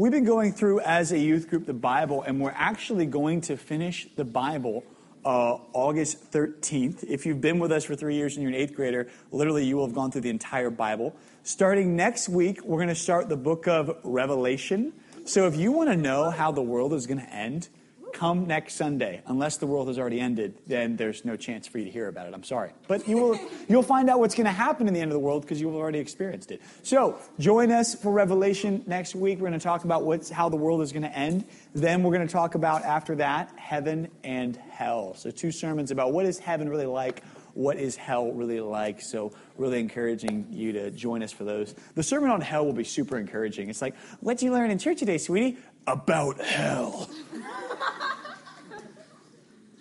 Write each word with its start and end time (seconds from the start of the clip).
we've 0.00 0.12
been 0.12 0.24
going 0.24 0.50
through 0.50 0.80
as 0.80 1.12
a 1.12 1.18
youth 1.18 1.50
group 1.50 1.66
the 1.66 1.74
Bible, 1.74 2.22
and 2.22 2.40
we're 2.40 2.54
actually 2.56 3.04
going 3.04 3.42
to 3.42 3.58
finish 3.58 4.08
the 4.16 4.24
Bible 4.24 4.82
uh, 5.26 5.58
August 5.74 6.32
13th. 6.32 7.04
If 7.04 7.26
you've 7.26 7.42
been 7.42 7.58
with 7.58 7.70
us 7.70 7.84
for 7.84 7.94
three 7.94 8.14
years 8.14 8.34
and 8.34 8.42
you're 8.42 8.50
an 8.50 8.56
eighth 8.56 8.74
grader, 8.74 9.08
literally 9.30 9.66
you 9.66 9.76
will 9.76 9.86
have 9.86 9.94
gone 9.94 10.10
through 10.10 10.22
the 10.22 10.30
entire 10.30 10.70
Bible. 10.70 11.14
Starting 11.42 11.96
next 11.96 12.30
week, 12.30 12.64
we're 12.64 12.78
going 12.78 12.88
to 12.88 12.94
start 12.94 13.28
the 13.28 13.36
book 13.36 13.68
of 13.68 13.94
Revelation. 14.02 14.94
So 15.26 15.46
if 15.46 15.54
you 15.54 15.70
want 15.70 15.90
to 15.90 15.96
know 15.98 16.30
how 16.30 16.50
the 16.50 16.62
world 16.62 16.94
is 16.94 17.06
going 17.06 17.20
to 17.20 17.30
end, 17.30 17.68
come 18.12 18.46
next 18.46 18.74
Sunday. 18.74 19.22
Unless 19.26 19.58
the 19.58 19.66
world 19.66 19.88
has 19.88 19.98
already 19.98 20.20
ended, 20.20 20.54
then 20.66 20.96
there's 20.96 21.24
no 21.24 21.36
chance 21.36 21.66
for 21.66 21.78
you 21.78 21.84
to 21.84 21.90
hear 21.90 22.08
about 22.08 22.26
it. 22.26 22.34
I'm 22.34 22.44
sorry. 22.44 22.72
But 22.88 23.08
you 23.08 23.16
will, 23.16 23.40
you'll 23.68 23.82
find 23.82 24.10
out 24.10 24.20
what's 24.20 24.34
going 24.34 24.46
to 24.46 24.52
happen 24.52 24.88
in 24.88 24.94
the 24.94 25.00
end 25.00 25.10
of 25.10 25.14
the 25.14 25.20
world 25.20 25.42
because 25.42 25.60
you've 25.60 25.74
already 25.74 25.98
experienced 25.98 26.50
it. 26.50 26.60
So 26.82 27.18
join 27.38 27.70
us 27.70 27.94
for 27.94 28.12
Revelation 28.12 28.84
next 28.86 29.14
week. 29.14 29.38
We're 29.38 29.48
going 29.48 29.58
to 29.58 29.64
talk 29.64 29.84
about 29.84 30.04
what's, 30.04 30.30
how 30.30 30.48
the 30.48 30.56
world 30.56 30.82
is 30.82 30.92
going 30.92 31.02
to 31.02 31.16
end. 31.16 31.44
Then 31.74 32.02
we're 32.02 32.14
going 32.14 32.26
to 32.26 32.32
talk 32.32 32.54
about, 32.54 32.82
after 32.82 33.16
that, 33.16 33.52
heaven 33.56 34.08
and 34.24 34.56
hell. 34.56 35.14
So 35.14 35.30
two 35.30 35.52
sermons 35.52 35.90
about 35.90 36.12
what 36.12 36.26
is 36.26 36.38
heaven 36.38 36.68
really 36.68 36.86
like, 36.86 37.22
what 37.54 37.76
is 37.76 37.96
hell 37.96 38.32
really 38.32 38.60
like. 38.60 39.00
So 39.00 39.32
really 39.56 39.80
encouraging 39.80 40.46
you 40.50 40.72
to 40.72 40.90
join 40.90 41.22
us 41.22 41.32
for 41.32 41.44
those. 41.44 41.74
The 41.94 42.02
sermon 42.02 42.30
on 42.30 42.40
hell 42.40 42.64
will 42.64 42.72
be 42.72 42.84
super 42.84 43.18
encouraging. 43.18 43.68
It's 43.68 43.82
like, 43.82 43.96
what 44.20 44.38
did 44.38 44.46
you 44.46 44.52
learn 44.52 44.70
in 44.70 44.78
church 44.78 44.98
today, 44.98 45.18
sweetie? 45.18 45.58
About 45.86 46.40
hell. 46.40 47.10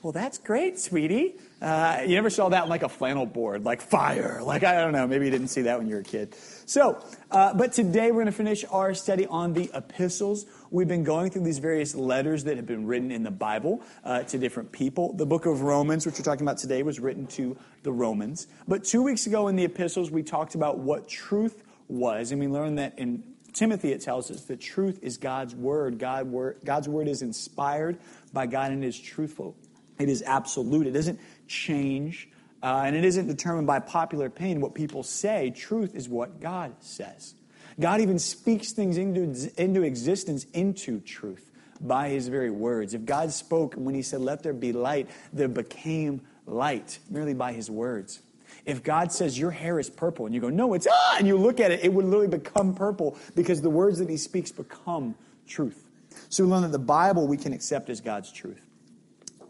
well, 0.02 0.14
that's 0.14 0.38
great, 0.38 0.80
sweetie. 0.80 1.36
Uh, 1.62 2.04
you 2.06 2.16
never 2.16 2.30
saw 2.30 2.50
that 2.50 2.70
like 2.70 2.84
a 2.84 2.90
flannel 2.90 3.26
board, 3.26 3.66
like 3.66 3.82
fire. 3.82 4.42
Like, 4.50 4.64
I 4.64 4.82
don't 4.82 4.94
know, 4.94 5.06
maybe 5.06 5.26
you 5.26 5.32
didn't 5.32 5.50
see 5.50 5.64
that 5.64 5.78
when 5.78 5.88
you 5.88 5.96
were 5.96 6.02
a 6.02 6.04
kid. 6.04 6.34
So, 6.66 7.04
uh, 7.30 7.54
but 7.54 7.74
today 7.74 8.12
we're 8.12 8.24
going 8.24 8.26
to 8.28 8.32
finish 8.32 8.64
our 8.72 8.94
study 8.94 9.28
on 9.28 9.54
the 9.54 9.70
epistles. 9.74 10.46
We've 10.72 10.88
been 10.88 11.04
going 11.04 11.32
through 11.32 11.44
these 11.44 11.60
various 11.60 11.94
letters 11.96 12.46
that 12.46 12.56
have 12.56 12.66
been 12.66 12.88
written 12.88 13.12
in 13.12 13.24
the 13.24 13.32
Bible 13.32 13.82
uh, 14.04 14.24
to 14.24 14.38
different 14.38 14.72
people. 14.72 15.14
The 15.14 15.26
book 15.26 15.46
of 15.46 15.62
Romans, 15.62 16.06
which 16.06 16.18
we're 16.18 16.24
talking 16.24 16.46
about 16.46 16.58
today, 16.58 16.82
was 16.82 17.00
written 17.00 17.28
to 17.28 17.58
the 17.84 17.92
Romans. 17.92 18.48
But 18.68 18.86
two 18.86 19.04
weeks 19.04 19.28
ago 19.28 19.50
in 19.50 19.56
the 19.56 19.66
epistles, 19.66 20.10
we 20.10 20.24
talked 20.24 20.56
about 20.56 20.80
what 20.80 21.08
truth 21.08 21.64
was, 21.90 22.32
and 22.32 22.40
we 22.40 22.48
learned 22.48 22.80
that 22.80 22.98
in 22.98 23.24
Timothy, 23.54 23.92
it 23.92 24.02
tells 24.02 24.32
us 24.32 24.46
that 24.46 24.62
truth 24.62 25.00
is 25.02 25.18
God's 25.18 25.56
word. 25.56 26.00
God 26.00 26.28
word. 26.28 26.58
God's 26.64 26.88
word 26.88 27.08
is 27.08 27.22
inspired 27.22 27.98
by 28.32 28.46
God 28.46 28.72
and 28.72 28.84
is 28.84 29.00
truthful. 29.00 29.56
It 30.00 30.10
is 30.10 30.22
absolute. 30.24 30.88
It 30.88 30.92
doesn't 30.92 31.20
change, 31.48 32.30
uh, 32.64 32.84
and 32.86 32.96
it 32.96 33.04
isn't 33.04 33.28
determined 33.28 33.68
by 33.68 33.80
popular 33.80 34.26
opinion. 34.26 34.62
What 34.62 34.74
people 34.74 35.04
say, 35.04 35.52
truth 35.52 35.94
is 35.96 36.08
what 36.08 36.40
God 36.40 36.74
says. 36.80 37.36
God 37.80 38.02
even 38.02 38.20
speaks 38.20 38.72
things 38.72 38.98
into, 38.98 39.52
into 39.62 39.84
existence, 39.84 40.46
into 40.54 41.00
truth, 41.00 41.52
by 41.82 42.10
his 42.10 42.28
very 42.28 42.50
words. 42.50 42.94
If 42.94 43.06
God 43.06 43.32
spoke 43.32 43.76
when 43.76 43.94
he 43.94 44.02
said, 44.02 44.22
Let 44.22 44.44
there 44.44 44.54
be 44.54 44.74
light, 44.74 45.10
there 45.32 45.48
became 45.48 46.22
light 46.46 47.00
merely 47.10 47.34
by 47.34 47.54
his 47.54 47.70
words. 47.70 48.22
If 48.66 48.84
God 48.84 49.12
says 49.12 49.38
your 49.38 49.52
hair 49.52 49.80
is 49.80 49.90
purple 49.90 50.26
and 50.26 50.36
you 50.36 50.42
go, 50.42 50.50
no, 50.50 50.74
it's 50.74 50.88
ah, 50.90 51.16
and 51.18 51.28
you 51.28 51.38
look 51.38 51.60
at 51.60 51.72
it, 51.72 51.84
it 51.84 51.94
would 51.94 52.06
literally 52.06 52.28
become 52.28 52.76
purple 52.76 53.18
because 53.36 53.62
the 53.62 53.70
words 53.70 54.00
that 54.00 54.10
he 54.10 54.18
speaks 54.18 54.52
become 54.52 55.16
truth. 55.48 55.86
So 56.30 56.44
we 56.44 56.50
learn 56.50 56.64
that 56.64 56.72
the 56.72 56.80
Bible 56.80 57.28
we 57.28 57.38
can 57.38 57.54
accept 57.54 57.90
as 57.90 58.02
God's 58.02 58.32
truth. 58.32 58.62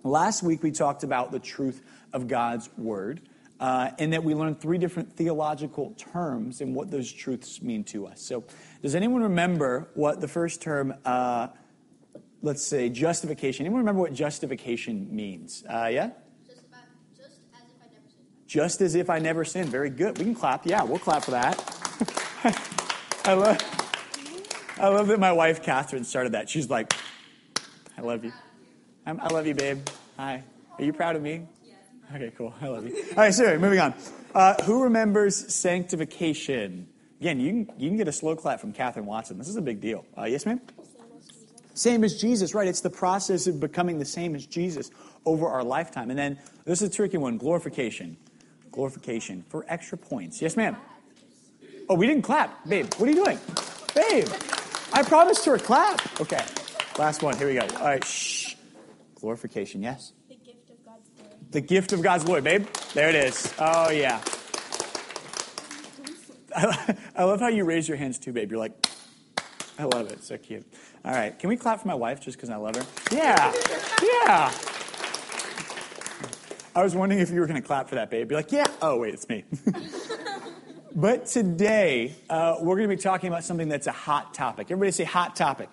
Last 0.03 0.43
week 0.43 0.63
we 0.63 0.71
talked 0.71 1.03
about 1.03 1.31
the 1.31 1.39
truth 1.39 1.81
of 2.13 2.27
God's 2.27 2.69
word. 2.77 3.21
Uh, 3.59 3.91
and 3.99 4.13
that 4.13 4.23
we 4.23 4.33
learned 4.33 4.61
three 4.61 4.77
different 4.77 5.11
theological 5.11 5.93
terms 5.97 6.61
and 6.61 6.73
what 6.73 6.89
those 6.89 7.11
truths 7.11 7.61
mean 7.61 7.83
to 7.83 8.07
us. 8.07 8.21
So, 8.21 8.45
does 8.81 8.95
anyone 8.95 9.21
remember 9.21 9.89
what 9.95 10.21
the 10.21 10.29
first 10.29 10.61
term, 10.61 10.93
uh, 11.03 11.49
let's 12.41 12.63
say, 12.63 12.87
justification? 12.87 13.65
Anyone 13.65 13.81
remember 13.81 13.99
what 13.99 14.13
justification 14.13 15.13
means? 15.13 15.65
Uh, 15.69 15.89
yeah? 15.91 16.11
just 18.49 18.81
as 18.81 18.95
if 18.95 19.11
I 19.11 19.19
never 19.19 19.45
sinned. 19.45 19.69
Very 19.69 19.91
good. 19.91 20.17
We 20.17 20.25
can 20.25 20.35
clap. 20.35 20.65
Yeah, 20.65 20.83
we'll 20.83 20.97
clap 20.97 21.23
for 21.23 21.31
that. 21.31 21.55
I 23.25 23.33
love, 23.33 23.57
I 24.79 24.87
love 24.87 25.07
that 25.07 25.19
my 25.19 25.31
wife 25.31 25.61
Catherine 25.61 26.03
started 26.03 26.31
that. 26.31 26.49
She's 26.49 26.67
like, 26.67 26.91
"I 27.95 28.01
love 28.01 28.25
you. 28.25 28.33
I'm, 29.09 29.19
i 29.21 29.27
love 29.27 29.47
you, 29.47 29.55
babe. 29.55 29.79
Hi. 30.17 30.43
Are 30.77 30.83
you 30.83 30.93
proud 30.93 31.15
of 31.15 31.23
me? 31.23 31.47
Okay, 32.13 32.31
cool. 32.37 32.53
I 32.61 32.67
love 32.67 32.85
you. 32.85 32.95
All 33.11 33.17
right, 33.17 33.33
so 33.33 33.57
moving 33.57 33.79
on. 33.79 33.95
Uh, 34.35 34.61
who 34.63 34.83
remembers 34.83 35.51
sanctification? 35.51 36.87
Again, 37.19 37.39
you 37.39 37.49
can, 37.49 37.79
you 37.79 37.89
can 37.89 37.97
get 37.97 38.07
a 38.07 38.11
slow 38.11 38.35
clap 38.35 38.59
from 38.59 38.71
Catherine 38.71 39.07
Watson. 39.07 39.39
This 39.39 39.47
is 39.47 39.55
a 39.55 39.63
big 39.63 39.81
deal. 39.81 40.05
Uh, 40.15 40.25
yes, 40.25 40.45
ma'am? 40.45 40.61
Same 41.73 42.03
as 42.03 42.21
Jesus, 42.21 42.53
right? 42.53 42.67
It's 42.67 42.81
the 42.81 42.89
process 42.91 43.47
of 43.47 43.59
becoming 43.59 43.97
the 43.97 44.05
same 44.05 44.35
as 44.35 44.45
Jesus 44.45 44.91
over 45.25 45.47
our 45.47 45.63
lifetime. 45.63 46.11
And 46.11 46.19
then 46.19 46.37
this 46.65 46.83
is 46.83 46.89
a 46.89 46.91
tricky 46.91 47.17
one 47.17 47.37
glorification 47.37 48.15
glorification 48.71 49.43
for 49.49 49.65
extra 49.67 49.97
points. 49.97 50.39
Yes, 50.39 50.55
ma'am. 50.55 50.77
Oh, 51.89 51.95
we 51.95 52.05
didn't 52.05 52.21
clap. 52.21 52.67
Babe, 52.69 52.85
what 52.97 53.09
are 53.09 53.11
you 53.11 53.23
doing? 53.23 53.39
Babe, 53.95 54.27
I 54.93 55.01
promised 55.01 55.43
her 55.45 55.55
a 55.55 55.59
clap. 55.59 56.21
Okay, 56.21 56.45
last 56.99 57.23
one. 57.23 57.35
Here 57.35 57.47
we 57.47 57.55
go. 57.55 57.65
All 57.79 57.85
right, 57.85 58.03
shh. 58.03 58.48
Glorification, 59.19 59.81
yes? 59.81 60.13
The 60.29 60.35
gift 60.35 60.69
of 60.69 60.85
God's 60.85 61.09
glory. 61.17 61.35
The 61.51 61.61
gift 61.61 61.93
of 61.93 62.01
God's 62.01 62.23
glory, 62.23 62.41
babe. 62.41 62.67
There 62.93 63.09
it 63.09 63.15
is. 63.15 63.53
Oh, 63.59 63.89
yeah. 63.89 64.21
I 66.55 67.23
love 67.23 67.39
how 67.39 67.47
you 67.47 67.63
raise 67.63 67.87
your 67.87 67.97
hands 67.97 68.17
too, 68.17 68.33
babe. 68.33 68.51
You're 68.51 68.59
like, 68.59 68.87
I 69.77 69.83
love 69.83 70.11
it. 70.11 70.23
So 70.23 70.37
cute. 70.37 70.65
All 71.05 71.13
right. 71.13 71.37
Can 71.37 71.49
we 71.49 71.55
clap 71.55 71.81
for 71.81 71.87
my 71.87 71.95
wife 71.95 72.19
just 72.19 72.37
because 72.37 72.49
I 72.49 72.57
love 72.57 72.75
her? 72.75 72.85
Yeah. 73.11 73.53
Yeah. 74.01 74.51
I 76.75 76.83
was 76.83 76.95
wondering 76.95 77.21
if 77.21 77.29
you 77.29 77.39
were 77.39 77.47
going 77.47 77.61
to 77.61 77.65
clap 77.65 77.89
for 77.89 77.95
that, 77.95 78.09
babe. 78.09 78.27
Be 78.27 78.35
like, 78.35 78.51
yeah. 78.51 78.65
Oh, 78.81 78.99
wait, 78.99 79.13
it's 79.13 79.27
me. 79.27 79.43
but 80.95 81.25
today, 81.25 82.15
uh, 82.29 82.57
we're 82.59 82.75
going 82.75 82.89
to 82.89 82.95
be 82.95 83.01
talking 83.01 83.27
about 83.29 83.43
something 83.43 83.69
that's 83.69 83.87
a 83.87 83.91
hot 83.91 84.33
topic. 84.33 84.67
Everybody 84.69 84.91
say 84.91 85.03
hot 85.03 85.35
topic. 85.35 85.69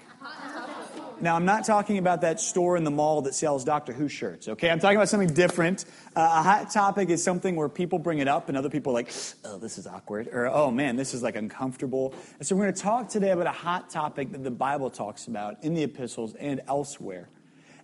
Now, 1.19 1.35
I'm 1.35 1.47
not 1.47 1.65
talking 1.65 1.97
about 1.97 2.21
that 2.21 2.41
store 2.41 2.77
in 2.77 2.85
the 2.85 2.91
mall 2.91 3.23
that 3.23 3.35
sells 3.35 3.65
Doctor 3.65 3.95
Who 3.95 4.07
shirts, 4.07 4.49
okay? 4.49 4.69
I'm 4.69 4.79
talking 4.79 4.99
about 4.99 5.09
something 5.09 5.33
different. 5.33 5.87
Uh, 6.15 6.21
a 6.21 6.43
hot 6.43 6.71
topic 6.71 7.09
is 7.09 7.25
something 7.25 7.57
where 7.57 7.71
people 7.71 7.99
bring 7.99 8.19
it 8.19 8.29
up 8.29 8.51
and 8.51 8.59
other 8.59 8.69
people 8.69 8.93
are 8.93 8.97
like, 8.97 9.11
oh, 9.47 9.57
this 9.57 9.79
is 9.79 9.87
awkward, 9.87 10.29
or 10.29 10.47
oh 10.47 10.71
man, 10.71 10.97
this 10.97 11.15
is 11.15 11.23
like 11.23 11.35
uncomfortable. 11.35 12.13
And 12.39 12.47
so 12.47 12.55
we're 12.55 12.65
going 12.65 12.75
to 12.75 12.83
talk 12.83 13.09
today 13.09 13.31
about 13.31 13.47
a 13.47 13.53
hot 13.53 13.89
topic 13.89 14.31
that 14.33 14.45
the 14.45 14.51
Bible 14.51 14.91
talks 14.91 15.27
about 15.27 15.65
in 15.65 15.73
the 15.73 15.85
epistles 15.85 16.35
and 16.35 16.61
elsewhere. 16.69 17.31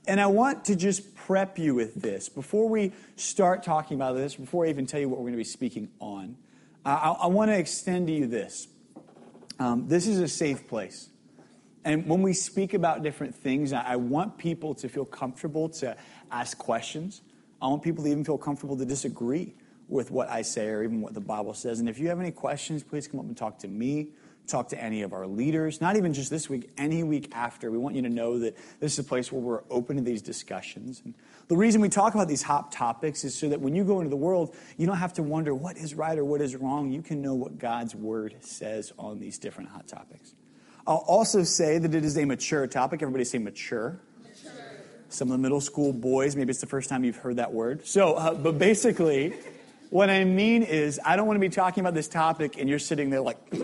And 0.06 0.20
I 0.20 0.26
want 0.26 0.66
to 0.66 0.76
just 0.76 1.14
prep 1.14 1.59
you 1.59 1.75
with 1.75 1.94
this 1.94 2.28
before 2.28 2.69
we 2.69 2.93
start 3.16 3.62
talking 3.62 3.94
about 3.94 4.14
this, 4.14 4.34
before 4.34 4.66
I 4.66 4.69
even 4.69 4.84
tell 4.84 5.00
you 5.00 5.09
what 5.09 5.19
we're 5.20 5.31
going 5.31 5.34
to 5.34 5.38
be 5.38 5.44
speaking 5.44 5.88
on. 6.00 6.37
I, 6.84 7.16
I, 7.22 7.26
want 7.28 7.50
to 7.50 7.56
extend 7.56 8.09
to 8.09 8.12
you 8.12 8.26
this. 8.26 8.66
Um, 9.59 9.87
this 9.88 10.06
is 10.06 10.19
a 10.19 10.26
safe 10.26 10.66
place. 10.66 11.09
And 11.84 12.06
when 12.06 12.22
we 12.22 12.32
speak 12.32 12.75
about 12.75 13.03
different 13.03 13.34
things, 13.34 13.72
I, 13.72 13.97
want 13.97 14.38
people 14.38 14.75
to 14.75 14.88
feel 14.88 15.04
comfortable 15.04 15.69
to 15.70 15.97
ask 16.31 16.56
questions. 16.56 17.22
I 17.60 17.66
want 17.66 17.82
people 17.82 18.04
to 18.04 18.10
even 18.10 18.25
feel 18.25 18.38
comfortable 18.38 18.76
to 18.76 18.84
disagree 18.84 19.54
with 19.88 20.10
what 20.10 20.31
I 20.31 20.43
say 20.43 20.69
or 20.69 20.84
even 20.84 21.00
what 21.00 21.12
the 21.12 21.20
Bible 21.20 21.54
says. 21.54 21.81
And 21.81 21.88
if 21.88 21.98
you 21.98 22.09
have 22.09 22.20
any 22.20 22.31
questions, 22.31 22.84
please 22.84 23.09
come 23.09 23.19
up 23.19 23.26
and 23.26 23.37
talk 23.37 23.59
to 23.60 23.69
me 23.69 24.10
talk 24.47 24.69
to 24.69 24.82
any 24.82 25.03
of 25.03 25.12
our 25.12 25.26
leaders, 25.26 25.81
not 25.81 25.97
even 25.97 26.12
just 26.12 26.31
this 26.31 26.48
week, 26.48 26.70
any 26.76 27.03
week 27.03 27.31
after. 27.34 27.70
We 27.70 27.78
want 27.78 27.94
you 27.94 28.03
to 28.03 28.09
know 28.09 28.38
that 28.41 28.56
this 28.81 28.93
is 28.94 28.99
a 28.99 29.04
place 29.04 29.31
where 29.31 29.41
we're 29.41 29.62
open 29.70 29.97
to 29.97 30.03
these 30.03 30.22
discussions. 30.22 31.00
And 31.04 31.14
the 31.49 31.56
reason 31.56 31.81
we 31.81 31.88
talk 31.88 32.14
about 32.14 32.28
these 32.28 32.43
hot 32.43 32.72
topics 32.72 33.25
is 33.25 33.34
so 33.34 33.49
that 33.49 33.60
when 33.60 33.75
you 33.75 33.84
go 33.84 33.99
into 34.00 34.10
the 34.10 34.16
world, 34.16 34.54
you 34.76 34.87
don't 34.87 34.97
have 34.97 35.14
to 35.14 35.22
wonder 35.22 35.54
what 35.54 35.76
is 35.76 35.94
right 35.94 36.19
or 36.19 36.25
what 36.25 36.41
is 36.41 36.56
wrong. 36.56 36.91
You 36.91 37.03
can 37.03 37.22
know 37.22 37.34
what 37.34 37.59
God's 37.59 37.94
word 37.94 38.37
says 38.41 38.93
on 38.99 39.20
these 39.20 39.38
different 39.38 39.70
hot 39.70 39.87
topics. 39.87 40.34
I'll 40.87 41.04
also 41.06 41.44
say 41.44 41.78
that 41.78 41.94
it 41.94 42.04
is 42.04 42.19
a 42.19 42.25
mature 42.25 42.66
topic. 42.66 43.02
Everybody 43.02 43.25
say 43.25 43.38
mature. 43.38 44.00
mature. 44.23 44.52
Some 45.08 45.29
of 45.29 45.32
the 45.32 45.38
middle 45.38 45.61
school 45.61 45.93
boys, 45.93 46.34
maybe 46.34 46.50
it's 46.50 46.61
the 46.61 46.67
first 46.67 46.88
time 46.88 47.05
you've 47.05 47.17
heard 47.17 47.37
that 47.37 47.52
word. 47.52 47.87
So, 47.87 48.14
uh, 48.14 48.34
but 48.34 48.58
basically, 48.58 49.34
what 49.90 50.11
I 50.11 50.25
mean 50.25 50.62
is, 50.62 50.99
I 51.05 51.17
don't 51.17 51.26
want 51.26 51.37
to 51.37 51.40
be 51.40 51.50
talking 51.50 51.82
about 51.82 51.94
this 51.94 52.08
topic 52.08 52.56
and 52.58 52.69
you're 52.69 52.81
sitting 52.81 53.11
there 53.11 53.20
like, 53.20 53.38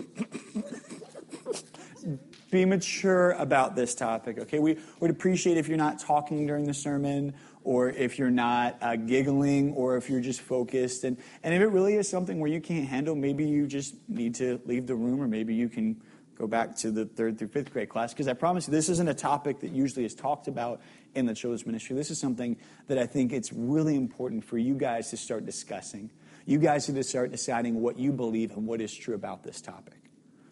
be 2.51 2.65
mature 2.65 3.31
about 3.31 3.75
this 3.75 3.95
topic, 3.95 4.39
okay? 4.39 4.59
We 4.59 4.77
would 4.99 5.11
appreciate 5.11 5.57
if 5.57 5.67
you're 5.67 5.77
not 5.77 5.99
talking 5.99 6.47
during 6.47 6.65
the 6.65 6.73
sermon 6.73 7.33
or 7.63 7.89
if 7.89 8.17
you're 8.17 8.31
not 8.31 8.77
uh, 8.81 8.95
giggling 8.95 9.73
or 9.73 9.97
if 9.97 10.09
you're 10.09 10.21
just 10.21 10.41
focused. 10.41 11.03
And, 11.03 11.17
and 11.43 11.53
if 11.53 11.61
it 11.61 11.67
really 11.67 11.95
is 11.95 12.07
something 12.07 12.39
where 12.39 12.49
you 12.49 12.61
can't 12.61 12.87
handle, 12.87 13.15
maybe 13.15 13.45
you 13.45 13.67
just 13.67 13.95
need 14.07 14.35
to 14.35 14.61
leave 14.65 14.87
the 14.87 14.95
room 14.95 15.21
or 15.21 15.27
maybe 15.27 15.53
you 15.53 15.67
can 15.67 16.01
go 16.39 16.47
back 16.47 16.75
to 16.77 16.89
the 16.89 17.05
third 17.05 17.37
through 17.37 17.49
fifth 17.49 17.71
grade 17.71 17.89
class. 17.89 18.13
Because 18.13 18.27
I 18.27 18.33
promise 18.33 18.67
you, 18.67 18.71
this 18.71 18.89
isn't 18.89 19.07
a 19.07 19.13
topic 19.13 19.59
that 19.59 19.71
usually 19.71 20.05
is 20.05 20.15
talked 20.15 20.47
about 20.47 20.81
in 21.13 21.27
the 21.27 21.35
children's 21.35 21.65
ministry. 21.67 21.95
This 21.95 22.09
is 22.09 22.19
something 22.19 22.57
that 22.87 22.97
I 22.97 23.05
think 23.05 23.33
it's 23.33 23.53
really 23.53 23.95
important 23.95 24.43
for 24.43 24.57
you 24.57 24.73
guys 24.73 25.11
to 25.11 25.17
start 25.17 25.45
discussing 25.45 26.09
you 26.49 26.57
guys 26.57 26.89
need 26.89 26.95
to 26.95 27.03
start 27.03 27.29
deciding 27.29 27.79
what 27.79 27.99
you 27.99 28.11
believe 28.11 28.57
and 28.57 28.65
what 28.65 28.81
is 28.81 28.91
true 28.91 29.13
about 29.13 29.43
this 29.43 29.61
topic. 29.61 29.93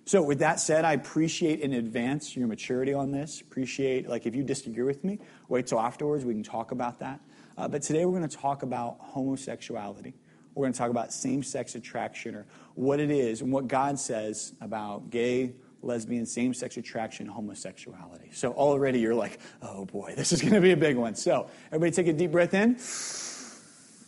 So, 0.06 0.22
with 0.22 0.40
that 0.40 0.60
said, 0.60 0.86
I 0.86 0.94
appreciate 0.94 1.60
in 1.60 1.74
advance 1.74 2.36
your 2.38 2.48
maturity 2.48 2.94
on 2.94 3.10
this. 3.10 3.42
Appreciate, 3.42 4.08
like, 4.08 4.28
if 4.28 4.36
you 4.36 4.44
disagree 4.44 4.84
with 4.84 5.04
me, 5.04 5.18
wait 5.50 5.66
till 5.66 5.80
afterwards. 5.80 6.24
We 6.24 6.36
can 6.36 6.44
talk 6.44 6.72
about 6.72 7.00
that. 7.00 7.20
Uh, 7.58 7.68
but 7.68 7.82
today 7.82 8.06
we're 8.06 8.18
going 8.18 8.30
to 8.30 8.38
talk 8.38 8.62
about 8.62 8.98
homosexuality. 9.00 10.14
We're 10.54 10.66
going 10.66 10.74
to 10.74 10.78
talk 10.78 10.92
about 10.92 11.12
same 11.12 11.42
sex 11.42 11.74
attraction 11.74 12.36
or 12.36 12.46
what 12.76 13.00
it 13.00 13.10
is 13.10 13.42
and 13.42 13.52
what 13.52 13.68
God 13.68 14.00
says 14.00 14.54
about 14.62 15.10
gay, 15.10 15.54
lesbian, 15.88 16.26
same 16.26 16.54
sex 16.54 16.78
attraction, 16.78 17.26
homosexuality. 17.26 18.30
So 18.34 18.52
already 18.52 19.00
you're 19.00 19.16
like, 19.16 19.40
oh 19.62 19.86
boy, 19.86 20.14
this 20.16 20.32
is 20.32 20.42
going 20.42 20.54
to 20.54 20.62
be 20.62 20.72
a 20.72 20.78
big 20.78 20.98
one. 20.98 21.16
So 21.16 21.50
everybody 21.68 21.92
take 21.92 22.08
a 22.08 22.14
deep 22.14 22.32
breath 22.32 22.54
in, 22.54 22.78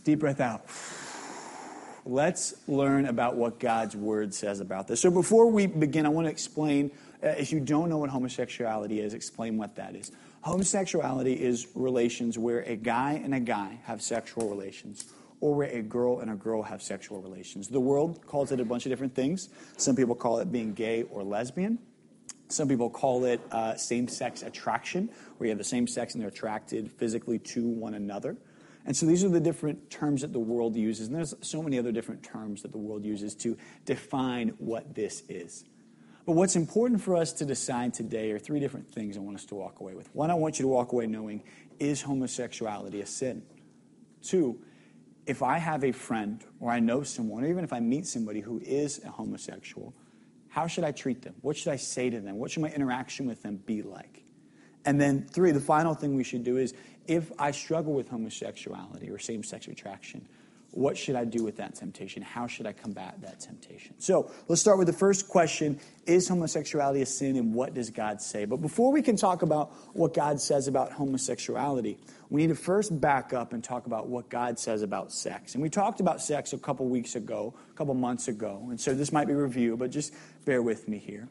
deep 0.04 0.20
breath 0.20 0.40
out. 0.40 0.66
Let's 2.06 2.56
learn 2.68 3.06
about 3.06 3.36
what 3.36 3.60
God's 3.60 3.96
word 3.96 4.34
says 4.34 4.60
about 4.60 4.88
this. 4.88 5.00
So 5.00 5.12
before 5.12 5.52
we 5.52 5.68
begin, 5.68 6.06
I 6.06 6.10
want 6.10 6.28
to 6.28 6.32
explain, 6.32 6.92
uh, 7.24 7.30
if 7.30 7.52
you 7.52 7.60
don't 7.60 7.90
know 7.90 7.98
what 7.98 8.10
homosexuality 8.10 9.00
is, 9.00 9.14
explain 9.14 9.58
what 9.58 9.76
that 9.76 9.96
is. 9.96 10.12
Homosexuality 10.42 11.34
is 11.34 11.68
relations 11.76 12.38
where 12.38 12.62
a 12.62 12.76
guy 12.76 13.14
and 13.24 13.36
a 13.36 13.40
guy 13.40 13.80
have 13.84 14.02
sexual 14.02 14.50
relations 14.50 15.06
or 15.42 15.56
where 15.56 15.70
a 15.70 15.82
girl 15.82 16.20
and 16.20 16.30
a 16.30 16.36
girl 16.36 16.64
have 16.64 16.82
sexual 16.82 17.22
relations. 17.22 17.68
The 17.68 17.80
world 17.80 18.26
calls 18.26 18.52
it 18.52 18.60
a 18.60 18.66
bunch 18.66 18.86
of 18.86 18.92
different 18.92 19.16
things. 19.16 19.50
Some 19.78 19.96
people 19.96 20.16
call 20.16 20.40
it 20.40 20.52
being 20.52 20.74
gay 20.74 21.04
or 21.04 21.24
lesbian. 21.24 21.80
Some 22.50 22.68
people 22.68 22.90
call 22.90 23.26
it 23.26 23.40
uh, 23.52 23.76
same 23.76 24.08
sex 24.08 24.42
attraction, 24.42 25.10
where 25.38 25.48
you 25.48 25.52
have 25.52 25.60
the 25.60 25.64
same 25.64 25.88
sex 25.88 26.14
and 26.14 26.22
they're 26.22 26.30
attracted 26.30 26.92
physically 26.92 27.40
to 27.40 27.68
one 27.68 27.94
another. 27.94 28.38
And 28.86 28.98
so 28.98 29.06
these 29.06 29.24
are 29.24 29.30
the 29.30 29.40
different 29.40 29.92
terms 29.92 30.22
that 30.22 30.34
the 30.34 30.40
world 30.40 30.76
uses. 30.76 31.08
And 31.08 31.16
there's 31.16 31.36
so 31.42 31.62
many 31.62 31.78
other 31.78 31.92
different 31.92 32.24
terms 32.24 32.64
that 32.64 32.72
the 32.72 32.78
world 32.78 33.06
uses 33.06 33.36
to 33.36 33.56
define 33.86 34.50
what 34.58 34.96
this 34.96 35.22
is. 35.30 35.66
But 36.26 36.34
what's 36.34 36.56
important 36.56 37.02
for 37.02 37.16
us 37.16 37.34
to 37.34 37.46
decide 37.46 37.94
today 37.94 38.32
are 38.32 38.40
three 38.40 38.60
different 38.60 38.92
things 38.92 39.18
I 39.18 39.20
want 39.20 39.38
us 39.38 39.46
to 39.46 39.56
walk 39.56 39.80
away 39.80 39.94
with. 39.94 40.14
One, 40.16 40.32
I 40.32 40.36
want 40.36 40.60
you 40.60 40.64
to 40.64 40.70
walk 40.70 40.92
away 40.92 41.08
knowing 41.08 41.44
is 41.80 42.02
homosexuality 42.02 43.02
a 43.02 43.06
sin? 43.06 43.44
Two, 44.22 44.60
if 45.30 45.44
I 45.44 45.60
have 45.60 45.84
a 45.84 45.92
friend 45.92 46.44
or 46.60 46.72
I 46.72 46.80
know 46.80 47.04
someone, 47.04 47.44
or 47.44 47.48
even 47.48 47.64
if 47.64 47.72
I 47.72 47.80
meet 47.80 48.08
somebody 48.08 48.40
who 48.40 48.60
is 48.66 49.00
a 49.06 49.12
homosexual, 49.12 49.94
how 50.48 50.66
should 50.66 50.84
I 50.84 50.92
treat 50.92 51.22
them? 51.22 51.36
What 51.42 51.56
should 51.56 51.72
I 51.72 51.76
say 51.76 52.10
to 52.10 52.20
them? 52.20 52.38
What 52.38 52.50
should 52.50 52.64
my 52.64 52.72
interaction 52.72 53.28
with 53.28 53.44
them 53.44 53.58
be 53.58 53.84
like? 53.84 54.24
And 54.86 55.00
then, 55.00 55.28
three, 55.28 55.52
the 55.52 55.60
final 55.60 55.94
thing 55.94 56.16
we 56.16 56.24
should 56.24 56.44
do 56.44 56.58
is 56.58 56.74
if 57.06 57.32
I 57.38 57.52
struggle 57.52 57.94
with 57.94 58.10
homosexuality 58.10 59.12
or 59.12 59.20
same 59.20 59.44
sex 59.44 59.68
attraction, 59.68 60.28
what 60.72 60.98
should 60.98 61.16
I 61.16 61.26
do 61.26 61.44
with 61.44 61.58
that 61.58 61.76
temptation? 61.76 62.22
How 62.22 62.48
should 62.48 62.68
I 62.68 62.74
combat 62.74 63.22
that 63.22 63.40
temptation? 63.40 63.96
So 64.00 64.32
let's 64.48 64.62
start 64.62 64.78
with 64.78 64.88
the 64.88 64.94
first 64.94 65.28
question 65.28 65.80
Is 66.06 66.28
homosexuality 66.28 67.02
a 67.02 67.06
sin 67.06 67.36
and 67.36 67.54
what 67.54 67.74
does 67.74 67.90
God 67.90 68.22
say? 68.22 68.46
But 68.46 68.58
before 68.58 68.92
we 68.92 69.02
can 69.02 69.16
talk 69.16 69.42
about 69.42 69.72
what 69.94 70.14
God 70.14 70.40
says 70.40 70.68
about 70.68 70.92
homosexuality, 70.92 71.98
we 72.30 72.42
need 72.42 72.50
to 72.50 72.56
first 72.56 73.00
back 73.00 73.34
up 73.34 73.54
and 73.54 73.64
talk 73.64 73.88
about 73.88 74.08
what 74.08 74.30
God 74.30 74.60
says 74.60 74.84
about 74.84 75.12
sex. 75.12 75.56
And 75.56 75.64
we 75.64 75.70
talked 75.70 76.00
about 76.00 76.22
sex 76.22 76.54
a 76.54 76.58
couple 76.58 76.88
weeks 76.88 77.16
ago, 77.16 77.56
a 77.72 77.74
couple 77.74 77.94
months 77.96 78.28
ago. 78.28 78.68
And 78.70 78.80
so 78.80 78.94
this 78.94 79.12
might 79.12 79.28
be 79.28 79.34
review, 79.34 79.76
but 79.76 79.90
just 79.90 80.14
bear 80.46 80.62
with 80.62 80.88
me 80.88 81.00
here. 81.00 81.28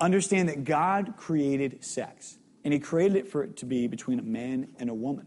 Understand 0.00 0.48
that 0.48 0.64
God 0.64 1.14
created 1.16 1.84
sex, 1.84 2.38
and 2.64 2.72
He 2.72 2.80
created 2.80 3.16
it 3.16 3.28
for 3.28 3.42
it 3.42 3.56
to 3.58 3.66
be 3.66 3.88
between 3.88 4.18
a 4.18 4.22
man 4.22 4.68
and 4.78 4.88
a 4.88 4.94
woman. 4.94 5.26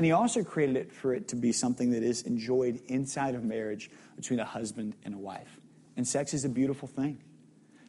And 0.00 0.06
he 0.06 0.12
also 0.12 0.42
created 0.42 0.76
it 0.76 0.90
for 0.90 1.12
it 1.12 1.28
to 1.28 1.36
be 1.36 1.52
something 1.52 1.90
that 1.90 2.02
is 2.02 2.22
enjoyed 2.22 2.80
inside 2.86 3.34
of 3.34 3.44
marriage 3.44 3.90
between 4.16 4.40
a 4.40 4.46
husband 4.46 4.94
and 5.04 5.14
a 5.14 5.18
wife. 5.18 5.60
And 5.94 6.08
sex 6.08 6.32
is 6.32 6.46
a 6.46 6.48
beautiful 6.48 6.88
thing. 6.88 7.22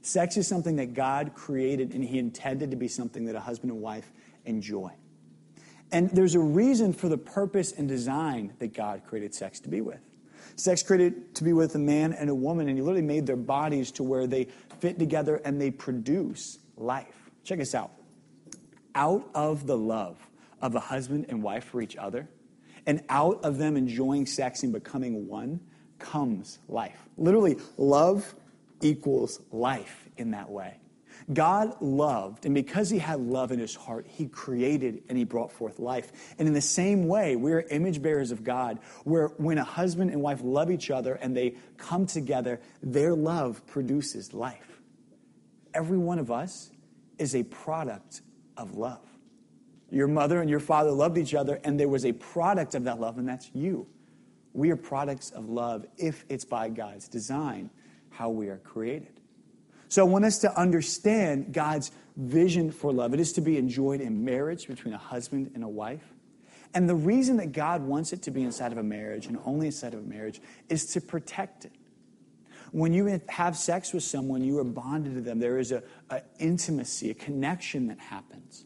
Sex 0.02 0.36
is 0.36 0.46
something 0.46 0.76
that 0.76 0.94
God 0.94 1.32
created 1.36 1.94
and 1.94 2.04
he 2.04 2.20
intended 2.20 2.72
to 2.72 2.76
be 2.76 2.90
something 2.90 3.24
that 3.28 3.36
a 3.36 3.40
husband 3.40 3.72
and 3.72 3.82
wife 3.82 4.12
enjoy. 4.44 4.92
And 5.94 6.10
there's 6.10 6.36
a 6.36 6.42
reason 6.42 6.92
for 6.92 7.08
the 7.08 7.18
purpose 7.18 7.72
and 7.72 7.88
design 7.88 8.56
that 8.60 8.74
God 8.74 9.04
created 9.08 9.34
sex 9.34 9.62
to 9.62 9.70
be 9.70 9.80
with. 9.80 10.02
Sex 10.58 10.84
created 10.84 11.34
to 11.36 11.46
be 11.46 11.54
with 11.54 11.76
a 11.76 11.80
man 11.80 12.12
and 12.12 12.30
a 12.30 12.36
woman, 12.36 12.68
and 12.68 12.78
he 12.78 12.82
literally 12.82 13.08
made 13.08 13.26
their 13.26 13.38
bodies 13.38 13.90
to 13.92 14.04
where 14.04 14.28
they 14.28 14.50
fit 14.82 15.00
together 15.00 15.38
and 15.46 15.62
they 15.62 15.72
produce 15.72 16.60
life. 16.76 17.32
Check 17.46 17.60
this 17.60 17.74
out. 17.74 17.92
Out 18.96 19.30
of 19.34 19.66
the 19.66 19.78
love 19.78 20.18
of 20.62 20.76
a 20.76 20.80
husband 20.80 21.26
and 21.30 21.42
wife 21.42 21.66
for 21.66 21.82
each 21.82 21.96
other, 21.98 22.30
and 22.86 23.04
out 23.10 23.44
of 23.44 23.58
them 23.58 23.78
enjoying 23.78 24.26
sex 24.26 24.64
and 24.64 24.72
becoming 24.74 25.28
one 25.28 25.60
comes 26.00 26.60
life. 26.68 26.98
Literally, 27.18 27.58
love 27.78 28.34
equals 28.82 29.40
life 29.52 30.10
in 30.18 30.32
that 30.32 30.50
way. 30.50 30.78
God 31.32 31.80
loved, 31.82 32.46
and 32.46 32.56
because 32.56 32.90
he 32.90 32.98
had 32.98 33.20
love 33.20 33.52
in 33.52 33.60
his 33.60 33.76
heart, 33.76 34.08
he 34.08 34.26
created 34.28 35.04
and 35.08 35.18
he 35.18 35.24
brought 35.24 35.52
forth 35.52 35.80
life. 35.80 36.12
And 36.40 36.48
in 36.48 36.54
the 36.54 36.62
same 36.62 37.08
way, 37.08 37.36
we're 37.36 37.62
image 37.62 38.02
bearers 38.02 38.32
of 38.32 38.44
God, 38.44 38.80
where 39.04 39.28
when 39.38 39.58
a 39.58 39.64
husband 39.64 40.10
and 40.10 40.22
wife 40.22 40.42
love 40.44 40.72
each 40.72 40.90
other 40.90 41.14
and 41.14 41.38
they 41.38 41.56
come 41.78 42.06
together, 42.06 42.60
their 42.82 43.14
love 43.14 43.66
produces 43.68 44.34
life. 44.34 44.82
Every 45.74 45.98
one 45.98 46.20
of 46.20 46.32
us 46.32 46.72
is 47.18 47.36
a 47.36 47.44
product 47.44 48.22
of 48.58 48.76
love. 48.76 49.06
Your 49.92 50.08
mother 50.08 50.40
and 50.42 50.50
your 50.50 50.60
father 50.60 50.92
loved 50.92 51.18
each 51.18 51.36
other, 51.36 51.60
and 51.64 51.80
there 51.80 51.90
was 51.90 52.06
a 52.06 52.14
product 52.14 52.76
of 52.76 52.86
that 52.86 53.00
love, 53.00 53.18
and 53.18 53.28
that's 53.28 53.52
you. 53.54 53.86
We 54.54 54.72
are 54.72 54.76
products 54.76 55.32
of 55.32 55.50
love 55.50 55.86
if 55.98 56.26
it's 56.30 56.46
by 56.46 56.70
God's 56.70 57.08
design 57.08 57.70
how 58.10 58.30
we 58.30 58.48
are 58.48 58.58
created. 58.58 59.20
So 59.88 60.06
I 60.06 60.10
want 60.10 60.26
us 60.26 60.40
to 60.40 60.60
understand 60.60 61.54
God's 61.54 61.92
vision 62.16 62.72
for 62.72 62.94
love. 62.94 63.14
It 63.14 63.20
is 63.20 63.34
to 63.34 63.42
be 63.42 63.58
enjoyed 63.58 64.00
in 64.02 64.24
marriage 64.24 64.68
between 64.68 64.94
a 64.94 64.98
husband 64.98 65.52
and 65.54 65.64
a 65.64 65.68
wife. 65.68 66.14
And 66.74 66.88
the 66.88 66.96
reason 66.96 67.38
that 67.38 67.52
God 67.52 67.82
wants 67.82 68.14
it 68.14 68.22
to 68.24 68.32
be 68.32 68.44
inside 68.44 68.72
of 68.72 68.78
a 68.78 68.84
marriage 68.84 69.26
and 69.26 69.38
only 69.46 69.68
inside 69.68 69.94
of 69.94 70.00
a 70.00 70.08
marriage 70.08 70.42
is 70.70 70.86
to 70.94 71.02
protect 71.02 71.66
it. 71.66 71.74
When 72.72 72.94
you 72.94 73.20
have 73.28 73.58
sex 73.58 73.92
with 73.92 74.04
someone, 74.04 74.42
you 74.42 74.60
are 74.60 74.64
bonded 74.64 75.16
to 75.16 75.22
them. 75.22 75.40
There 75.40 75.58
is 75.58 75.74
a, 75.74 75.84
a 76.10 76.22
intimacy, 76.40 77.10
a 77.10 77.14
connection 77.14 77.88
that 77.88 78.00
happens. 78.00 78.64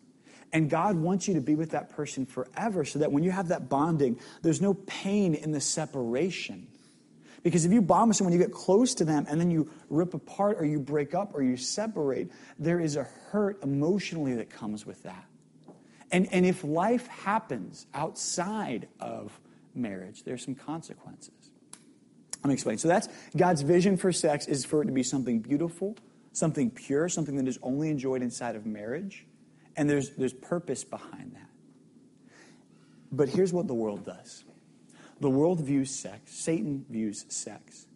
And 0.55 0.69
God 0.69 0.95
wants 0.95 1.27
you 1.27 1.33
to 1.33 1.41
be 1.41 1.55
with 1.55 1.71
that 1.71 1.89
person 1.89 2.25
forever 2.25 2.85
so 2.85 2.99
that 2.99 3.11
when 3.11 3.25
you 3.25 3.31
have 3.31 3.49
that 3.49 3.67
bonding, 3.67 4.17
there's 4.41 4.61
no 4.61 4.73
pain 4.73 5.35
in 5.35 5.51
the 5.51 5.59
separation. 5.59 6.67
Because 7.43 7.65
if 7.65 7.73
you 7.73 7.81
bond 7.81 8.07
with 8.07 8.15
someone, 8.15 8.31
you 8.31 8.39
get 8.39 8.53
close 8.53 8.93
to 8.95 9.03
them, 9.03 9.25
and 9.27 9.37
then 9.37 9.51
you 9.51 9.69
rip 9.89 10.13
apart 10.13 10.55
or 10.57 10.65
you 10.65 10.79
break 10.79 11.13
up 11.13 11.31
or 11.33 11.43
you 11.43 11.57
separate, 11.57 12.31
there 12.57 12.79
is 12.79 12.95
a 12.95 13.03
hurt 13.03 13.61
emotionally 13.63 14.35
that 14.35 14.49
comes 14.49 14.85
with 14.85 15.03
that. 15.03 15.25
And, 16.09 16.31
and 16.31 16.45
if 16.45 16.63
life 16.63 17.05
happens 17.07 17.85
outside 17.93 18.87
of 19.01 19.37
marriage, 19.73 20.23
there's 20.23 20.45
some 20.45 20.55
consequences. 20.55 21.51
Let 22.45 22.47
me 22.47 22.53
explain. 22.53 22.77
So 22.77 22.87
that's 22.87 23.09
God's 23.35 23.61
vision 23.61 23.97
for 23.97 24.13
sex 24.13 24.47
is 24.47 24.63
for 24.63 24.83
it 24.83 24.85
to 24.85 24.93
be 24.93 25.03
something 25.03 25.41
beautiful, 25.41 25.97
something 26.31 26.71
pure, 26.71 27.09
something 27.09 27.35
that 27.35 27.47
is 27.49 27.59
only 27.61 27.89
enjoyed 27.89 28.21
inside 28.21 28.55
of 28.55 28.65
marriage. 28.65 29.25
And 29.77 29.89
there's, 29.89 30.11
there's 30.11 30.33
purpose 30.33 30.83
behind 30.83 31.33
that. 31.35 31.49
But 33.11 33.29
here's 33.29 33.53
what 33.53 33.67
the 33.67 33.73
world 33.73 34.05
does 34.05 34.43
the 35.21 35.29
world 35.29 35.61
views 35.61 35.91
sex, 35.91 36.33
Satan 36.33 36.85
views 36.89 37.25
sex, 37.29 37.87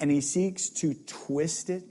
and 0.00 0.10
he 0.10 0.20
seeks 0.20 0.68
to 0.68 0.94
twist 1.06 1.70
it, 1.70 1.84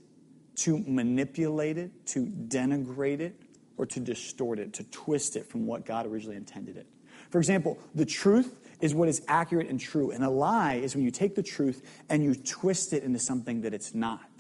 to 0.56 0.78
manipulate 0.80 1.78
it, 1.78 2.06
to 2.08 2.26
denigrate 2.26 3.22
it, 3.22 3.40
or 3.78 3.86
to 3.86 4.00
distort 4.00 4.60
it, 4.60 4.74
to 4.74 4.84
twist 4.86 5.36
it 5.36 5.50
from 5.50 5.66
what 5.66 5.86
God 5.86 6.06
originally 6.06 6.36
intended 6.36 6.78
it. 6.78 6.88
For 7.30 7.38
example, 7.38 7.80
the 7.94 8.06
truth 8.06 8.60
is 8.82 8.94
what 8.94 9.10
is 9.10 9.22
accurate 9.28 9.70
and 9.70 9.80
true, 9.80 10.12
and 10.12 10.24
a 10.24 10.30
lie 10.30 10.76
is 10.76 10.96
when 10.96 11.04
you 11.04 11.12
take 11.12 11.36
the 11.36 11.44
truth 11.44 11.82
and 12.10 12.24
you 12.24 12.36
twist 12.36 12.94
it 12.94 13.04
into 13.04 13.20
something 13.20 13.62
that 13.62 13.74
it's 13.74 13.94
not. 13.94 14.35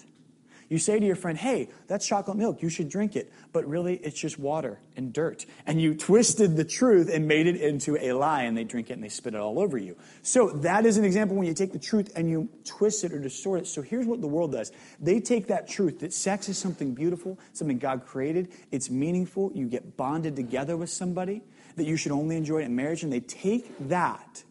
You 0.67 0.79
say 0.79 0.99
to 0.99 1.05
your 1.05 1.15
friend, 1.15 1.37
hey, 1.37 1.69
that's 1.87 2.07
chocolate 2.07 2.37
milk, 2.37 2.61
you 2.61 2.69
should 2.69 2.89
drink 2.89 3.15
it. 3.15 3.31
But 3.53 3.67
really, 3.67 3.97
it's 3.97 4.19
just 4.19 4.39
water 4.39 4.79
and 4.95 5.13
dirt. 5.13 5.45
And 5.65 5.79
you 5.79 5.93
twisted 5.93 6.57
the 6.57 6.63
truth 6.63 7.09
and 7.11 7.27
made 7.27 7.45
it 7.47 7.57
into 7.57 7.97
a 7.97 8.13
lie, 8.13 8.43
and 8.43 8.57
they 8.57 8.63
drink 8.63 8.89
it 8.89 8.93
and 8.93 9.03
they 9.03 9.09
spit 9.09 9.35
it 9.35 9.39
all 9.39 9.59
over 9.59 9.77
you. 9.77 9.95
So 10.23 10.49
that 10.49 10.85
is 10.85 10.97
an 10.97 11.05
example 11.05 11.35
when 11.35 11.47
you 11.47 11.53
take 11.53 11.71
the 11.71 11.79
truth 11.79 12.11
and 12.15 12.29
you 12.29 12.49
twist 12.63 13.03
it 13.03 13.13
or 13.13 13.19
distort 13.19 13.61
it. 13.61 13.67
So 13.67 13.81
here's 13.81 14.07
what 14.07 14.21
the 14.21 14.27
world 14.27 14.51
does 14.51 14.71
they 14.99 15.19
take 15.19 15.47
that 15.47 15.67
truth 15.67 15.99
that 15.99 16.13
sex 16.13 16.49
is 16.49 16.57
something 16.57 16.93
beautiful, 16.93 17.39
something 17.53 17.77
God 17.77 18.05
created, 18.05 18.49
it's 18.71 18.89
meaningful, 18.89 19.51
you 19.53 19.67
get 19.67 19.97
bonded 19.97 20.35
together 20.35 20.75
with 20.77 20.89
somebody, 20.89 21.41
that 21.75 21.85
you 21.85 21.97
should 21.97 22.11
only 22.11 22.37
enjoy 22.37 22.61
it 22.61 22.65
in 22.65 22.75
marriage, 22.75 23.03
and 23.03 23.11
they 23.11 23.19
take 23.19 23.71
that 23.87 24.43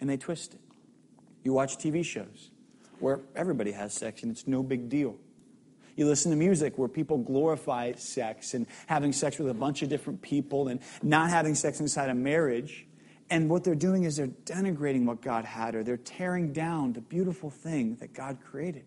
and 0.00 0.08
they 0.08 0.16
twist 0.16 0.54
it. 0.54 0.60
You 1.44 1.52
watch 1.52 1.78
TV 1.78 2.04
shows 2.04 2.50
where 3.00 3.20
everybody 3.36 3.72
has 3.72 3.94
sex 3.94 4.22
and 4.22 4.32
it's 4.32 4.46
no 4.46 4.62
big 4.62 4.88
deal. 4.88 5.16
You 5.98 6.06
listen 6.06 6.30
to 6.30 6.36
music 6.36 6.78
where 6.78 6.86
people 6.86 7.18
glorify 7.18 7.92
sex 7.94 8.54
and 8.54 8.68
having 8.86 9.12
sex 9.12 9.36
with 9.36 9.50
a 9.50 9.54
bunch 9.54 9.82
of 9.82 9.88
different 9.88 10.22
people 10.22 10.68
and 10.68 10.78
not 11.02 11.28
having 11.30 11.56
sex 11.56 11.80
inside 11.80 12.08
a 12.08 12.14
marriage. 12.14 12.86
And 13.30 13.50
what 13.50 13.64
they're 13.64 13.74
doing 13.74 14.04
is 14.04 14.14
they're 14.14 14.28
denigrating 14.28 15.06
what 15.06 15.20
God 15.20 15.44
had, 15.44 15.74
or 15.74 15.82
they're 15.82 15.96
tearing 15.96 16.52
down 16.52 16.92
the 16.92 17.00
beautiful 17.00 17.50
thing 17.50 17.96
that 17.96 18.14
God 18.14 18.38
created. 18.48 18.84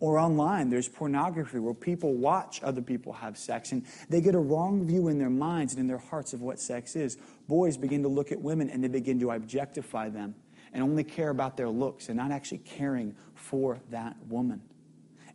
Or 0.00 0.18
online, 0.18 0.68
there's 0.68 0.86
pornography 0.86 1.58
where 1.58 1.72
people 1.72 2.12
watch 2.12 2.62
other 2.62 2.82
people 2.82 3.14
have 3.14 3.38
sex 3.38 3.72
and 3.72 3.86
they 4.10 4.20
get 4.20 4.34
a 4.34 4.38
wrong 4.38 4.86
view 4.86 5.08
in 5.08 5.18
their 5.18 5.30
minds 5.30 5.72
and 5.72 5.80
in 5.80 5.86
their 5.86 5.96
hearts 5.96 6.34
of 6.34 6.42
what 6.42 6.60
sex 6.60 6.94
is. 6.94 7.16
Boys 7.48 7.78
begin 7.78 8.02
to 8.02 8.08
look 8.08 8.32
at 8.32 8.38
women 8.38 8.68
and 8.68 8.84
they 8.84 8.88
begin 8.88 9.18
to 9.20 9.30
objectify 9.30 10.10
them 10.10 10.34
and 10.74 10.82
only 10.82 11.04
care 11.04 11.30
about 11.30 11.56
their 11.56 11.70
looks 11.70 12.08
and 12.08 12.18
not 12.18 12.32
actually 12.32 12.58
caring 12.58 13.16
for 13.34 13.80
that 13.88 14.14
woman. 14.28 14.60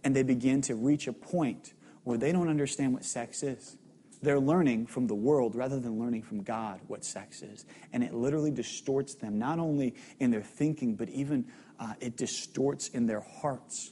And 0.08 0.16
they 0.16 0.24
begin 0.24 0.62
to 0.62 0.76
reach 0.76 1.10
a 1.10 1.12
point 1.12 1.74
where 2.06 2.18
they 2.18 2.32
don't 2.32 2.48
understand 2.48 2.94
what 2.94 3.04
sex 3.04 3.44
is. 3.44 3.76
They're 4.22 4.40
learning 4.40 4.86
from 4.86 5.06
the 5.06 5.16
world 5.16 5.54
rather 5.54 5.82
than 5.82 6.00
learning 6.00 6.24
from 6.24 6.44
God 6.44 6.80
what 6.88 7.04
sex 7.04 7.42
is. 7.42 7.66
And 7.92 8.02
it 8.02 8.14
literally 8.14 8.50
distorts 8.50 9.16
them, 9.16 9.38
not 9.38 9.60
only 9.60 9.96
in 10.22 10.32
their 10.32 10.42
thinking, 10.42 10.96
but 10.96 11.10
even 11.10 11.48
uh, 11.78 11.96
it 12.00 12.16
distorts 12.16 12.88
in 12.88 13.06
their 13.06 13.20
hearts 13.20 13.92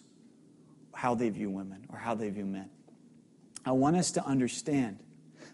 how 0.94 1.16
they 1.16 1.28
view 1.28 1.50
women 1.50 1.86
or 1.90 1.98
how 1.98 2.16
they 2.16 2.30
view 2.30 2.46
men. 2.46 2.70
I 3.66 3.74
want 3.74 3.98
us 3.98 4.12
to 4.12 4.26
understand 4.26 5.00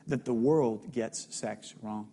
that 0.06 0.26
the 0.26 0.34
world 0.36 0.92
gets 0.92 1.36
sex 1.36 1.74
wrong. 1.82 2.08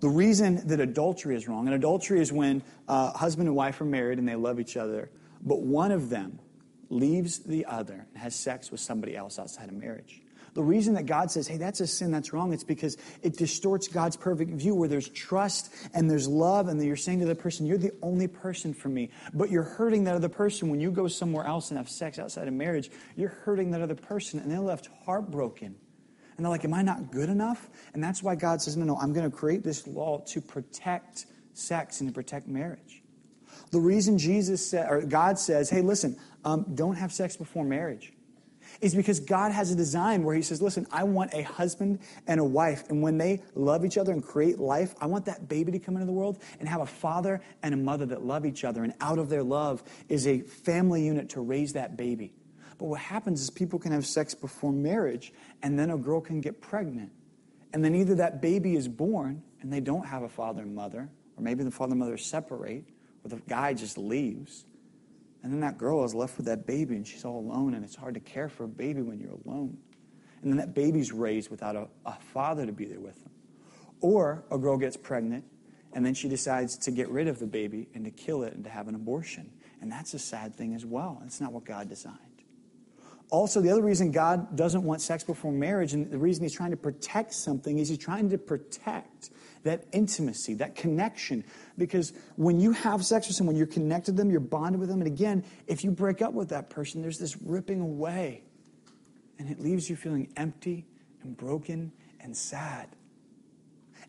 The 0.00 0.08
reason 0.08 0.66
that 0.68 0.80
adultery 0.80 1.36
is 1.36 1.46
wrong, 1.46 1.66
and 1.66 1.74
adultery 1.76 2.22
is 2.22 2.32
when 2.32 2.62
uh, 2.88 3.12
husband 3.12 3.48
and 3.48 3.54
wife 3.54 3.82
are 3.82 3.84
married 3.84 4.18
and 4.18 4.26
they 4.26 4.34
love 4.34 4.58
each 4.58 4.78
other, 4.78 5.10
but 5.42 5.60
one 5.60 5.92
of 5.92 6.08
them 6.08 6.38
leaves 6.90 7.40
the 7.40 7.66
other 7.66 8.06
and 8.12 8.22
has 8.22 8.34
sex 8.34 8.70
with 8.70 8.80
somebody 8.80 9.16
else 9.16 9.38
outside 9.38 9.68
of 9.68 9.74
marriage. 9.74 10.22
The 10.54 10.62
reason 10.62 10.94
that 10.94 11.06
God 11.06 11.30
says, 11.30 11.46
hey, 11.46 11.56
that's 11.56 11.80
a 11.80 11.86
sin, 11.86 12.10
that's 12.10 12.32
wrong, 12.32 12.52
it's 12.52 12.64
because 12.64 12.96
it 13.22 13.36
distorts 13.36 13.86
God's 13.86 14.16
perfect 14.16 14.50
view 14.52 14.74
where 14.74 14.88
there's 14.88 15.08
trust 15.08 15.72
and 15.94 16.10
there's 16.10 16.26
love, 16.26 16.68
and 16.68 16.82
you're 16.82 16.96
saying 16.96 17.20
to 17.20 17.26
the 17.26 17.34
person, 17.34 17.66
you're 17.66 17.78
the 17.78 17.92
only 18.02 18.26
person 18.26 18.74
for 18.74 18.88
me. 18.88 19.10
But 19.32 19.50
you're 19.50 19.62
hurting 19.62 20.04
that 20.04 20.14
other 20.14 20.28
person 20.28 20.68
when 20.68 20.80
you 20.80 20.90
go 20.90 21.06
somewhere 21.06 21.44
else 21.46 21.70
and 21.70 21.78
have 21.78 21.88
sex 21.88 22.18
outside 22.18 22.48
of 22.48 22.54
marriage. 22.54 22.90
You're 23.14 23.28
hurting 23.28 23.70
that 23.72 23.82
other 23.82 23.94
person, 23.94 24.40
and 24.40 24.50
they're 24.50 24.58
left 24.58 24.88
heartbroken. 25.04 25.76
And 26.36 26.44
they're 26.44 26.50
like, 26.50 26.64
Am 26.64 26.74
I 26.74 26.82
not 26.82 27.10
good 27.12 27.28
enough? 27.28 27.68
And 27.94 28.02
that's 28.02 28.22
why 28.22 28.34
God 28.34 28.62
says, 28.62 28.76
No, 28.76 28.84
no, 28.84 28.96
I'm 28.96 29.12
going 29.12 29.30
to 29.30 29.36
create 29.36 29.64
this 29.64 29.86
law 29.86 30.24
to 30.28 30.40
protect 30.40 31.26
sex 31.52 32.00
and 32.00 32.08
to 32.08 32.14
protect 32.14 32.48
marriage. 32.48 33.02
The 33.70 33.80
reason 33.80 34.18
Jesus 34.18 34.68
said, 34.68 34.88
or 34.88 35.02
God 35.02 35.38
says, 35.38 35.68
Hey, 35.68 35.82
listen, 35.82 36.16
um, 36.48 36.64
don't 36.74 36.96
have 36.96 37.12
sex 37.12 37.36
before 37.36 37.64
marriage 37.64 38.12
is 38.80 38.94
because 38.94 39.20
God 39.20 39.52
has 39.52 39.70
a 39.70 39.74
design 39.74 40.24
where 40.24 40.34
He 40.34 40.42
says, 40.42 40.62
Listen, 40.62 40.86
I 40.90 41.04
want 41.04 41.34
a 41.34 41.42
husband 41.42 42.00
and 42.26 42.40
a 42.40 42.44
wife. 42.44 42.88
And 42.88 43.02
when 43.02 43.18
they 43.18 43.42
love 43.54 43.84
each 43.84 43.98
other 43.98 44.12
and 44.12 44.22
create 44.24 44.58
life, 44.58 44.94
I 45.00 45.06
want 45.06 45.26
that 45.26 45.48
baby 45.48 45.72
to 45.72 45.78
come 45.78 45.94
into 45.94 46.06
the 46.06 46.12
world 46.12 46.38
and 46.58 46.68
have 46.68 46.80
a 46.80 46.86
father 46.86 47.40
and 47.62 47.74
a 47.74 47.76
mother 47.76 48.06
that 48.06 48.24
love 48.24 48.46
each 48.46 48.64
other. 48.64 48.82
And 48.84 48.94
out 49.00 49.18
of 49.18 49.28
their 49.28 49.42
love 49.42 49.82
is 50.08 50.26
a 50.26 50.40
family 50.40 51.04
unit 51.04 51.30
to 51.30 51.40
raise 51.40 51.74
that 51.74 51.96
baby. 51.96 52.32
But 52.78 52.86
what 52.86 53.00
happens 53.00 53.42
is 53.42 53.50
people 53.50 53.78
can 53.78 53.92
have 53.92 54.06
sex 54.06 54.34
before 54.34 54.72
marriage, 54.72 55.32
and 55.62 55.78
then 55.78 55.90
a 55.90 55.98
girl 55.98 56.20
can 56.20 56.40
get 56.40 56.60
pregnant. 56.60 57.10
And 57.72 57.84
then 57.84 57.94
either 57.94 58.14
that 58.16 58.40
baby 58.40 58.76
is 58.76 58.88
born 58.88 59.42
and 59.60 59.72
they 59.72 59.80
don't 59.80 60.06
have 60.06 60.22
a 60.22 60.28
father 60.28 60.62
and 60.62 60.74
mother, 60.74 61.08
or 61.36 61.42
maybe 61.42 61.64
the 61.64 61.70
father 61.70 61.92
and 61.92 62.00
mother 62.00 62.16
separate, 62.16 62.84
or 63.24 63.28
the 63.28 63.42
guy 63.48 63.74
just 63.74 63.98
leaves. 63.98 64.64
And 65.42 65.52
then 65.52 65.60
that 65.60 65.78
girl 65.78 66.04
is 66.04 66.14
left 66.14 66.36
with 66.36 66.46
that 66.46 66.66
baby 66.66 66.96
and 66.96 67.06
she's 67.06 67.24
all 67.24 67.38
alone, 67.38 67.74
and 67.74 67.84
it's 67.84 67.94
hard 67.94 68.14
to 68.14 68.20
care 68.20 68.48
for 68.48 68.64
a 68.64 68.68
baby 68.68 69.02
when 69.02 69.20
you're 69.20 69.38
alone. 69.46 69.78
And 70.42 70.50
then 70.50 70.58
that 70.58 70.74
baby's 70.74 71.12
raised 71.12 71.50
without 71.50 71.76
a, 71.76 71.88
a 72.06 72.14
father 72.14 72.66
to 72.66 72.72
be 72.72 72.84
there 72.84 73.00
with 73.00 73.22
them. 73.22 73.32
Or 74.00 74.44
a 74.50 74.58
girl 74.58 74.76
gets 74.76 74.96
pregnant 74.96 75.44
and 75.92 76.04
then 76.04 76.14
she 76.14 76.28
decides 76.28 76.76
to 76.78 76.90
get 76.90 77.08
rid 77.08 77.28
of 77.28 77.38
the 77.38 77.46
baby 77.46 77.88
and 77.94 78.04
to 78.04 78.10
kill 78.10 78.42
it 78.42 78.52
and 78.52 78.64
to 78.64 78.70
have 78.70 78.88
an 78.88 78.94
abortion. 78.94 79.50
And 79.80 79.90
that's 79.90 80.14
a 80.14 80.18
sad 80.18 80.54
thing 80.54 80.74
as 80.74 80.84
well. 80.84 81.22
It's 81.24 81.40
not 81.40 81.52
what 81.52 81.64
God 81.64 81.88
designed. 81.88 82.16
Also, 83.30 83.60
the 83.60 83.70
other 83.70 83.82
reason 83.82 84.10
God 84.10 84.56
doesn't 84.56 84.82
want 84.82 85.02
sex 85.02 85.22
before 85.22 85.52
marriage, 85.52 85.92
and 85.92 86.10
the 86.10 86.18
reason 86.18 86.44
He's 86.44 86.54
trying 86.54 86.70
to 86.70 86.76
protect 86.78 87.34
something, 87.34 87.78
is 87.78 87.88
He's 87.88 87.98
trying 87.98 88.30
to 88.30 88.38
protect 88.38 89.30
that 89.64 89.84
intimacy, 89.92 90.54
that 90.54 90.74
connection. 90.74 91.44
Because 91.76 92.12
when 92.36 92.60
you 92.60 92.72
have 92.72 93.04
sex 93.04 93.26
with 93.26 93.36
someone, 93.36 93.56
you're 93.56 93.66
connected 93.66 94.12
to 94.12 94.16
them, 94.16 94.30
you're 94.30 94.40
bonded 94.40 94.80
with 94.80 94.88
them. 94.88 95.00
And 95.00 95.06
again, 95.06 95.44
if 95.66 95.84
you 95.84 95.90
break 95.90 96.22
up 96.22 96.32
with 96.32 96.50
that 96.50 96.70
person, 96.70 97.02
there's 97.02 97.18
this 97.18 97.36
ripping 97.42 97.80
away. 97.80 98.42
And 99.38 99.50
it 99.50 99.60
leaves 99.60 99.88
you 99.88 99.96
feeling 99.96 100.32
empty 100.36 100.86
and 101.22 101.36
broken 101.36 101.92
and 102.20 102.36
sad. 102.36 102.88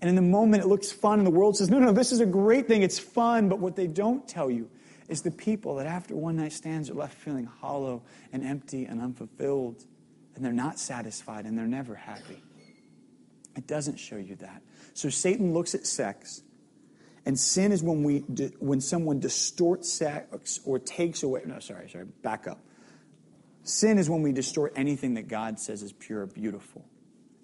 And 0.01 0.09
in 0.09 0.15
the 0.15 0.21
moment, 0.21 0.63
it 0.63 0.67
looks 0.67 0.91
fun, 0.91 1.19
and 1.19 1.27
the 1.27 1.31
world 1.31 1.57
says, 1.57 1.69
no, 1.69 1.77
no, 1.77 1.91
this 1.91 2.11
is 2.11 2.21
a 2.21 2.25
great 2.25 2.67
thing. 2.67 2.83
It's 2.83 2.99
fun. 2.99 3.49
But 3.49 3.59
what 3.59 3.75
they 3.75 3.87
don't 3.87 4.27
tell 4.27 4.49
you 4.49 4.69
is 5.09 5.21
the 5.21 5.31
people 5.31 5.75
that 5.75 5.87
after 5.87 6.15
one 6.15 6.37
night 6.37 6.53
stands 6.53 6.89
are 6.89 6.93
left 6.93 7.17
feeling 7.17 7.45
hollow 7.45 8.03
and 8.31 8.43
empty 8.45 8.85
and 8.85 9.01
unfulfilled, 9.01 9.83
and 10.35 10.45
they're 10.45 10.53
not 10.53 10.79
satisfied 10.79 11.45
and 11.45 11.57
they're 11.57 11.67
never 11.67 11.95
happy. 11.95 12.41
It 13.57 13.67
doesn't 13.67 13.97
show 13.97 14.15
you 14.15 14.35
that. 14.35 14.61
So 14.93 15.09
Satan 15.09 15.53
looks 15.53 15.75
at 15.75 15.85
sex, 15.85 16.41
and 17.25 17.39
sin 17.39 17.71
is 17.71 17.83
when 17.83 18.03
we 18.03 18.19
when 18.59 18.81
someone 18.81 19.19
distorts 19.19 19.91
sex 19.91 20.59
or 20.65 20.79
takes 20.79 21.23
away. 21.23 21.41
No, 21.45 21.59
sorry, 21.59 21.89
sorry. 21.89 22.05
Back 22.23 22.47
up. 22.47 22.59
Sin 23.63 23.97
is 23.97 24.09
when 24.09 24.21
we 24.21 24.31
distort 24.31 24.73
anything 24.75 25.13
that 25.15 25.27
God 25.27 25.59
says 25.59 25.83
is 25.83 25.93
pure 25.93 26.21
or 26.21 26.27
beautiful, 26.27 26.85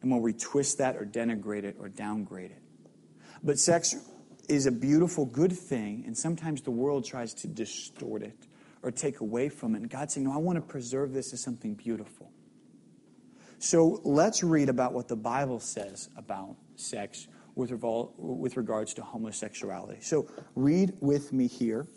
and 0.02 0.12
when 0.12 0.22
we 0.22 0.34
twist 0.34 0.80
that 0.80 0.96
or 0.96 1.06
denigrate 1.06 1.64
it 1.64 1.76
or 1.80 1.90
downgrade 1.90 2.52
it. 2.52 2.62
But 3.44 3.60
sex 3.60 3.96
is 4.50 4.66
a 4.66 4.72
beautiful, 4.72 5.26
good 5.26 5.54
thing, 5.54 6.04
and 6.06 6.18
sometimes 6.18 6.62
the 6.62 6.72
world 6.72 7.06
tries 7.06 7.34
to 7.36 7.48
distort 7.48 8.22
it 8.24 8.48
or 8.82 8.92
take 8.92 9.20
away 9.20 9.50
from 9.50 9.76
it. 9.76 9.80
And 9.80 9.90
God's 9.90 10.14
saying, 10.14 10.26
No, 10.26 10.34
I 10.34 10.38
want 10.38 10.58
to 10.58 10.62
preserve 10.62 11.14
this 11.14 11.34
as 11.34 11.42
something 11.42 11.74
beautiful. 11.74 12.32
So 13.60 14.02
let's 14.04 14.44
read 14.44 14.70
about 14.70 14.94
what 14.94 15.08
the 15.08 15.16
Bible 15.16 15.60
says 15.60 16.10
about 16.16 16.56
sex 16.76 17.28
with, 17.56 17.72
with 18.18 18.58
regards 18.58 18.94
to 18.96 19.02
homosexuality. 19.02 20.02
So 20.02 20.28
read 20.56 20.94
with 21.00 21.34
me 21.34 21.48
here. 21.48 21.88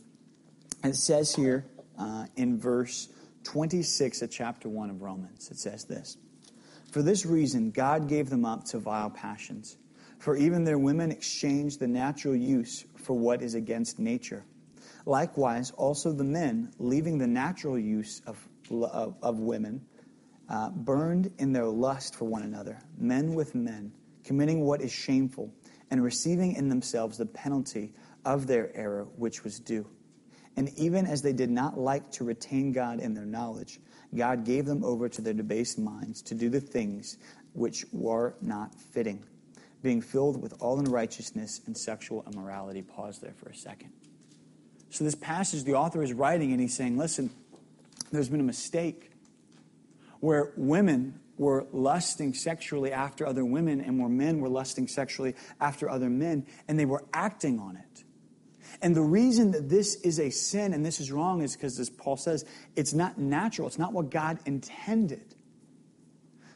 It 0.85 0.95
says 0.95 1.35
here 1.35 1.67
uh, 1.99 2.27
in 2.37 2.59
verse 2.59 3.09
26 3.45 4.23
of 4.23 4.31
chapter 4.31 4.69
1 4.69 4.91
of 4.91 5.03
Romans, 5.03 5.51
it 5.51 5.59
says 5.59 5.85
this 5.85 6.17
For 6.93 7.03
this 7.03 7.27
reason, 7.27 7.71
God 7.71 8.09
gave 8.09 8.31
them 8.31 8.45
up 8.45 8.65
to 8.67 8.79
vile 8.79 9.11
passions. 9.11 9.77
For 10.19 10.37
even 10.37 10.65
their 10.65 10.79
women 10.79 11.13
exchanged 11.13 11.79
the 11.79 11.87
natural 11.87 12.35
use 12.35 12.85
for 12.97 13.17
what 13.17 13.41
is 13.41 13.55
against 13.55 14.01
nature. 14.01 14.45
Likewise, 15.07 15.71
also 15.71 16.13
the 16.13 16.25
men, 16.25 16.73
leaving 16.79 17.19
the 17.19 17.27
natural 17.27 17.79
use 17.79 18.21
of, 18.27 18.37
of, 18.71 19.15
of 19.23 19.39
women, 19.39 19.81
uh, 20.49 20.71
burned 20.71 21.31
in 21.39 21.53
their 21.53 21.67
lust 21.67 22.17
for 22.17 22.25
one 22.25 22.43
another, 22.43 22.81
men 22.97 23.35
with 23.35 23.55
men, 23.55 23.93
committing 24.29 24.61
what 24.61 24.81
is 24.81 24.93
shameful, 24.93 25.53
and 25.91 26.05
receiving 26.05 26.53
in 26.55 26.69
themselves 26.69 27.19
the 27.19 27.27
penalty 27.27 27.93
of 28.25 28.47
their 28.47 28.71
error 28.77 29.09
which 29.17 29.43
was 29.43 29.59
due. 29.59 29.89
And 30.55 30.71
even 30.77 31.07
as 31.07 31.23
they 31.23 31.33
did 31.33 31.51
not 31.51 31.79
like 31.79 32.13
to 32.13 32.25
retain 32.25 32.73
God 32.73 33.01
in 33.01 33.15
their 33.15 33.25
knowledge, 33.25 33.81
God 34.15 34.45
gave 34.45 34.67
them 34.67 34.85
over 34.85 35.09
to 35.09 35.23
their 35.23 35.33
debased 35.33 35.79
minds 35.79 36.21
to 36.23 36.35
do 36.35 36.51
the 36.51 36.61
things 36.61 37.17
which 37.55 37.87
were 37.91 38.37
not 38.43 38.75
fitting 38.75 39.25
being 39.83 40.01
filled 40.01 40.41
with 40.43 40.55
all 40.61 40.79
unrighteousness 40.79 41.61
and 41.67 41.77
sexual 41.77 42.25
immorality. 42.31 42.83
Pause 42.83 43.21
there 43.21 43.35
for 43.37 43.49
a 43.49 43.55
second. 43.55 43.93
So, 44.91 45.05
this 45.05 45.15
passage, 45.15 45.65
the 45.65 45.75
author 45.75 46.03
is 46.03 46.13
writing 46.13 46.53
and 46.53 46.61
he's 46.61 46.75
saying, 46.75 46.97
listen, 46.97 47.31
there's 48.11 48.29
been 48.29 48.41
a 48.41 48.45
mistake 48.45 49.11
where 50.21 50.53
women 50.57 51.21
were 51.39 51.67
lusting 51.73 52.35
sexually 52.35 52.93
after 52.93 53.27
other 53.27 53.45
women 53.45 53.81
and 53.81 53.99
where 53.99 54.09
men 54.09 54.41
were 54.41 54.49
lusting 54.49 54.89
sexually 54.89 55.35
after 55.61 55.89
other 55.89 56.11
men, 56.11 56.47
and 56.67 56.79
they 56.79 56.87
were 56.87 57.05
acting 57.13 57.59
on 57.59 57.77
it. 57.77 58.05
And 58.83 58.95
the 58.95 59.03
reason 59.03 59.53
that 59.53 59.69
this 59.69 59.97
is 60.03 60.21
a 60.21 60.31
sin 60.31 60.73
and 60.75 60.85
this 60.85 61.01
is 61.01 61.11
wrong 61.11 61.43
is 61.43 61.57
because, 61.57 61.79
as 61.81 61.91
Paul 61.91 62.17
says, 62.17 62.45
it's 62.77 62.93
not 62.93 63.19
natural. 63.19 63.67
It's 63.67 63.79
not 63.79 63.93
what 63.93 64.11
God 64.11 64.39
intended. 64.45 65.35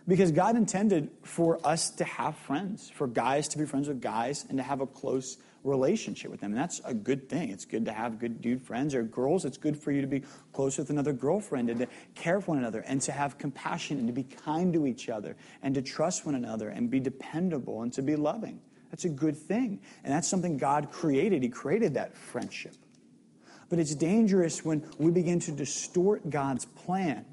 Because 0.06 0.32
God 0.32 0.56
intended 0.56 1.10
for 1.22 1.64
us 1.66 1.90
to 1.90 2.04
have 2.04 2.36
friends, 2.36 2.90
for 2.90 3.06
guys 3.06 3.48
to 3.48 3.58
be 3.58 3.66
friends 3.66 3.88
with 3.88 4.00
guys 4.00 4.44
and 4.48 4.58
to 4.58 4.64
have 4.64 4.80
a 4.80 4.86
close 4.86 5.38
relationship 5.64 6.30
with 6.30 6.40
them. 6.40 6.52
And 6.52 6.60
that's 6.60 6.80
a 6.84 6.94
good 6.94 7.28
thing. 7.28 7.50
It's 7.50 7.64
good 7.64 7.84
to 7.84 7.92
have 7.92 8.18
good 8.18 8.40
dude 8.40 8.62
friends 8.62 8.94
or 8.94 9.02
girls. 9.02 9.44
It's 9.44 9.56
good 9.56 9.76
for 9.76 9.92
you 9.92 10.00
to 10.00 10.06
be 10.06 10.22
close 10.52 10.78
with 10.78 10.90
another 10.90 11.12
girlfriend 11.12 11.70
and 11.70 11.80
to 11.80 11.88
care 12.14 12.40
for 12.40 12.52
one 12.52 12.58
another 12.58 12.80
and 12.80 13.00
to 13.02 13.12
have 13.12 13.38
compassion 13.38 13.98
and 13.98 14.06
to 14.06 14.12
be 14.12 14.24
kind 14.24 14.72
to 14.72 14.86
each 14.86 15.08
other 15.08 15.36
and 15.62 15.74
to 15.74 15.82
trust 15.82 16.26
one 16.26 16.34
another 16.34 16.68
and 16.68 16.90
be 16.90 17.00
dependable 17.00 17.82
and 17.82 17.92
to 17.92 18.02
be 18.02 18.16
loving. 18.16 18.60
That's 18.90 19.04
a 19.04 19.08
good 19.08 19.36
thing. 19.36 19.80
And 20.04 20.12
that's 20.12 20.28
something 20.28 20.58
God 20.58 20.90
created. 20.90 21.42
He 21.42 21.48
created 21.48 21.94
that 21.94 22.16
friendship. 22.16 22.74
But 23.70 23.78
it's 23.78 23.94
dangerous 23.94 24.64
when 24.64 24.86
we 24.98 25.10
begin 25.10 25.40
to 25.40 25.52
distort 25.52 26.28
God's 26.28 26.66
plan 26.66 27.24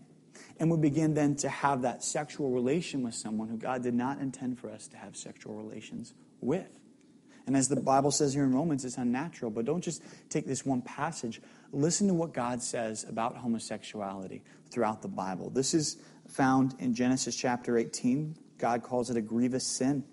and 0.59 0.69
we 0.69 0.77
begin 0.77 1.13
then 1.13 1.35
to 1.37 1.49
have 1.49 1.81
that 1.81 2.03
sexual 2.03 2.49
relation 2.49 3.03
with 3.03 3.13
someone 3.13 3.49
who 3.49 3.57
God 3.57 3.83
did 3.83 3.93
not 3.93 4.19
intend 4.19 4.59
for 4.59 4.69
us 4.69 4.87
to 4.87 4.97
have 4.97 5.15
sexual 5.15 5.55
relations 5.55 6.13
with. 6.41 6.78
And 7.49 7.57
as 7.57 7.67
the 7.67 7.81
Bible 7.81 8.11
says 8.11 8.35
here 8.35 8.43
in 8.43 8.53
Romans, 8.53 8.85
it's 8.85 8.97
unnatural. 8.97 9.49
But 9.49 9.65
don't 9.65 9.81
just 9.81 10.03
take 10.29 10.45
this 10.45 10.67
one 10.67 10.83
passage. 10.83 11.41
Listen 11.71 12.07
to 12.07 12.13
what 12.13 12.31
God 12.31 12.61
says 12.61 13.05
about 13.09 13.35
homosexuality 13.35 14.43
throughout 14.69 15.01
the 15.01 15.07
Bible. 15.07 15.49
This 15.49 15.73
is 15.73 15.97
found 16.27 16.75
in 16.77 16.93
Genesis 16.93 17.35
chapter 17.35 17.75
18. 17.75 18.35
God 18.59 18.83
calls 18.83 19.09
it 19.09 19.17
a 19.17 19.21
grievous 19.21 19.65
sin. 19.65 20.03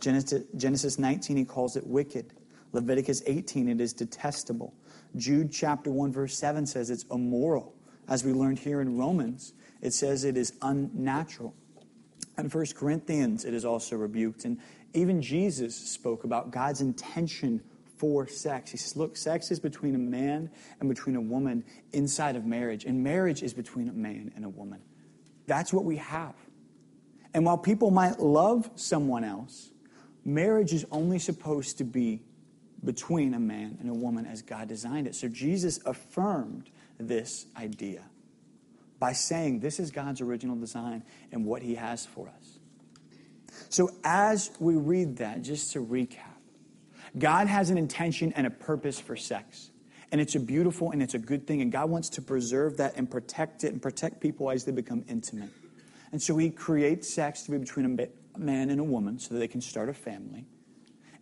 Genesis 0.00 0.98
19, 0.98 1.38
he 1.38 1.46
calls 1.46 1.76
it 1.76 1.86
wicked. 1.86 2.34
Leviticus 2.72 3.22
18, 3.24 3.70
it 3.70 3.80
is 3.80 3.94
detestable. 3.94 4.74
Jude 5.16 5.50
chapter 5.50 5.90
1, 5.90 6.12
verse 6.12 6.36
7 6.36 6.66
says 6.66 6.90
it's 6.90 7.06
immoral. 7.10 7.74
As 8.06 8.22
we 8.22 8.34
learned 8.34 8.58
here 8.58 8.82
in 8.82 8.98
Romans, 8.98 9.54
it 9.80 9.94
says 9.94 10.24
it 10.24 10.36
is 10.36 10.52
unnatural. 10.60 11.54
In 12.38 12.50
1 12.50 12.66
Corinthians, 12.74 13.44
it 13.44 13.54
is 13.54 13.64
also 13.64 13.96
rebuked. 13.96 14.44
And 14.44 14.58
even 14.92 15.22
Jesus 15.22 15.74
spoke 15.74 16.24
about 16.24 16.50
God's 16.50 16.80
intention 16.80 17.62
for 17.96 18.26
sex. 18.26 18.70
He 18.70 18.76
says, 18.76 18.96
Look, 18.96 19.16
sex 19.16 19.50
is 19.50 19.58
between 19.58 19.94
a 19.94 19.98
man 19.98 20.50
and 20.80 20.88
between 20.88 21.16
a 21.16 21.20
woman 21.20 21.64
inside 21.92 22.36
of 22.36 22.44
marriage, 22.44 22.84
and 22.84 23.02
marriage 23.02 23.42
is 23.42 23.54
between 23.54 23.88
a 23.88 23.92
man 23.92 24.32
and 24.36 24.44
a 24.44 24.48
woman. 24.48 24.80
That's 25.46 25.72
what 25.72 25.84
we 25.84 25.96
have. 25.96 26.34
And 27.32 27.44
while 27.44 27.58
people 27.58 27.90
might 27.90 28.18
love 28.18 28.70
someone 28.76 29.24
else, 29.24 29.70
marriage 30.24 30.72
is 30.72 30.84
only 30.90 31.18
supposed 31.18 31.78
to 31.78 31.84
be 31.84 32.22
between 32.84 33.34
a 33.34 33.40
man 33.40 33.78
and 33.80 33.90
a 33.90 33.94
woman 33.94 34.26
as 34.26 34.42
God 34.42 34.68
designed 34.68 35.06
it. 35.06 35.14
So 35.14 35.28
Jesus 35.28 35.80
affirmed 35.84 36.70
this 36.98 37.46
idea 37.56 38.02
by 38.98 39.12
saying 39.12 39.60
this 39.60 39.78
is 39.78 39.90
God's 39.90 40.20
original 40.20 40.56
design 40.56 41.02
and 41.32 41.44
what 41.44 41.62
he 41.62 41.74
has 41.74 42.06
for 42.06 42.28
us. 42.28 42.58
So 43.68 43.90
as 44.04 44.50
we 44.58 44.74
read 44.74 45.18
that, 45.18 45.42
just 45.42 45.72
to 45.72 45.84
recap, 45.84 46.36
God 47.18 47.46
has 47.46 47.70
an 47.70 47.78
intention 47.78 48.32
and 48.34 48.46
a 48.46 48.50
purpose 48.50 49.00
for 49.00 49.16
sex. 49.16 49.70
And 50.12 50.20
it's 50.20 50.34
a 50.34 50.40
beautiful 50.40 50.92
and 50.92 51.02
it's 51.02 51.14
a 51.14 51.18
good 51.18 51.46
thing. 51.46 51.62
And 51.62 51.72
God 51.72 51.90
wants 51.90 52.10
to 52.10 52.22
preserve 52.22 52.76
that 52.76 52.94
and 52.96 53.10
protect 53.10 53.64
it 53.64 53.72
and 53.72 53.82
protect 53.82 54.20
people 54.20 54.50
as 54.50 54.64
they 54.64 54.72
become 54.72 55.04
intimate. 55.08 55.50
And 56.12 56.22
so 56.22 56.36
he 56.36 56.50
creates 56.50 57.12
sex 57.12 57.42
to 57.44 57.50
be 57.50 57.58
between 57.58 57.86
a 57.86 58.38
man 58.38 58.70
and 58.70 58.80
a 58.80 58.84
woman 58.84 59.18
so 59.18 59.34
that 59.34 59.40
they 59.40 59.48
can 59.48 59.60
start 59.60 59.88
a 59.88 59.94
family. 59.94 60.46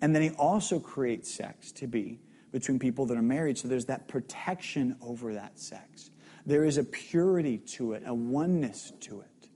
And 0.00 0.14
then 0.14 0.22
he 0.22 0.30
also 0.30 0.78
creates 0.78 1.32
sex 1.32 1.72
to 1.72 1.86
be 1.86 2.20
between 2.52 2.78
people 2.78 3.06
that 3.06 3.16
are 3.16 3.22
married. 3.22 3.56
So 3.58 3.68
there's 3.68 3.86
that 3.86 4.06
protection 4.06 4.96
over 5.00 5.34
that 5.34 5.58
sex. 5.58 6.10
There 6.46 6.64
is 6.64 6.76
a 6.76 6.84
purity 6.84 7.58
to 7.76 7.92
it, 7.92 8.02
a 8.06 8.14
oneness 8.14 8.92
to 9.00 9.20
it. 9.20 9.48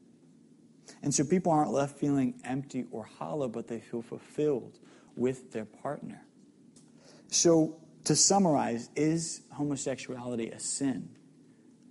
And 1.02 1.14
so 1.14 1.24
people 1.24 1.52
aren't 1.52 1.70
left 1.70 1.98
feeling 1.98 2.34
empty 2.44 2.86
or 2.90 3.04
hollow, 3.04 3.48
but 3.48 3.68
they 3.68 3.80
feel 3.80 4.02
fulfilled 4.02 4.78
with 5.16 5.52
their 5.52 5.64
partner. 5.64 6.22
So, 7.28 7.76
to 8.04 8.16
summarize, 8.16 8.88
is 8.96 9.42
homosexuality 9.52 10.50
a 10.50 10.58
sin? 10.58 11.10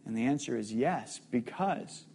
And 0.05 0.17
the 0.17 0.25
answer 0.25 0.57
is 0.57 0.73
yes, 0.73 1.19
because 1.31 2.05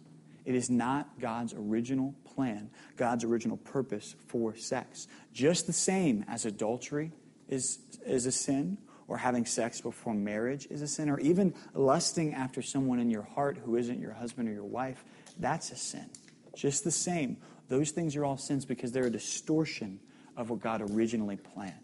it 0.45 0.55
is 0.55 0.69
not 0.69 1.19
God's 1.19 1.53
original 1.53 2.15
plan, 2.35 2.69
God's 2.97 3.23
original 3.23 3.57
purpose 3.57 4.15
for 4.27 4.55
sex. 4.55 5.07
Just 5.31 5.67
the 5.67 5.73
same 5.73 6.25
as 6.27 6.45
adultery 6.45 7.13
is, 7.47 7.79
is 8.05 8.25
a 8.25 8.31
sin, 8.31 8.77
or 9.13 9.17
having 9.17 9.45
sex 9.45 9.79
before 9.79 10.15
marriage 10.15 10.65
is 10.71 10.81
a 10.81 10.87
sin, 10.87 11.07
or 11.07 11.19
even 11.19 11.53
lusting 11.75 12.33
after 12.33 12.63
someone 12.63 12.97
in 12.97 13.11
your 13.11 13.21
heart 13.21 13.59
who 13.63 13.75
isn't 13.75 13.99
your 13.99 14.11
husband 14.11 14.49
or 14.49 14.51
your 14.51 14.63
wife, 14.63 15.05
that's 15.37 15.69
a 15.69 15.75
sin. 15.75 16.09
Just 16.55 16.83
the 16.83 16.89
same. 16.89 17.37
Those 17.69 17.91
things 17.91 18.15
are 18.15 18.25
all 18.25 18.37
sins 18.37 18.65
because 18.65 18.91
they're 18.91 19.05
a 19.05 19.11
distortion 19.11 19.99
of 20.35 20.49
what 20.49 20.61
God 20.61 20.81
originally 20.81 21.35
planned. 21.35 21.75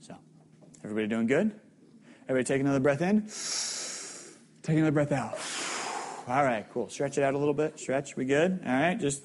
So, 0.00 0.16
everybody 0.82 1.06
doing 1.06 1.28
good? 1.28 1.54
Everybody 2.28 2.42
take 2.42 2.60
another 2.60 2.80
breath 2.80 3.00
in. 3.00 3.28
Take 4.64 4.78
another 4.78 4.90
breath 4.90 5.12
out. 5.12 5.38
All 6.26 6.42
right, 6.42 6.66
cool. 6.72 6.88
Stretch 6.88 7.16
it 7.16 7.22
out 7.22 7.34
a 7.34 7.38
little 7.38 7.54
bit. 7.54 7.78
Stretch. 7.78 8.16
We 8.16 8.24
good? 8.24 8.60
All 8.66 8.72
right, 8.72 8.98
just 8.98 9.22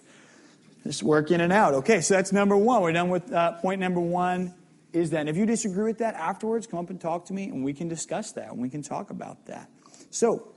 just 0.83 1.01
work 1.01 1.31
in 1.31 1.41
and 1.41 1.51
out. 1.51 1.73
Okay, 1.73 2.01
so 2.01 2.13
that's 2.13 2.31
number 2.31 2.55
one. 2.55 2.83
We're 2.83 2.91
done 2.91 3.09
with 3.09 3.33
uh, 3.33 3.53
point 3.53 3.79
number 3.79 3.99
one. 3.99 4.53
Is 4.93 5.11
that 5.11 5.21
and 5.21 5.29
if 5.29 5.37
you 5.37 5.45
disagree 5.45 5.85
with 5.85 5.99
that 5.99 6.15
afterwards, 6.15 6.67
come 6.67 6.79
up 6.79 6.89
and 6.89 6.99
talk 6.99 7.25
to 7.25 7.33
me, 7.33 7.45
and 7.45 7.63
we 7.63 7.73
can 7.73 7.87
discuss 7.87 8.33
that, 8.33 8.49
and 8.51 8.61
we 8.61 8.69
can 8.69 8.81
talk 8.81 9.09
about 9.09 9.45
that. 9.45 9.69
So, 10.09 10.53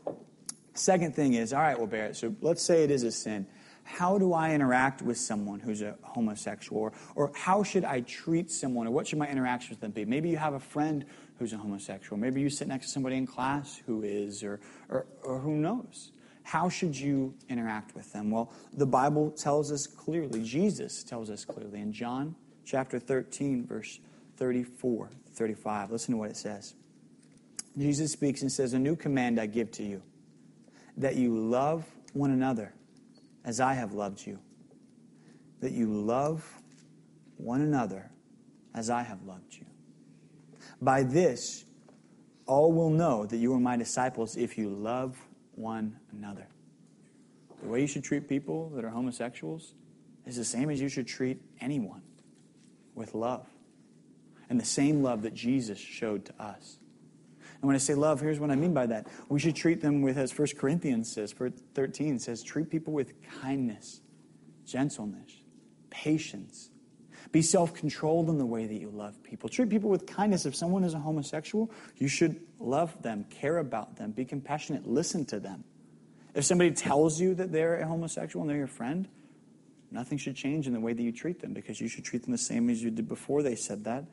second 0.74 1.14
thing 1.14 1.35
is, 1.35 1.52
all 1.52 1.61
right, 1.61 1.78
well, 1.78 1.87
Barrett. 1.87 2.16
So 2.16 2.35
let's 2.40 2.62
say 2.62 2.82
it 2.82 2.90
is 2.90 3.04
a 3.04 3.12
sin 3.12 3.46
how 3.85 4.18
do 4.18 4.32
I 4.32 4.52
interact 4.52 5.02
with 5.02 5.18
someone 5.18 5.61
who's 5.61 5.82
a 5.82 5.94
homosexual? 6.02 6.80
Or, 6.80 6.92
or 7.14 7.32
how 7.35 7.62
should 7.62 7.85
I 7.85 8.00
treat 8.00 8.50
someone? 8.50 8.87
Or 8.87 8.90
what 8.90 9.06
should 9.06 9.18
my 9.18 9.28
interaction 9.28 9.70
with 9.70 9.80
them 9.80 9.92
be? 9.92 10.04
Maybe 10.04 10.30
you 10.30 10.38
have 10.38 10.54
a 10.54 10.61
friend 10.61 11.04
who's 11.38 11.52
a 11.52 11.58
homosexual. 11.58 12.16
Maybe 12.16 12.40
you 12.40 12.50
sit 12.50 12.66
next 12.66 12.87
to 12.87 12.92
somebody 12.92 13.16
in 13.16 13.26
class 13.26 13.80
who 13.87 14.02
is, 14.02 14.42
or, 14.42 14.61
or, 14.88 15.06
or 15.22 15.38
who 15.38 15.52
knows. 15.52 16.12
How 16.42 16.68
should 16.68 16.98
you 16.98 17.35
interact 17.48 17.94
with 17.94 18.12
them? 18.12 18.30
Well, 18.30 18.52
the 18.72 18.87
Bible 18.87 19.30
tells 19.30 19.70
us 19.70 19.87
clearly, 19.87 20.42
Jesus 20.42 21.02
tells 21.02 21.30
us 21.30 21.44
clearly 21.44 21.80
in 21.80 21.92
John 21.92 22.35
chapter 22.64 22.98
13, 22.98 23.66
verse 23.66 24.00
34, 24.36 25.10
35. 25.32 25.90
Listen 25.90 26.14
to 26.14 26.18
what 26.18 26.30
it 26.30 26.36
says. 26.36 26.74
Jesus 27.76 28.12
speaks 28.12 28.42
and 28.42 28.50
says, 28.50 28.72
A 28.72 28.78
new 28.78 28.96
command 28.96 29.40
I 29.40 29.46
give 29.46 29.70
to 29.72 29.82
you, 29.82 30.02
that 30.96 31.16
you 31.16 31.36
love 31.36 31.84
one 32.12 32.30
another 32.30 32.72
as 33.44 33.60
I 33.60 33.74
have 33.74 33.92
loved 33.92 34.26
you, 34.26 34.38
that 35.60 35.72
you 35.72 35.86
love 35.86 36.48
one 37.36 37.60
another 37.60 38.10
as 38.74 38.90
I 38.90 39.02
have 39.02 39.22
loved 39.24 39.54
you. 39.54 39.66
By 40.80 41.02
this, 41.02 41.64
all 42.46 42.72
will 42.72 42.90
know 42.90 43.26
that 43.26 43.36
you 43.36 43.52
are 43.54 43.60
my 43.60 43.76
disciples 43.76 44.36
if 44.36 44.58
you 44.58 44.68
love 44.68 45.16
one 45.54 45.96
another. 46.12 46.46
The 47.62 47.68
way 47.68 47.80
you 47.80 47.86
should 47.86 48.04
treat 48.04 48.28
people 48.28 48.70
that 48.70 48.84
are 48.84 48.90
homosexuals 48.90 49.74
is 50.26 50.36
the 50.36 50.44
same 50.44 50.70
as 50.70 50.80
you 50.80 50.88
should 50.88 51.06
treat 51.06 51.40
anyone 51.60 52.02
with 52.94 53.14
love. 53.14 53.46
And 54.48 54.61
the 54.61 54.64
same 54.64 55.02
love 55.02 55.22
that 55.22 55.35
Jesus 55.35 55.78
showed 55.78 56.26
to 56.26 56.42
us. 56.42 56.78
And 57.64 57.68
when 57.68 57.76
I 57.76 57.78
say 57.78 57.94
love, 57.94 58.20
here's 58.20 58.38
what 58.38 58.50
I 58.50 58.57
mean 58.57 58.74
by 58.74 58.85
that. 58.87 59.07
We 59.30 59.40
should 59.40 59.57
treat 59.57 59.80
them 59.80 60.02
with, 60.02 60.18
as 60.18 60.38
1 60.38 60.48
Corinthians 60.59 61.11
says, 61.11 61.35
13 61.74 62.18
says, 62.18 62.42
treat 62.42 62.68
people 62.68 62.92
with 62.92 63.14
kindness, 63.40 64.02
gentleness, 64.66 65.33
patience. 65.88 66.68
Be 67.33 67.40
self 67.40 67.72
controlled 67.72 68.28
in 68.28 68.37
the 68.37 68.44
way 68.44 68.66
that 68.66 68.74
you 68.74 68.90
love 68.90 69.22
people. 69.22 69.48
Treat 69.48 69.70
people 69.70 69.88
with 69.88 70.07
kindness. 70.07 70.44
If 70.44 70.54
someone 70.54 70.85
is 70.85 70.92
a 70.92 70.98
homosexual, 70.98 71.70
you 71.96 72.07
should 72.07 72.38
love 72.59 73.00
them, 73.02 73.24
care 73.30 73.57
about 73.57 73.96
them, 73.96 74.11
be 74.11 74.26
compassionate, 74.26 74.87
listen 74.87 75.24
to 75.26 75.40
them. 75.40 75.64
If 76.35 76.44
somebody 76.44 76.72
tells 76.72 77.18
you 77.18 77.35
that 77.37 77.50
they're 77.50 77.80
a 77.80 77.87
homosexual 77.87 78.42
and 78.42 78.50
they're 78.50 78.59
your 78.59 78.66
friend, 78.66 79.09
nothing 79.90 80.18
should 80.18 80.37
change 80.37 80.66
in 80.66 80.74
the 80.74 80.80
way 80.80 80.92
that 80.92 81.02
you 81.02 81.12
treat 81.12 81.40
them 81.40 81.54
because 81.54 81.80
you 81.80 81.88
should 81.88 82.04
treat 82.04 82.24
them 82.24 82.33
the 82.33 82.37
same 82.37 82.68
as 82.68 82.83
you 82.83 82.90
did 82.90 83.09
before 83.09 83.42
they 83.42 83.54
said 83.54 83.85
that 83.85 84.04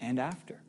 and 0.00 0.18
after 0.18 0.60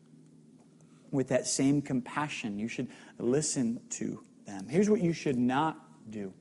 with 1.12 1.30
that 1.30 1.48
same 1.48 1.82
compassion. 1.82 2.60
You 2.60 2.68
should 2.68 2.88
listen 3.18 3.82
to 3.92 4.24
them. 4.46 4.68
Here's 4.68 4.90
what 4.90 5.02
you 5.02 5.14
should 5.14 5.38
not 5.38 5.78
do. 6.10 6.34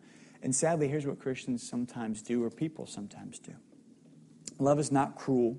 And 0.43 0.55
sadly, 0.55 0.89
here's 0.89 1.07
what 1.07 1.19
Christians 1.19 1.69
sometimes 1.69 2.23
do, 2.23 2.45
or 2.45 2.51
people 2.51 2.87
sometimes 2.87 3.39
do 3.39 3.53
love 4.59 4.79
is 4.79 4.91
not 4.91 5.17
cruel, 5.17 5.57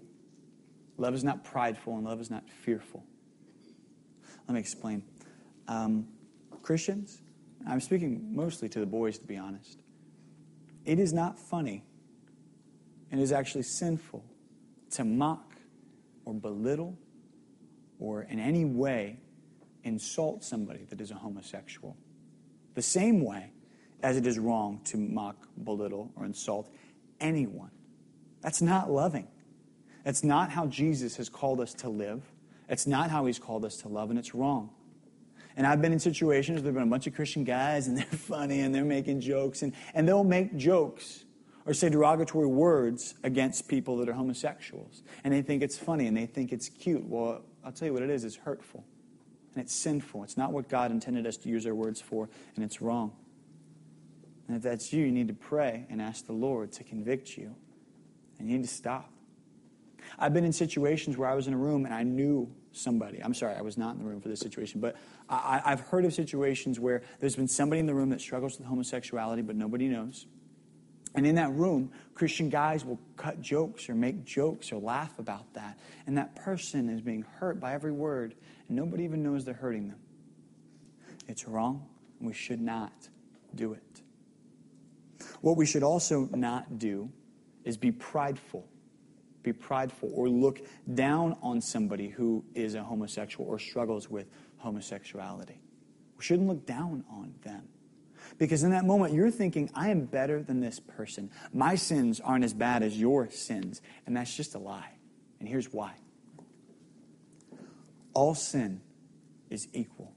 love 0.98 1.13
is 1.13 1.24
not 1.24 1.44
prideful, 1.44 1.96
and 1.96 2.06
love 2.06 2.20
is 2.20 2.30
not 2.30 2.50
fearful. 2.50 3.04
Let 4.48 4.56
me 4.56 4.60
explain. 4.60 5.04
Um, 5.68 6.08
Christians, 6.63 7.22
I'm 7.68 7.80
speaking 7.80 8.36
mostly 8.36 8.68
to 8.70 8.80
the 8.80 8.86
boys, 8.86 9.18
to 9.20 9.26
be 9.26 9.38
honest. 9.38 9.80
It 10.86 11.00
is 11.00 11.13
not 11.13 11.39
funny, 11.39 11.84
and 13.12 13.22
is 13.22 13.32
actually 13.32 13.63
sinful 13.63 14.24
to 14.92 15.04
mock 15.04 15.56
or 16.26 16.34
belittle 16.34 16.98
or 17.99 18.23
in 18.23 18.39
any 18.39 18.65
way 18.65 19.17
insult 19.83 20.43
somebody 20.43 20.85
that 20.89 21.01
is 21.01 21.12
a 21.12 21.15
homosexual. 21.15 21.97
The 22.75 22.81
same 22.81 23.23
way 23.23 23.51
as 24.01 24.17
it 24.17 24.25
is 24.25 24.39
wrong 24.39 24.81
to 24.85 24.97
mock, 24.97 25.47
belittle, 25.63 26.12
or 26.15 26.25
insult 26.25 26.69
anyone. 27.19 27.71
That's 28.41 28.62
not 28.62 28.89
loving. 28.89 29.27
That's 30.03 30.23
not 30.23 30.49
how 30.49 30.67
Jesus 30.67 31.17
has 31.17 31.27
called 31.29 31.59
us 31.59 31.73
to 31.75 31.89
live. 31.89 32.23
It's 32.69 32.88
not 32.88 33.09
how 33.09 33.25
he's 33.25 33.39
called 33.39 33.65
us 33.65 33.77
to 33.77 33.89
love, 33.89 34.09
and 34.09 34.17
it's 34.17 34.33
wrong. 34.33 34.69
And 35.57 35.67
I've 35.67 35.81
been 35.81 35.91
in 35.91 35.99
situations 35.99 36.55
where 36.55 36.63
there 36.63 36.71
have 36.71 36.75
been 36.75 36.88
a 36.88 36.91
bunch 36.91 37.07
of 37.07 37.15
Christian 37.15 37.43
guys, 37.43 37.88
and 37.88 37.97
they're 37.97 38.05
funny, 38.05 38.62
and 38.62 38.73
they're 38.73 38.85
making 38.85 39.21
jokes, 39.21 39.62
and, 39.62 39.73
and 39.93 40.07
they'll 40.07 40.23
make 40.23 40.55
jokes 40.55 41.25
or 41.65 41.73
say 41.73 41.89
derogatory 41.89 42.47
words 42.47 43.15
against 43.23 43.67
people 43.67 43.97
that 43.97 44.07
are 44.07 44.13
homosexuals. 44.13 45.03
And 45.23 45.33
they 45.33 45.41
think 45.41 45.62
it's 45.62 45.77
funny, 45.77 46.07
and 46.07 46.15
they 46.15 46.25
think 46.25 46.53
it's 46.53 46.69
cute. 46.69 47.05
Well, 47.05 47.43
I'll 47.63 47.72
tell 47.72 47.88
you 47.88 47.93
what 47.93 48.04
it 48.04 48.10
is 48.10 48.24
it's 48.24 48.36
hurtful 48.36 48.84
and 49.54 49.63
it's 49.63 49.74
sinful. 49.74 50.24
It's 50.24 50.38
not 50.38 50.52
what 50.52 50.69
God 50.69 50.91
intended 50.91 51.26
us 51.26 51.38
to 51.38 51.50
use 51.50 51.65
our 51.65 51.74
words 51.74 52.00
for, 52.00 52.30
and 52.56 52.63
it's 52.63 52.82
wrong. 52.82 53.12
And 54.48 54.58
if 54.58 54.63
that's 54.63 54.93
you, 54.93 55.06
you 55.06 55.12
need 55.12 55.28
to 55.28 55.34
pray 55.34 55.86
and 55.89 56.02
ask 56.02 56.26
the 56.26 56.34
Lord 56.34 56.72
to 56.74 56.84
convict 56.84 57.38
you, 57.38 57.56
and 58.38 58.50
you 58.50 58.58
need 58.58 58.63
to 58.63 58.74
stop. 58.74 59.12
I've 60.17 60.34
been 60.34 60.45
in 60.45 60.54
situations 60.54 61.17
where 61.17 61.30
I 61.30 61.36
was 61.36 61.48
in 61.48 61.54
a 61.54 61.58
room 61.58 61.86
and 61.86 61.93
I 61.93 62.04
knew 62.04 62.52
somebody. 62.72 63.24
I'm 63.24 63.34
sorry, 63.34 63.56
I 63.56 63.62
was 63.62 63.78
not 63.78 63.95
in 63.95 64.00
the 64.00 64.06
room 64.06 64.22
for 64.22 64.30
this 64.30 64.39
situation, 64.39 64.80
but 64.80 64.95
I, 65.30 65.62
have 65.65 65.82
heard 65.82 66.06
of 66.06 66.13
situations 66.13 66.80
where 66.80 67.04
there's 67.19 67.36
been 67.36 67.48
somebody 67.48 67.80
in 67.80 67.86
the 67.86 67.93
room 67.93 68.10
that 68.10 68.22
struggles 68.22 68.58
with 68.58 68.67
homosexuality, 68.67 69.41
but 69.41 69.56
nobody 69.56 69.88
knows. 69.88 70.26
And 71.15 71.26
in 71.26 71.36
that 71.36 71.52
room, 71.54 71.91
Christian 72.13 72.50
guys 72.50 72.86
will 72.86 73.00
cut 73.17 73.41
jokes 73.41 73.89
or 73.89 73.95
make 73.95 74.26
jokes 74.26 74.72
or 74.72 74.80
laugh 74.80 75.17
about 75.17 75.54
that. 75.54 75.80
And 76.06 76.17
that 76.17 76.36
person 76.36 76.89
is 76.89 77.02
being 77.02 77.26
hurt 77.39 77.60
by 77.60 77.74
every 77.74 77.91
word, 77.91 78.36
and 78.67 78.78
nobody 78.78 79.04
even 79.06 79.24
knows 79.24 79.43
they're 79.43 79.54
hurting 79.54 79.88
them. 79.88 80.00
It's 81.28 81.48
wrong, 81.48 81.88
and 82.19 82.28
we 82.28 82.34
should 82.34 82.62
not 82.62 82.93
do 83.56 83.74
it. 83.74 84.02
What 85.41 85.58
we 85.58 85.65
should 85.65 85.84
also 85.84 86.30
not 86.32 86.78
do 86.78 87.12
is 87.63 87.78
be 87.78 87.91
prideful. 87.91 88.67
Be 89.41 89.54
prideful 89.54 90.12
or 90.13 90.28
look 90.28 90.62
down 90.93 91.38
on 91.41 91.62
somebody 91.62 92.10
who 92.10 92.43
is 92.54 92.76
a 92.76 92.84
homosexual 92.84 93.50
or 93.50 93.58
struggles 93.58 94.10
with 94.10 94.28
homosexuality. 94.58 95.60
We 96.17 96.24
shouldn't 96.24 96.48
look 96.48 96.65
down 96.65 97.06
on 97.10 97.34
them. 97.43 97.67
Because 98.39 98.63
in 98.63 98.71
that 98.71 98.86
moment, 98.86 99.13
you're 99.13 99.30
thinking, 99.30 99.69
I 99.75 99.89
am 99.89 100.06
better 100.06 100.41
than 100.41 100.62
this 100.62 100.80
person. 100.80 101.30
My 101.54 101.75
sins 101.75 102.19
aren't 102.19 102.45
as 102.45 102.54
bad 102.54 102.82
as 102.82 102.99
your 102.99 103.30
sins. 103.30 103.82
And 104.08 104.17
that's 104.17 104.36
just 104.36 104.56
a 104.56 104.60
lie. 104.60 104.93
And 105.39 105.47
here's 105.47 105.71
why 105.71 105.93
all 108.13 108.34
sin 108.34 108.82
is 109.49 109.67
equal. 109.73 110.13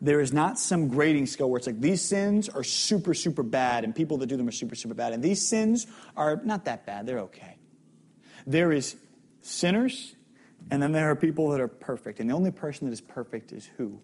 There 0.00 0.20
is 0.20 0.32
not 0.32 0.58
some 0.58 0.88
grading 0.88 1.26
scale 1.26 1.48
where 1.48 1.58
it's 1.58 1.66
like 1.66 1.80
these 1.80 2.02
sins 2.02 2.48
are 2.48 2.64
super, 2.64 3.14
super 3.14 3.42
bad, 3.42 3.84
and 3.84 3.94
people 3.94 4.18
that 4.18 4.26
do 4.26 4.36
them 4.36 4.48
are 4.48 4.52
super, 4.52 4.74
super 4.74 4.94
bad. 4.94 5.12
And 5.12 5.22
these 5.22 5.46
sins 5.46 5.86
are 6.16 6.40
not 6.44 6.64
that 6.64 6.86
bad, 6.86 7.06
they're 7.06 7.20
okay. 7.20 7.56
There 8.46 8.72
is 8.72 8.96
sinners, 9.42 10.16
and 10.70 10.82
then 10.82 10.92
there 10.92 11.10
are 11.10 11.16
people 11.16 11.50
that 11.50 11.60
are 11.60 11.68
perfect. 11.68 12.20
And 12.20 12.28
the 12.28 12.34
only 12.34 12.50
person 12.50 12.86
that 12.86 12.92
is 12.92 13.00
perfect 13.00 13.52
is 13.52 13.70
who? 13.76 14.00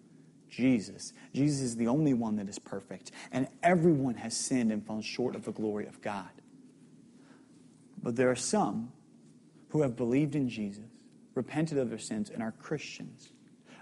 Jesus. 0.51 1.13
Jesus 1.33 1.61
is 1.61 1.75
the 1.77 1.87
only 1.87 2.13
one 2.13 2.35
that 2.35 2.47
is 2.47 2.59
perfect. 2.59 3.11
And 3.31 3.47
everyone 3.63 4.15
has 4.15 4.35
sinned 4.37 4.71
and 4.71 4.85
fallen 4.85 5.01
short 5.01 5.35
of 5.35 5.45
the 5.45 5.51
glory 5.51 5.87
of 5.87 6.01
God. 6.01 6.29
But 8.03 8.15
there 8.15 8.29
are 8.29 8.35
some 8.35 8.91
who 9.69 9.81
have 9.81 9.95
believed 9.95 10.35
in 10.35 10.49
Jesus, 10.49 10.83
repented 11.33 11.77
of 11.77 11.89
their 11.89 11.97
sins, 11.97 12.29
and 12.29 12.43
are 12.43 12.51
Christians. 12.51 13.31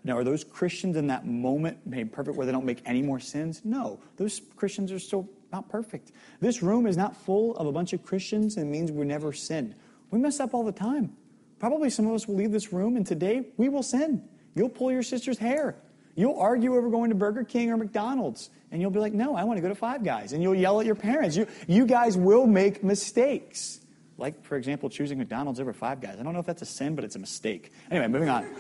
Now, 0.03 0.17
are 0.17 0.23
those 0.23 0.43
Christians 0.43 0.95
in 0.95 1.08
that 1.08 1.25
moment 1.25 1.86
made 1.86 2.13
perfect 2.13 2.38
where 2.38 2.45
they 2.45 2.51
don't 2.51 2.65
make 2.65 2.82
any 2.86 3.01
more 3.01 3.19
sins? 3.19 3.62
No. 3.65 3.99
Those 4.17 4.39
Christians 4.55 4.91
are 4.91 4.99
still 4.99 5.27
not 5.51 5.67
perfect. 5.67 6.12
This 6.39 6.62
room 6.62 6.86
is 6.86 6.95
not 6.95 7.15
full 7.15 7.55
of 7.58 7.67
a 7.67 7.71
bunch 7.71 7.91
of 7.93 8.03
Christians 8.03 8.55
and 8.58 8.71
means 8.71 8.91
we 8.91 9.05
never 9.05 9.34
sin. 9.34 9.75
We 10.12 10.19
mess 10.19 10.39
up 10.39 10.53
all 10.53 10.63
the 10.63 10.71
time. 10.71 11.15
Probably 11.58 11.89
some 11.89 12.08
of 12.08 12.13
us 12.13 12.27
will 12.27 12.36
leave 12.36 12.51
this 12.51 12.71
room 12.71 12.95
and 12.95 13.05
today 13.05 13.47
we 13.58 13.67
will 13.67 13.84
sin. 13.84 14.23
You'll 14.55 14.69
pull 14.69 14.91
your 14.91 15.03
sister's 15.03 15.38
hair. 15.38 15.75
You'll 16.19 16.38
argue 16.38 16.75
over 16.75 16.89
going 16.89 17.12
to 17.12 17.15
Burger 17.15 17.45
King 17.45 17.71
or 17.71 17.77
McDonald's, 17.77 18.49
and 18.73 18.82
you'll 18.82 18.91
be 18.91 18.99
like, 18.99 19.13
no, 19.13 19.38
I 19.38 19.45
want 19.45 19.55
to 19.55 19.62
go 19.62 19.69
to 19.69 19.73
Five 19.73 20.03
Guys. 20.03 20.34
And 20.34 20.43
you'll 20.43 20.53
yell 20.53 20.82
at 20.82 20.86
your 20.86 20.93
parents. 20.93 21.38
You, 21.38 21.47
you 21.65 21.86
guys 21.86 22.17
will 22.17 22.45
make 22.45 22.84
mistakes. 22.84 23.79
Like, 24.17 24.43
for 24.43 24.58
example, 24.58 24.89
choosing 24.89 25.17
McDonald's 25.17 25.62
over 25.62 25.71
Five 25.71 26.01
Guys. 26.01 26.17
I 26.19 26.23
don't 26.23 26.34
know 26.34 26.41
if 26.41 26.45
that's 26.45 26.62
a 26.62 26.65
sin, 26.65 26.95
but 26.95 27.05
it's 27.05 27.15
a 27.15 27.19
mistake. 27.19 27.71
Anyway, 27.89 28.10
moving 28.10 28.27
on. 28.27 28.53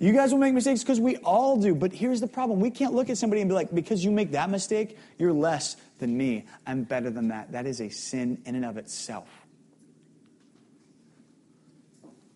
You 0.00 0.12
guys 0.12 0.32
will 0.32 0.38
make 0.38 0.52
mistakes 0.52 0.82
because 0.82 1.00
we 1.00 1.16
all 1.16 1.56
do. 1.56 1.74
But 1.74 1.94
here's 1.94 2.20
the 2.20 2.26
problem 2.26 2.60
we 2.60 2.70
can't 2.70 2.92
look 2.92 3.08
at 3.08 3.16
somebody 3.16 3.40
and 3.40 3.48
be 3.48 3.54
like, 3.54 3.74
because 3.74 4.04
you 4.04 4.10
make 4.10 4.32
that 4.32 4.50
mistake, 4.50 4.98
you're 5.16 5.32
less 5.32 5.78
than 5.98 6.14
me. 6.14 6.44
I'm 6.66 6.82
better 6.82 7.08
than 7.08 7.28
that. 7.28 7.52
That 7.52 7.64
is 7.64 7.80
a 7.80 7.88
sin 7.88 8.42
in 8.44 8.54
and 8.54 8.66
of 8.66 8.76
itself. 8.76 9.30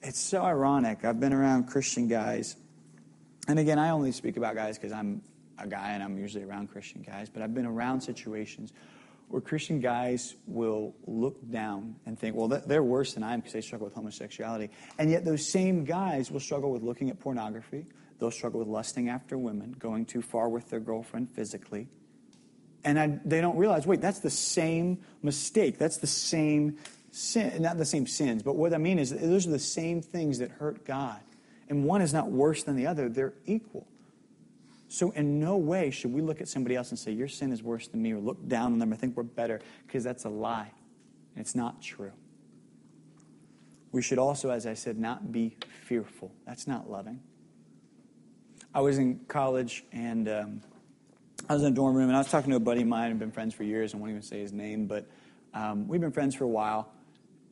It's 0.01 0.19
so 0.19 0.42
ironic. 0.42 1.05
I've 1.05 1.21
been 1.21 1.35
around 1.35 1.64
Christian 1.64 2.09
guys 2.09 2.57
and 3.48 3.59
again, 3.59 3.78
I 3.78 3.90
only 3.90 4.12
speak 4.12 4.37
about 4.37 4.54
guys 4.54 4.78
because 4.78 4.92
I'm 4.92 5.22
a 5.59 5.66
guy 5.66 5.92
and 5.92 6.02
I'm 6.02 6.18
usually 6.18 6.44
around 6.44 6.68
Christian 6.68 7.02
guys, 7.02 7.28
but 7.30 7.42
I've 7.42 7.54
been 7.54 7.66
around 7.66 8.00
situations 8.00 8.72
where 9.28 9.40
Christian 9.40 9.80
guys 9.80 10.35
will 10.46 10.94
look 11.06 11.37
down 11.50 11.96
and 12.06 12.18
think, 12.18 12.37
well, 12.37 12.48
they're 12.48 12.82
worse 12.82 13.14
than 13.14 13.22
I 13.22 13.35
am 13.35 13.40
because 13.40 13.54
they 13.54 13.61
struggle 13.61 13.87
with 13.87 13.94
homosexuality. 13.94 14.70
And 14.98 15.11
yet, 15.11 15.24
those 15.24 15.46
same 15.46 15.85
guys 15.85 16.30
will 16.30 16.40
struggle 16.40 16.70
with 16.70 16.82
looking 16.82 17.11
at 17.11 17.18
pornography. 17.18 17.87
They'll 18.18 18.30
struggle 18.30 18.61
with 18.61 18.68
lusting 18.68 19.09
after 19.09 19.37
women, 19.37 19.74
going 19.78 20.06
too 20.06 20.22
far 20.22 20.48
with 20.48 20.70
their 20.70 20.80
girlfriend 20.80 21.30
physically. 21.30 21.88
And 22.85 23.00
I, 23.00 23.18
they 23.24 23.40
don't 23.40 23.56
realize, 23.56 23.85
wait, 23.85 24.00
that's 24.00 24.20
the 24.20 24.30
same 24.30 24.98
mistake. 25.22 25.76
That's 25.76 25.96
the 25.96 26.06
same 26.06 26.78
sin. 27.11 27.62
Not 27.62 27.78
the 27.78 27.85
same 27.85 28.06
sins, 28.06 28.44
but 28.44 28.54
what 28.54 28.72
I 28.72 28.78
mean 28.78 29.00
is, 29.00 29.11
those 29.11 29.46
are 29.46 29.50
the 29.50 29.59
same 29.59 30.02
things 30.02 30.38
that 30.38 30.52
hurt 30.52 30.85
God 30.85 31.20
and 31.68 31.85
one 31.85 32.02
is 32.02 32.12
not 32.12 32.31
worse 32.31 32.62
than 32.62 32.76
the 32.76 32.87
other, 32.87 33.09
they're 33.09 33.35
equal. 33.44 33.87
So, 34.88 35.11
in 35.11 35.40
no 35.40 35.57
way 35.57 35.90
should 35.90 36.12
we 36.12 36.20
look 36.20 36.40
at 36.40 36.48
somebody 36.48 36.76
else 36.76 36.90
and 36.90 36.98
say, 36.98 37.11
Your 37.11 37.29
sin 37.29 37.52
is 37.52 37.62
worse 37.62 37.88
than 37.88 38.02
me, 38.02 38.12
or 38.12 38.20
look 38.20 38.46
down 38.46 38.72
on 38.72 38.79
them 38.79 38.92
or 38.92 38.96
think 38.96 39.16
we're 39.16 39.24
better, 39.24 39.61
because 39.87 40.05
that's 40.05 40.24
a 40.24 40.29
lie. 40.29 40.70
And 41.35 41.42
it's 41.42 41.55
not 41.55 41.83
true. 41.83 42.12
We 43.92 44.02
should 44.02 44.18
also, 44.18 44.50
as 44.50 44.66
I 44.66 44.74
said, 44.74 44.98
not 44.98 45.33
be 45.33 45.57
fearful. 45.85 46.31
That's 46.46 46.66
not 46.66 46.90
loving. 46.90 47.20
I 48.74 48.81
was 48.81 48.98
in 48.98 49.20
college 49.26 49.85
and 49.90 50.29
um, 50.29 50.61
I 51.48 51.55
was 51.55 51.62
in 51.62 51.72
a 51.72 51.74
dorm 51.74 51.96
room 51.96 52.09
and 52.09 52.16
I 52.16 52.18
was 52.18 52.31
talking 52.31 52.50
to 52.50 52.57
a 52.57 52.61
buddy 52.61 52.83
of 52.83 52.88
mine 52.88 53.11
who'd 53.11 53.18
been 53.18 53.31
friends 53.31 53.55
for 53.55 53.62
years. 53.62 53.94
I 53.94 53.96
won't 53.96 54.11
even 54.11 54.22
say 54.22 54.40
his 54.40 54.52
name, 54.52 54.87
but 54.87 55.09
um, 55.55 55.88
we've 55.88 56.00
been 56.00 56.12
friends 56.12 56.35
for 56.35 56.44
a 56.44 56.48
while. 56.48 56.92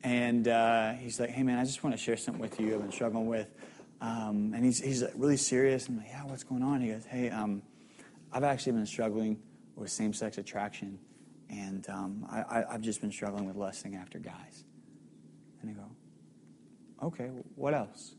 And 0.03 0.47
uh, 0.47 0.91
he's 0.93 1.19
like, 1.19 1.31
Hey, 1.31 1.41
man, 1.41 1.57
I 1.57 1.65
just 1.65 1.83
want 1.83 1.95
to 1.95 2.01
share 2.01 2.15
something 2.15 2.41
with 2.41 2.59
you 2.59 2.75
I've 2.75 2.81
been 2.81 2.91
struggling 2.91 3.25
with. 3.25 3.47
Um, 4.01 4.53
and 4.53 4.63
he's, 4.63 4.81
he's 4.81 5.03
really 5.15 5.37
serious. 5.37 5.87
I'm 5.87 5.97
like, 5.97 6.07
yeah, 6.09 6.23
what's 6.25 6.43
going 6.43 6.63
on? 6.63 6.81
He 6.81 6.89
goes, 6.89 7.05
hey, 7.05 7.29
um, 7.29 7.61
I've 8.31 8.43
actually 8.43 8.73
been 8.73 8.85
struggling 8.85 9.39
with 9.75 9.89
same 9.89 10.13
sex 10.13 10.37
attraction, 10.37 10.99
and 11.49 11.87
um, 11.89 12.25
I, 12.29 12.65
have 12.71 12.81
just 12.81 13.01
been 13.01 13.11
struggling 13.11 13.45
with 13.45 13.55
lusting 13.55 13.95
after 13.95 14.19
guys. 14.19 14.63
And 15.61 15.71
I 15.71 15.73
go, 15.73 17.07
okay, 17.07 17.29
what 17.55 17.73
else? 17.73 18.15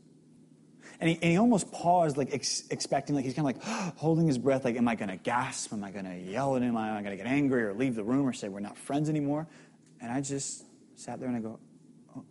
And 0.99 1.09
he, 1.09 1.15
and 1.15 1.31
he 1.31 1.37
almost 1.37 1.71
paused, 1.71 2.17
like 2.17 2.33
ex- 2.33 2.63
expecting, 2.69 3.15
like 3.15 3.25
he's 3.25 3.33
kind 3.33 3.47
of 3.49 3.55
like 3.55 3.95
holding 3.97 4.27
his 4.27 4.37
breath, 4.37 4.65
like, 4.65 4.75
am 4.77 4.87
I 4.87 4.95
going 4.95 5.09
to 5.09 5.17
gasp? 5.17 5.73
Am 5.73 5.83
I 5.83 5.91
going 5.91 6.05
to 6.05 6.17
yell 6.17 6.55
at 6.55 6.61
him? 6.61 6.75
Am 6.75 6.77
I 6.77 7.01
going 7.01 7.17
to 7.17 7.17
get 7.17 7.27
angry 7.27 7.63
or 7.63 7.73
leave 7.73 7.95
the 7.95 8.03
room 8.03 8.27
or 8.27 8.33
say 8.33 8.49
we're 8.49 8.59
not 8.59 8.77
friends 8.77 9.09
anymore? 9.09 9.47
And 10.01 10.11
I 10.11 10.21
just 10.21 10.63
sat 10.95 11.19
there 11.19 11.27
and 11.27 11.37
I 11.37 11.41
go, 11.41 11.59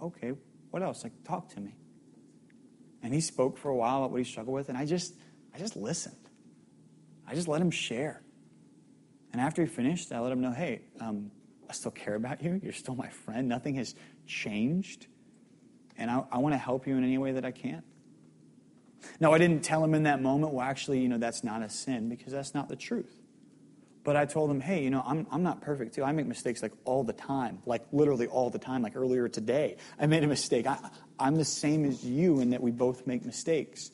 okay, 0.03 0.33
what 0.71 0.83
else? 0.83 1.05
Like, 1.05 1.13
talk 1.25 1.49
to 1.51 1.61
me. 1.61 1.77
And 3.07 3.15
he 3.15 3.21
spoke 3.21 3.57
for 3.57 3.69
a 3.69 3.77
while 3.77 3.99
about 3.99 4.11
what 4.11 4.19
he 4.19 4.25
struggled 4.25 4.57
with, 4.57 4.69
and 4.69 4.77
I 4.77 4.85
just, 4.85 5.15
I 5.55 5.59
just 5.59 5.77
listened. 5.77 6.17
I 7.25 7.37
just 7.37 7.47
let 7.47 7.63
him 7.63 7.71
share. 7.71 8.21
And 9.33 9.41
after 9.41 9.63
he 9.63 9.69
finished, 9.69 10.11
I 10.11 10.19
let 10.19 10.33
him 10.33 10.41
know, 10.41 10.51
hey, 10.51 10.81
um, 11.01 11.31
I 11.71 11.73
still 11.73 11.93
care 11.93 12.17
about 12.17 12.43
you. 12.43 12.61
You're 12.65 12.73
still 12.73 12.97
my 12.97 13.09
friend. 13.09 13.49
Nothing 13.49 13.77
has 13.77 13.95
changed. 14.27 15.07
And 15.97 16.11
I, 16.11 16.25
I 16.33 16.39
want 16.39 16.55
to 16.55 16.59
help 16.59 16.89
you 16.89 16.97
in 16.97 17.05
any 17.05 17.17
way 17.17 17.31
that 17.31 17.45
I 17.45 17.53
can. 17.53 17.85
Now, 19.21 19.33
I 19.33 19.39
didn't 19.39 19.63
tell 19.63 19.85
him 19.85 19.95
in 19.95 20.03
that 20.03 20.21
moment, 20.21 20.53
well, 20.53 20.67
actually, 20.67 20.99
you 20.99 21.09
know, 21.09 21.19
that's 21.19 21.45
not 21.45 21.63
a 21.63 21.71
sin, 21.71 22.09
because 22.09 22.33
that's 22.33 22.55
not 22.55 22.69
the 22.69 22.75
truth. 22.75 23.23
But 24.07 24.15
I 24.15 24.25
told 24.25 24.53
him, 24.53 24.61
hey, 24.61 24.85
you 24.85 24.91
know, 24.91 25.03
I'm, 25.05 25.27
I'm 25.33 25.43
not 25.43 25.63
perfect 25.63 25.97
too. 25.97 26.05
I 26.05 26.13
make 26.13 26.27
mistakes 26.27 26.63
like 26.63 26.71
all 26.85 27.03
the 27.03 27.13
time, 27.13 27.59
like 27.67 27.83
literally 27.91 28.29
all 28.29 28.51
the 28.51 28.59
time. 28.59 28.81
Like 28.81 28.95
earlier 28.95 29.29
today, 29.29 29.79
I 29.99 30.07
made 30.07 30.23
a 30.23 30.29
mistake. 30.29 30.65
I, 30.65 30.79
I'm 31.19 31.35
the 31.35 31.45
same 31.45 31.85
as 31.85 32.05
you 32.05 32.39
in 32.39 32.51
that 32.51 32.63
we 32.63 32.71
both 32.71 33.05
make 33.09 33.25
mistakes. 33.25 33.91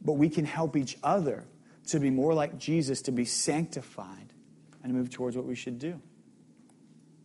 But 0.00 0.14
we 0.14 0.30
can 0.30 0.46
help 0.46 0.74
each 0.74 0.96
other 1.02 1.44
to 1.88 2.00
be 2.00 2.08
more 2.08 2.32
like 2.32 2.56
Jesus, 2.56 3.02
to 3.02 3.12
be 3.12 3.26
sanctified, 3.26 4.32
and 4.82 4.94
move 4.94 5.10
towards 5.10 5.36
what 5.36 5.44
we 5.44 5.54
should 5.54 5.78
do. 5.78 6.00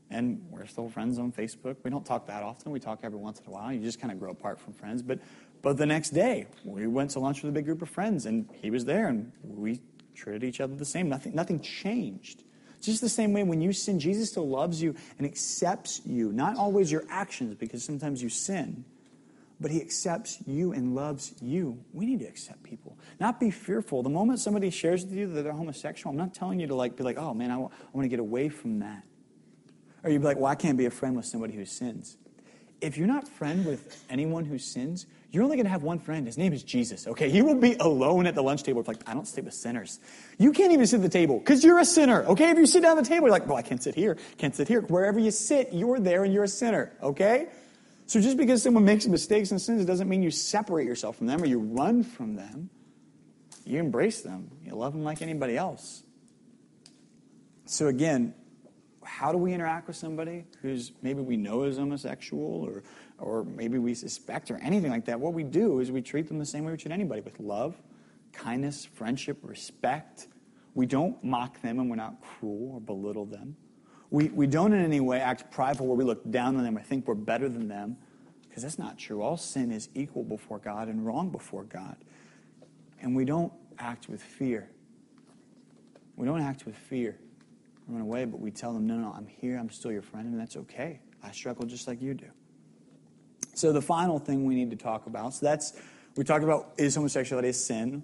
And 0.10 0.46
we're 0.50 0.66
still 0.66 0.90
friends 0.90 1.20
on 1.20 1.32
Facebook. 1.32 1.78
We 1.84 1.92
don't 1.92 2.06
talk 2.06 2.28
that 2.28 2.44
often. 2.44 2.74
We 2.74 2.82
talk 2.82 3.00
every 3.04 3.20
once 3.20 3.40
in 3.40 3.48
a 3.48 3.52
while. 3.52 3.72
You 3.72 3.80
just 3.80 4.02
kind 4.02 4.12
of 4.12 4.20
grow 4.20 4.32
apart 4.32 4.60
from 4.60 4.74
friends. 4.74 5.02
But, 5.02 5.20
but 5.62 5.78
the 5.78 5.86
next 5.86 6.10
day, 6.10 6.48
we 6.66 6.88
went 6.88 7.12
to 7.12 7.20
lunch 7.20 7.42
with 7.42 7.52
a 7.52 7.54
big 7.54 7.64
group 7.64 7.82
of 7.82 7.88
friends, 7.88 8.26
and 8.26 8.50
he 8.62 8.70
was 8.70 8.84
there, 8.84 9.08
and 9.08 9.32
we 9.46 9.80
treated 10.18 10.44
each 10.44 10.60
other 10.60 10.76
the 10.76 10.86
same. 10.86 11.08
Nothing, 11.08 11.36
nothing 11.36 11.60
changed. 11.62 12.44
Just 12.82 13.02
the 13.02 13.10
same 13.10 13.34
way 13.34 13.44
when 13.44 13.62
you 13.62 13.74
sin, 13.74 14.00
Jesus 14.00 14.30
still 14.30 14.48
loves 14.48 14.82
you 14.82 14.96
and 15.18 15.26
accepts 15.26 16.02
you. 16.06 16.32
Not 16.32 16.58
always 16.58 16.92
your 16.92 17.04
actions, 17.10 17.56
because 17.56 17.84
sometimes 17.84 18.22
you 18.22 18.30
sin, 18.30 18.86
but 19.60 19.72
he 19.72 19.82
accepts 19.82 20.38
you 20.46 20.74
and 20.74 20.96
loves 20.96 21.34
you. 21.42 21.84
We 21.94 22.06
need 22.06 22.20
to 22.20 22.26
accept 22.26 22.64
people, 22.64 22.98
not 23.20 23.40
be 23.40 23.50
fearful. 23.50 24.04
The 24.04 24.10
moment 24.10 24.40
somebody 24.40 24.70
shares 24.70 25.04
with 25.04 25.14
you 25.14 25.28
that 25.34 25.42
they're 25.42 25.54
homosexual, 25.54 26.12
I'm 26.12 26.18
not 26.18 26.34
telling 26.34 26.60
you 26.60 26.68
to 26.68 26.76
like 26.76 26.96
be 26.96 27.04
like, 27.04 27.18
oh 27.18 27.34
man, 27.34 27.50
I, 27.50 27.56
w- 27.56 27.70
I 27.72 27.98
want 27.98 28.06
to 28.06 28.10
get 28.10 28.20
away 28.20 28.50
from 28.50 28.80
that. 28.80 29.04
Or 30.04 30.12
you'd 30.12 30.20
be 30.20 30.26
like, 30.26 30.38
well, 30.38 30.46
I 30.46 30.56
can't 30.56 30.78
be 30.78 30.86
a 30.86 30.92
friend 30.92 31.16
with 31.16 31.26
somebody 31.26 31.54
who 31.54 31.66
sins. 31.66 32.18
If 32.80 32.98
you're 32.98 33.08
not 33.08 33.28
friend 33.28 33.66
with 33.66 34.06
anyone 34.10 34.46
who 34.46 34.60
sins, 34.60 35.08
you're 35.32 35.44
only 35.44 35.58
going 35.58 35.66
to 35.66 35.72
have 35.72 35.84
one 35.84 36.00
friend. 36.00 36.26
His 36.26 36.38
name 36.38 36.54
is 36.54 36.64
Jesus, 36.64 37.06
okay? 37.06 37.30
He 37.30 37.42
will 37.42 37.56
be 37.56 37.76
alone 37.80 38.28
at 38.28 38.36
the 38.36 38.42
lunch 38.42 38.64
table. 38.64 38.80
It's 38.80 38.88
like, 38.88 39.02
I 39.08 39.14
don't 39.14 39.28
sit 39.28 39.44
with 39.44 39.54
sinners. 39.54 40.00
You 40.38 40.54
can't 40.54 40.72
even 40.72 40.88
sit 40.88 40.98
at 40.98 41.02
the 41.04 41.10
table 41.10 41.40
because 41.40 41.64
you're 41.64 41.80
a 41.80 41.86
sinner, 41.86 42.24
okay? 42.24 42.50
If 42.50 42.58
you 42.58 42.66
sit 42.66 42.82
down 42.82 42.98
at 42.98 43.04
the 43.04 43.10
table, 43.10 43.28
you're 43.28 43.32
like, 43.32 43.48
well, 43.48 43.58
I 43.58 43.62
can't 43.62 43.84
sit 43.84 43.94
here, 43.94 44.18
can't 44.38 44.56
sit 44.56 44.68
here. 44.68 44.82
Wherever 44.82 45.20
you 45.20 45.32
sit, 45.32 45.74
you're 45.74 46.00
there 46.00 46.24
and 46.24 46.34
you're 46.34 46.46
a 46.46 46.48
sinner, 46.48 46.94
okay? 47.04 47.48
So 48.06 48.22
just 48.22 48.38
because 48.38 48.64
someone 48.64 48.86
makes 48.86 49.06
mistakes 49.06 49.52
and 49.52 49.62
sins, 49.62 49.82
it 49.82 49.86
doesn't 49.86 50.08
mean 50.08 50.24
you 50.24 50.32
separate 50.32 50.86
yourself 50.86 51.18
from 51.18 51.28
them 51.28 51.44
or 51.44 51.46
you 51.46 51.60
run 51.60 52.04
from 52.04 52.36
them. 52.36 52.70
You 53.66 53.80
embrace 53.80 54.22
them. 54.22 54.50
You 54.64 54.76
love 54.76 54.94
them 54.94 55.04
like 55.04 55.22
anybody 55.22 55.58
else. 55.58 56.04
So 57.66 57.88
again, 57.88 58.34
how 59.04 59.34
do 59.34 59.38
we 59.38 59.54
interact 59.54 59.88
with 59.88 59.98
somebody 59.98 60.46
who's 60.62 60.94
maybe 61.02 61.22
we 61.22 61.36
know 61.36 61.64
is 61.64 61.78
homosexual 61.78 62.64
or, 62.64 62.84
or 63.20 63.44
maybe 63.44 63.78
we 63.78 63.94
suspect 63.94 64.52
or 64.52 64.58
anything 64.58 64.92
like 64.92 65.06
that? 65.06 65.20
What 65.20 65.34
we 65.34 65.44
do 65.44 65.80
is 65.80 65.92
we 65.92 66.02
treat 66.02 66.28
them 66.28 66.40
the 66.40 66.46
same 66.46 66.66
way 66.66 66.72
we 66.72 66.78
treat 66.78 66.92
anybody 66.92 67.22
with 67.22 67.40
love, 67.40 67.76
kindness, 68.34 68.86
friendship, 68.86 69.38
respect. 69.42 70.28
We 70.76 70.86
don't 70.86 71.22
mock 71.24 71.62
them 71.62 71.80
and 71.80 71.90
we're 71.90 71.96
not 71.96 72.22
cruel 72.22 72.74
or 72.74 72.82
belittle 72.82 73.26
them. 73.26 73.56
We, 74.10 74.30
we 74.30 74.48
don't 74.48 74.74
in 74.74 74.84
any 74.84 75.00
way 75.00 75.20
act 75.20 75.52
prideful 75.52 75.86
where 75.88 75.98
we 75.98 76.04
look 76.04 76.30
down 76.30 76.56
on 76.56 76.64
them 76.64 76.78
or 76.78 76.82
think 76.82 77.08
we're 77.08 77.16
better 77.16 77.50
than 77.50 77.68
them, 77.68 77.98
because 78.48 78.64
that's 78.64 78.80
not 78.80 78.98
true. 78.98 79.22
All 79.22 79.36
sin 79.36 79.72
is 79.72 79.90
equal 79.96 80.24
before 80.24 80.60
God 80.60 80.88
and 80.88 81.06
wrong 81.06 81.30
before 81.30 81.64
God. 81.64 81.98
And 83.02 83.16
we 83.16 83.26
don't 83.26 83.52
act 83.80 84.08
with 84.08 84.24
fear. 84.24 84.70
We 86.16 86.26
don't 86.26 86.42
act 86.42 86.66
with 86.66 86.76
fear 86.76 87.18
run 87.88 88.02
away, 88.02 88.26
but 88.26 88.40
we 88.40 88.52
tell 88.52 88.74
them, 88.74 88.86
no, 88.86 88.96
no, 88.96 89.14
I'm 89.16 89.28
here, 89.28 89.58
I'm 89.58 89.70
still 89.70 89.92
your 89.92 90.02
friend, 90.02 90.28
and 90.28 90.40
that's 90.40 90.58
okay. 90.58 91.00
I 91.24 91.32
struggle 91.32 91.66
just 91.66 91.88
like 91.88 92.02
you 92.02 92.14
do. 92.14 92.28
So 93.58 93.74
the 93.74 93.82
final 93.82 94.20
thing 94.20 94.46
we 94.46 94.54
need 94.54 94.70
to 94.70 94.76
talk 94.76 95.08
about, 95.08 95.34
so 95.34 95.44
that's, 95.44 95.74
we 96.16 96.24
talked 96.24 96.44
about 96.44 96.74
is 96.78 96.96
homosexuality 96.96 97.50
a 97.50 97.54
sin? 97.54 98.04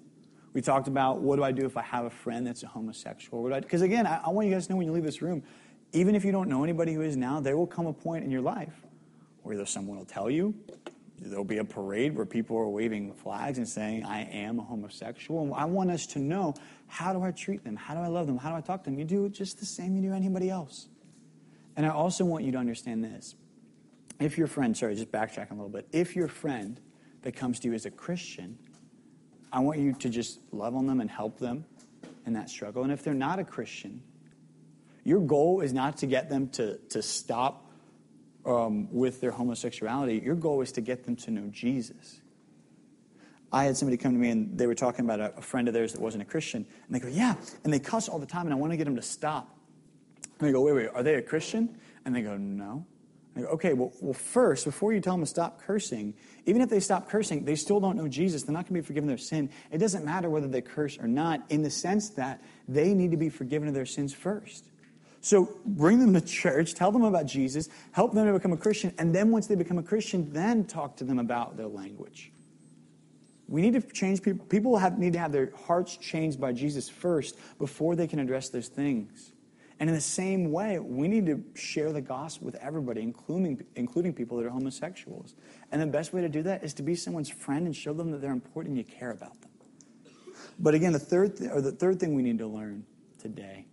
We 0.52 0.60
talked 0.60 0.88
about 0.88 1.20
what 1.20 1.36
do 1.36 1.44
I 1.44 1.52
do 1.52 1.64
if 1.64 1.76
I 1.76 1.82
have 1.82 2.06
a 2.06 2.10
friend 2.10 2.44
that's 2.44 2.64
a 2.64 2.66
homosexual? 2.66 3.48
Because 3.48 3.80
again, 3.80 4.04
I, 4.04 4.20
I 4.24 4.30
want 4.30 4.48
you 4.48 4.54
guys 4.54 4.66
to 4.66 4.72
know 4.72 4.78
when 4.78 4.86
you 4.86 4.92
leave 4.92 5.04
this 5.04 5.22
room, 5.22 5.44
even 5.92 6.16
if 6.16 6.24
you 6.24 6.32
don't 6.32 6.48
know 6.48 6.64
anybody 6.64 6.92
who 6.92 7.02
is 7.02 7.16
now, 7.16 7.38
there 7.38 7.56
will 7.56 7.68
come 7.68 7.86
a 7.86 7.92
point 7.92 8.24
in 8.24 8.32
your 8.32 8.40
life 8.40 8.74
where 9.42 9.54
either 9.54 9.64
someone 9.64 9.96
will 9.96 10.04
tell 10.04 10.28
you, 10.28 10.52
there'll 11.20 11.44
be 11.44 11.58
a 11.58 11.64
parade 11.64 12.16
where 12.16 12.26
people 12.26 12.56
are 12.56 12.68
waving 12.68 13.12
flags 13.12 13.58
and 13.58 13.68
saying, 13.68 14.04
I 14.04 14.22
am 14.22 14.58
a 14.58 14.62
homosexual. 14.62 15.44
And 15.44 15.54
I 15.54 15.66
want 15.66 15.88
us 15.92 16.04
to 16.06 16.18
know 16.18 16.54
how 16.88 17.12
do 17.12 17.22
I 17.22 17.30
treat 17.30 17.62
them? 17.62 17.76
How 17.76 17.94
do 17.94 18.00
I 18.00 18.08
love 18.08 18.26
them? 18.26 18.38
How 18.38 18.50
do 18.50 18.56
I 18.56 18.60
talk 18.60 18.82
to 18.82 18.90
them? 18.90 18.98
You 18.98 19.04
do 19.04 19.26
it 19.26 19.32
just 19.32 19.60
the 19.60 19.66
same 19.66 19.94
you 19.94 20.02
do 20.02 20.14
anybody 20.14 20.50
else. 20.50 20.88
And 21.76 21.86
I 21.86 21.90
also 21.90 22.24
want 22.24 22.42
you 22.42 22.50
to 22.50 22.58
understand 22.58 23.04
this. 23.04 23.36
If 24.20 24.38
your 24.38 24.46
friend, 24.46 24.76
sorry, 24.76 24.94
just 24.94 25.10
backtracking 25.10 25.52
a 25.52 25.54
little 25.54 25.68
bit, 25.68 25.88
if 25.92 26.14
your 26.14 26.28
friend 26.28 26.80
that 27.22 27.34
comes 27.34 27.60
to 27.60 27.68
you 27.68 27.74
is 27.74 27.86
a 27.86 27.90
Christian, 27.90 28.58
I 29.52 29.60
want 29.60 29.78
you 29.78 29.92
to 29.94 30.08
just 30.08 30.40
love 30.52 30.74
on 30.74 30.86
them 30.86 31.00
and 31.00 31.10
help 31.10 31.38
them 31.38 31.64
in 32.26 32.32
that 32.34 32.50
struggle. 32.50 32.82
And 32.82 32.92
if 32.92 33.02
they're 33.02 33.14
not 33.14 33.38
a 33.38 33.44
Christian, 33.44 34.02
your 35.04 35.20
goal 35.20 35.60
is 35.60 35.72
not 35.72 35.98
to 35.98 36.06
get 36.06 36.28
them 36.28 36.48
to, 36.50 36.78
to 36.90 37.02
stop 37.02 37.70
um, 38.46 38.92
with 38.92 39.20
their 39.20 39.30
homosexuality. 39.30 40.20
Your 40.24 40.34
goal 40.34 40.60
is 40.60 40.72
to 40.72 40.80
get 40.80 41.04
them 41.04 41.16
to 41.16 41.30
know 41.30 41.48
Jesus. 41.50 42.20
I 43.52 43.64
had 43.64 43.76
somebody 43.76 43.96
come 43.96 44.12
to 44.12 44.18
me 44.18 44.30
and 44.30 44.58
they 44.58 44.66
were 44.66 44.74
talking 44.74 45.04
about 45.04 45.20
a, 45.20 45.36
a 45.36 45.40
friend 45.40 45.68
of 45.68 45.74
theirs 45.74 45.92
that 45.92 46.00
wasn't 46.00 46.22
a 46.22 46.26
Christian. 46.26 46.66
And 46.86 46.94
they 46.94 46.98
go, 46.98 47.08
Yeah. 47.08 47.36
And 47.62 47.72
they 47.72 47.78
cuss 47.78 48.08
all 48.08 48.18
the 48.18 48.26
time, 48.26 48.46
and 48.46 48.52
I 48.52 48.56
want 48.56 48.72
to 48.72 48.76
get 48.76 48.84
them 48.84 48.96
to 48.96 49.02
stop. 49.02 49.56
And 50.38 50.48
they 50.48 50.52
go, 50.52 50.62
Wait, 50.62 50.72
wait, 50.72 50.88
are 50.92 51.02
they 51.02 51.14
a 51.14 51.22
Christian? 51.22 51.78
And 52.04 52.14
they 52.14 52.22
go, 52.22 52.36
No. 52.36 52.84
I 53.36 53.40
go, 53.40 53.46
okay, 53.48 53.72
well, 53.72 53.92
well, 54.00 54.12
first, 54.12 54.64
before 54.64 54.92
you 54.92 55.00
tell 55.00 55.14
them 55.14 55.22
to 55.22 55.26
stop 55.26 55.60
cursing, 55.60 56.14
even 56.46 56.62
if 56.62 56.68
they 56.70 56.80
stop 56.80 57.08
cursing, 57.08 57.44
they 57.44 57.56
still 57.56 57.80
don't 57.80 57.96
know 57.96 58.06
Jesus. 58.06 58.44
They're 58.44 58.52
not 58.52 58.68
going 58.68 58.80
to 58.80 58.82
be 58.82 58.86
forgiven 58.86 59.08
their 59.08 59.18
sin. 59.18 59.50
It 59.72 59.78
doesn't 59.78 60.04
matter 60.04 60.30
whether 60.30 60.46
they 60.46 60.60
curse 60.60 60.98
or 60.98 61.08
not, 61.08 61.42
in 61.48 61.62
the 61.62 61.70
sense 61.70 62.10
that 62.10 62.40
they 62.68 62.94
need 62.94 63.10
to 63.10 63.16
be 63.16 63.28
forgiven 63.28 63.66
of 63.66 63.74
their 63.74 63.86
sins 63.86 64.14
first. 64.14 64.70
So 65.20 65.58
bring 65.64 66.00
them 66.00 66.12
to 66.14 66.20
church, 66.20 66.74
tell 66.74 66.92
them 66.92 67.02
about 67.02 67.26
Jesus, 67.26 67.68
help 67.92 68.12
them 68.12 68.26
to 68.26 68.32
become 68.34 68.52
a 68.52 68.58
Christian, 68.58 68.94
and 68.98 69.14
then 69.14 69.30
once 69.30 69.46
they 69.46 69.54
become 69.54 69.78
a 69.78 69.82
Christian, 69.82 70.32
then 70.32 70.64
talk 70.64 70.98
to 70.98 71.04
them 71.04 71.18
about 71.18 71.56
their 71.56 71.66
language. 71.66 72.30
We 73.48 73.62
need 73.62 73.72
to 73.74 73.80
change 73.80 74.22
people. 74.22 74.44
People 74.46 74.76
have, 74.76 74.98
need 74.98 75.14
to 75.14 75.18
have 75.18 75.32
their 75.32 75.50
hearts 75.66 75.96
changed 75.96 76.40
by 76.40 76.52
Jesus 76.52 76.88
first 76.88 77.38
before 77.58 77.96
they 77.96 78.06
can 78.06 78.18
address 78.18 78.48
those 78.48 78.68
things. 78.68 79.32
And 79.80 79.90
in 79.90 79.94
the 79.94 80.00
same 80.00 80.52
way, 80.52 80.78
we 80.78 81.08
need 81.08 81.26
to 81.26 81.42
share 81.54 81.92
the 81.92 82.00
gospel 82.00 82.46
with 82.46 82.54
everybody, 82.56 83.02
including, 83.02 83.64
including 83.74 84.12
people 84.12 84.36
that 84.36 84.46
are 84.46 84.50
homosexuals. 84.50 85.34
And 85.72 85.82
the 85.82 85.86
best 85.86 86.12
way 86.12 86.20
to 86.20 86.28
do 86.28 86.42
that 86.44 86.62
is 86.62 86.74
to 86.74 86.82
be 86.82 86.94
someone's 86.94 87.28
friend 87.28 87.66
and 87.66 87.74
show 87.74 87.92
them 87.92 88.12
that 88.12 88.20
they're 88.20 88.30
important 88.30 88.76
and 88.76 88.86
you 88.86 88.98
care 88.98 89.10
about 89.10 89.40
them. 89.40 89.50
But 90.58 90.74
again, 90.74 90.92
the 90.92 90.98
third, 90.98 91.36
th- 91.36 91.50
or 91.50 91.60
the 91.60 91.72
third 91.72 91.98
thing 91.98 92.14
we 92.14 92.22
need 92.22 92.38
to 92.38 92.46
learn 92.46 92.84
today 93.18 93.66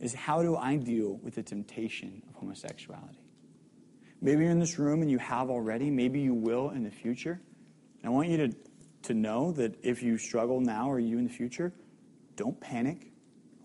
is 0.00 0.14
how 0.14 0.42
do 0.42 0.56
I 0.56 0.76
deal 0.76 1.18
with 1.22 1.34
the 1.34 1.42
temptation 1.42 2.22
of 2.28 2.36
homosexuality? 2.36 3.18
Maybe 4.22 4.42
you're 4.42 4.52
in 4.52 4.60
this 4.60 4.78
room 4.78 5.02
and 5.02 5.10
you 5.10 5.18
have 5.18 5.50
already, 5.50 5.90
maybe 5.90 6.20
you 6.20 6.34
will 6.34 6.70
in 6.70 6.84
the 6.84 6.90
future. 6.90 7.40
And 8.02 8.06
I 8.06 8.08
want 8.10 8.28
you 8.28 8.36
to, 8.36 8.54
to 9.04 9.14
know 9.14 9.52
that 9.52 9.76
if 9.82 10.02
you 10.02 10.18
struggle 10.18 10.60
now 10.60 10.90
or 10.90 11.00
you 11.00 11.18
in 11.18 11.24
the 11.24 11.32
future, 11.32 11.72
don't 12.36 12.58
panic. 12.60 13.09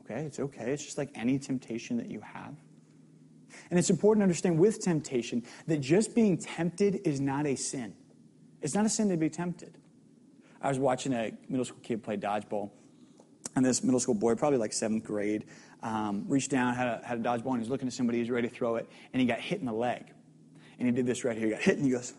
Okay? 0.05 0.21
It's 0.21 0.39
okay. 0.39 0.71
It's 0.71 0.83
just 0.83 0.97
like 0.97 1.09
any 1.15 1.39
temptation 1.39 1.97
that 1.97 2.09
you 2.09 2.21
have. 2.21 2.55
And 3.69 3.79
it's 3.79 3.89
important 3.89 4.21
to 4.21 4.23
understand 4.25 4.59
with 4.59 4.81
temptation 4.81 5.43
that 5.67 5.81
just 5.81 6.13
being 6.13 6.37
tempted 6.37 7.01
is 7.05 7.19
not 7.19 7.45
a 7.45 7.55
sin. 7.55 7.95
It's 8.61 8.75
not 8.75 8.85
a 8.85 8.89
sin 8.89 9.09
to 9.09 9.17
be 9.17 9.29
tempted. 9.29 9.77
I 10.61 10.69
was 10.69 10.79
watching 10.79 11.13
a 11.13 11.31
middle 11.49 11.65
school 11.65 11.79
kid 11.83 12.03
play 12.03 12.17
dodgeball, 12.17 12.71
and 13.55 13.65
this 13.65 13.83
middle 13.83 13.99
school 13.99 14.15
boy, 14.15 14.35
probably 14.35 14.57
like 14.57 14.73
seventh 14.73 15.03
grade, 15.03 15.45
um, 15.83 16.25
reached 16.27 16.51
down, 16.51 16.73
had 16.73 16.87
a, 16.87 17.05
had 17.05 17.19
a 17.19 17.21
dodgeball, 17.21 17.51
and 17.51 17.57
he 17.57 17.59
was 17.59 17.69
looking 17.69 17.87
at 17.87 17.93
somebody, 17.93 18.17
he 18.17 18.23
was 18.23 18.31
ready 18.31 18.49
to 18.49 18.53
throw 18.53 18.75
it, 18.75 18.89
and 19.13 19.21
he 19.21 19.27
got 19.27 19.39
hit 19.39 19.59
in 19.59 19.65
the 19.65 19.73
leg. 19.73 20.05
And 20.77 20.87
he 20.87 20.91
did 20.91 21.05
this 21.05 21.23
right 21.23 21.37
here. 21.37 21.47
He 21.47 21.53
got 21.53 21.61
hit, 21.61 21.77
and 21.77 21.85
he 21.85 21.91
goes, 21.91 22.13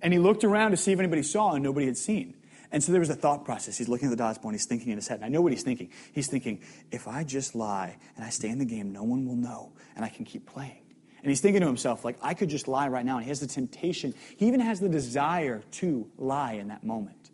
And 0.00 0.12
he 0.12 0.18
looked 0.18 0.44
around 0.44 0.72
to 0.72 0.76
see 0.76 0.92
if 0.92 0.98
anybody 0.98 1.22
saw, 1.22 1.52
and 1.52 1.62
nobody 1.62 1.86
had 1.86 1.96
seen. 1.96 2.34
And 2.70 2.82
so 2.82 2.92
there 2.92 3.00
was 3.00 3.10
a 3.10 3.14
thought 3.14 3.44
process. 3.44 3.78
He's 3.78 3.88
looking 3.88 4.10
at 4.10 4.16
the 4.16 4.22
dodgeball 4.22 4.44
and 4.44 4.52
he's 4.52 4.66
thinking 4.66 4.90
in 4.90 4.96
his 4.96 5.08
head. 5.08 5.16
And 5.16 5.24
I 5.24 5.28
know 5.28 5.40
what 5.40 5.52
he's 5.52 5.62
thinking. 5.62 5.90
He's 6.12 6.26
thinking, 6.26 6.60
if 6.90 7.08
I 7.08 7.24
just 7.24 7.54
lie 7.54 7.96
and 8.16 8.24
I 8.24 8.28
stay 8.28 8.48
in 8.48 8.58
the 8.58 8.66
game, 8.66 8.92
no 8.92 9.02
one 9.02 9.26
will 9.26 9.36
know 9.36 9.72
and 9.96 10.04
I 10.04 10.08
can 10.08 10.24
keep 10.24 10.46
playing. 10.46 10.82
And 11.22 11.30
he's 11.30 11.40
thinking 11.40 11.62
to 11.62 11.66
himself, 11.66 12.04
like, 12.04 12.16
I 12.22 12.34
could 12.34 12.48
just 12.48 12.68
lie 12.68 12.88
right 12.88 13.04
now. 13.04 13.16
And 13.16 13.24
he 13.24 13.30
has 13.30 13.40
the 13.40 13.46
temptation. 13.46 14.14
He 14.36 14.46
even 14.46 14.60
has 14.60 14.80
the 14.80 14.88
desire 14.88 15.62
to 15.72 16.08
lie 16.16 16.52
in 16.52 16.68
that 16.68 16.84
moment. 16.84 17.30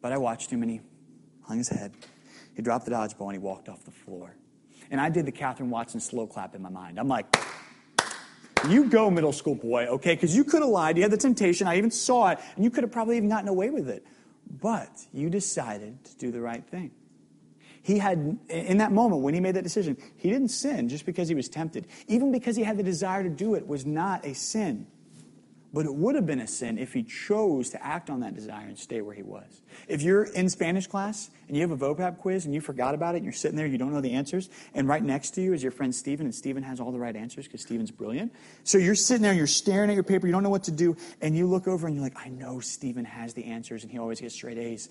But 0.00 0.12
I 0.12 0.18
watched 0.18 0.50
him 0.50 0.62
and 0.62 0.70
he 0.70 0.80
hung 1.42 1.58
his 1.58 1.68
head. 1.68 1.92
He 2.54 2.62
dropped 2.62 2.84
the 2.84 2.92
dodgeball 2.92 3.26
and 3.26 3.32
he 3.32 3.38
walked 3.38 3.68
off 3.68 3.84
the 3.84 3.90
floor. 3.90 4.36
And 4.90 5.00
I 5.00 5.08
did 5.08 5.26
the 5.26 5.32
Catherine 5.32 5.70
Watson 5.70 6.00
slow 6.00 6.26
clap 6.26 6.54
in 6.54 6.62
my 6.62 6.68
mind. 6.68 6.98
I'm 6.98 7.08
like, 7.08 7.26
you 8.68 8.88
go, 8.88 9.10
middle 9.10 9.32
school 9.32 9.54
boy, 9.54 9.86
okay? 9.86 10.14
Because 10.14 10.34
you 10.36 10.44
could 10.44 10.62
have 10.62 10.70
lied. 10.70 10.96
You 10.96 11.02
had 11.02 11.12
the 11.12 11.16
temptation. 11.16 11.66
I 11.66 11.78
even 11.78 11.90
saw 11.90 12.28
it. 12.30 12.38
And 12.56 12.64
you 12.64 12.70
could 12.70 12.84
have 12.84 12.92
probably 12.92 13.16
even 13.16 13.28
gotten 13.28 13.48
away 13.48 13.70
with 13.70 13.88
it. 13.88 14.04
But 14.60 15.06
you 15.12 15.30
decided 15.30 16.04
to 16.04 16.16
do 16.16 16.30
the 16.30 16.40
right 16.40 16.64
thing. 16.66 16.90
He 17.82 17.98
had, 17.98 18.38
in 18.48 18.78
that 18.78 18.92
moment 18.92 19.22
when 19.22 19.34
he 19.34 19.40
made 19.40 19.56
that 19.56 19.64
decision, 19.64 19.96
he 20.16 20.30
didn't 20.30 20.48
sin 20.48 20.88
just 20.88 21.04
because 21.04 21.28
he 21.28 21.34
was 21.34 21.48
tempted. 21.48 21.86
Even 22.06 22.30
because 22.30 22.54
he 22.54 22.62
had 22.62 22.76
the 22.76 22.82
desire 22.82 23.22
to 23.22 23.28
do 23.28 23.54
it 23.54 23.66
was 23.66 23.84
not 23.84 24.24
a 24.24 24.34
sin. 24.34 24.86
But 25.74 25.86
it 25.86 25.94
would 25.94 26.16
have 26.16 26.26
been 26.26 26.40
a 26.40 26.46
sin 26.46 26.76
if 26.76 26.92
he 26.92 27.02
chose 27.02 27.70
to 27.70 27.82
act 27.82 28.10
on 28.10 28.20
that 28.20 28.34
desire 28.34 28.66
and 28.66 28.78
stay 28.78 29.00
where 29.00 29.14
he 29.14 29.22
was. 29.22 29.62
If 29.88 30.02
you're 30.02 30.24
in 30.24 30.50
Spanish 30.50 30.86
class 30.86 31.30
and 31.48 31.56
you 31.56 31.62
have 31.62 31.70
a 31.70 31.76
vocab 31.76 32.18
quiz 32.18 32.44
and 32.44 32.54
you 32.54 32.60
forgot 32.60 32.94
about 32.94 33.14
it 33.14 33.18
and 33.18 33.24
you're 33.24 33.32
sitting 33.32 33.56
there, 33.56 33.66
you 33.66 33.78
don't 33.78 33.90
know 33.90 34.02
the 34.02 34.12
answers, 34.12 34.50
and 34.74 34.86
right 34.86 35.02
next 35.02 35.30
to 35.30 35.40
you 35.40 35.54
is 35.54 35.62
your 35.62 35.72
friend 35.72 35.94
Stephen, 35.94 36.26
and 36.26 36.34
Stephen 36.34 36.62
has 36.62 36.78
all 36.78 36.92
the 36.92 36.98
right 36.98 37.16
answers 37.16 37.46
because 37.46 37.62
Stephen's 37.62 37.90
brilliant. 37.90 38.34
So 38.64 38.76
you're 38.76 38.94
sitting 38.94 39.22
there 39.22 39.30
and 39.30 39.38
you're 39.38 39.46
staring 39.46 39.88
at 39.88 39.94
your 39.94 40.02
paper, 40.02 40.26
you 40.26 40.32
don't 40.32 40.42
know 40.42 40.50
what 40.50 40.64
to 40.64 40.72
do, 40.72 40.94
and 41.22 41.34
you 41.34 41.46
look 41.46 41.66
over 41.66 41.86
and 41.86 41.96
you're 41.96 42.04
like, 42.04 42.18
I 42.18 42.28
know 42.28 42.60
Stephen 42.60 43.06
has 43.06 43.32
the 43.32 43.46
answers 43.46 43.82
and 43.82 43.90
he 43.90 43.98
always 43.98 44.20
gets 44.20 44.34
straight 44.34 44.58
A's. 44.58 44.90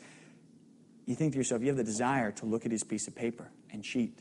You 1.06 1.14
think 1.14 1.34
to 1.34 1.38
yourself, 1.38 1.62
you 1.62 1.68
have 1.68 1.78
the 1.78 1.84
desire 1.84 2.32
to 2.32 2.46
look 2.48 2.66
at 2.66 2.72
his 2.72 2.84
piece 2.84 3.08
of 3.08 3.14
paper 3.16 3.52
and 3.72 3.84
cheat. 3.84 4.18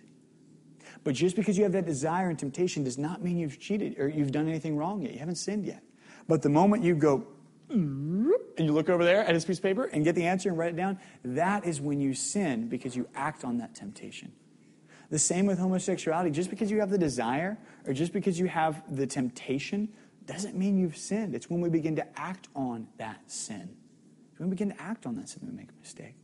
But 1.04 1.14
just 1.14 1.36
because 1.36 1.56
you 1.56 1.64
have 1.64 1.72
that 1.72 1.86
desire 1.86 2.28
and 2.28 2.38
temptation 2.38 2.84
does 2.84 2.98
not 2.98 3.22
mean 3.22 3.38
you've 3.38 3.58
cheated 3.58 3.98
or 3.98 4.08
you've 4.08 4.32
done 4.32 4.46
anything 4.46 4.76
wrong 4.76 5.00
yet. 5.00 5.12
You 5.12 5.18
haven't 5.20 5.36
sinned 5.36 5.64
yet. 5.64 5.82
But 6.30 6.42
the 6.42 6.48
moment 6.48 6.84
you 6.84 6.94
go, 6.94 7.26
and 7.70 8.30
you 8.56 8.70
look 8.70 8.88
over 8.88 9.04
there 9.04 9.24
at 9.24 9.34
his 9.34 9.44
piece 9.44 9.56
of 9.56 9.64
paper 9.64 9.86
and 9.86 10.04
get 10.04 10.14
the 10.14 10.26
answer 10.26 10.48
and 10.48 10.56
write 10.56 10.68
it 10.68 10.76
down, 10.76 11.00
that 11.24 11.66
is 11.66 11.80
when 11.80 12.00
you 12.00 12.14
sin 12.14 12.68
because 12.68 12.94
you 12.94 13.08
act 13.16 13.42
on 13.42 13.58
that 13.58 13.74
temptation. 13.74 14.30
The 15.10 15.18
same 15.18 15.44
with 15.44 15.58
homosexuality. 15.58 16.30
Just 16.30 16.48
because 16.48 16.70
you 16.70 16.78
have 16.78 16.90
the 16.90 16.98
desire 16.98 17.58
or 17.84 17.92
just 17.92 18.12
because 18.12 18.38
you 18.38 18.46
have 18.46 18.80
the 18.94 19.08
temptation 19.08 19.88
doesn't 20.24 20.54
mean 20.54 20.78
you've 20.78 20.96
sinned. 20.96 21.34
It's 21.34 21.50
when 21.50 21.60
we 21.60 21.68
begin 21.68 21.96
to 21.96 22.06
act 22.16 22.46
on 22.54 22.86
that 22.98 23.28
sin. 23.28 23.68
When 24.36 24.50
we 24.50 24.54
begin 24.54 24.70
to 24.70 24.80
act 24.80 25.06
on 25.06 25.16
that 25.16 25.28
sin, 25.28 25.40
we 25.44 25.50
make 25.50 25.70
a 25.70 25.80
mistake. 25.80 26.14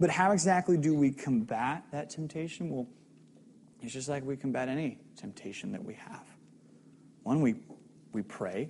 But 0.00 0.10
how 0.10 0.32
exactly 0.32 0.76
do 0.76 0.96
we 0.96 1.12
combat 1.12 1.84
that 1.92 2.10
temptation? 2.10 2.70
Well, 2.70 2.88
it's 3.82 3.92
just 3.92 4.08
like 4.08 4.24
we 4.24 4.36
combat 4.36 4.68
any 4.68 4.98
temptation 5.14 5.70
that 5.70 5.84
we 5.84 5.94
have. 5.94 6.26
One, 7.22 7.40
we, 7.40 7.54
we 8.12 8.22
pray 8.22 8.68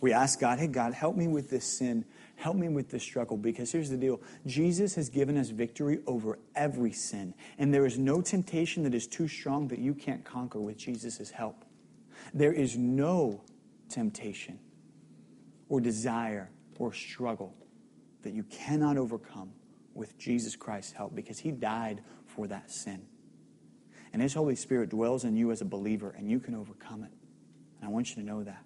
We 0.00 0.12
ask 0.12 0.38
God, 0.38 0.58
hey, 0.58 0.68
God, 0.68 0.94
help 0.94 1.16
me 1.16 1.26
with 1.26 1.50
this 1.50 1.64
sin. 1.64 2.04
Help 2.36 2.56
me 2.56 2.68
with 2.68 2.90
this 2.90 3.02
struggle. 3.02 3.36
Because 3.36 3.72
here's 3.72 3.90
the 3.90 3.96
deal 3.96 4.20
Jesus 4.46 4.94
has 4.94 5.08
given 5.08 5.36
us 5.36 5.50
victory 5.50 5.98
over 6.06 6.38
every 6.54 6.92
sin. 6.92 7.34
And 7.58 7.74
there 7.74 7.84
is 7.84 7.98
no 7.98 8.20
temptation 8.20 8.84
that 8.84 8.94
is 8.94 9.06
too 9.06 9.26
strong 9.26 9.68
that 9.68 9.80
you 9.80 9.94
can't 9.94 10.24
conquer 10.24 10.60
with 10.60 10.76
Jesus' 10.76 11.30
help. 11.30 11.64
There 12.32 12.52
is 12.52 12.76
no 12.76 13.42
temptation 13.88 14.60
or 15.68 15.80
desire 15.80 16.50
or 16.78 16.92
struggle 16.92 17.54
that 18.22 18.32
you 18.32 18.44
cannot 18.44 18.96
overcome 18.96 19.52
with 19.94 20.16
Jesus 20.18 20.54
Christ's 20.54 20.92
help 20.92 21.14
because 21.14 21.38
he 21.40 21.50
died 21.50 22.02
for 22.26 22.46
that 22.46 22.70
sin. 22.70 23.02
And 24.12 24.22
his 24.22 24.34
Holy 24.34 24.54
Spirit 24.54 24.90
dwells 24.90 25.24
in 25.24 25.36
you 25.36 25.50
as 25.50 25.60
a 25.60 25.64
believer, 25.64 26.14
and 26.16 26.30
you 26.30 26.40
can 26.40 26.54
overcome 26.54 27.02
it. 27.02 27.10
And 27.80 27.88
I 27.88 27.92
want 27.92 28.10
you 28.10 28.16
to 28.16 28.22
know 28.22 28.42
that. 28.44 28.64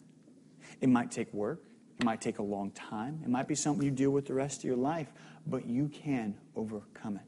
It 0.83 0.89
might 0.89 1.11
take 1.11 1.33
work, 1.33 1.63
it 1.99 2.05
might 2.05 2.21
take 2.21 2.39
a 2.39 2.43
long 2.43 2.73
time, 2.73 3.23
it 3.25 3.31
might 3.31 3.49
be 3.49 3.55
something 3.55 3.83
you 3.83 3.91
deal 3.91 4.11
with 4.11 4.27
the 4.27 4.35
rest 4.35 4.59
of 4.59 4.65
your 4.65 4.77
life, 4.77 5.09
but 5.47 5.67
you 5.67 5.89
can 5.89 6.37
overcome 6.55 7.17
it. 7.17 7.23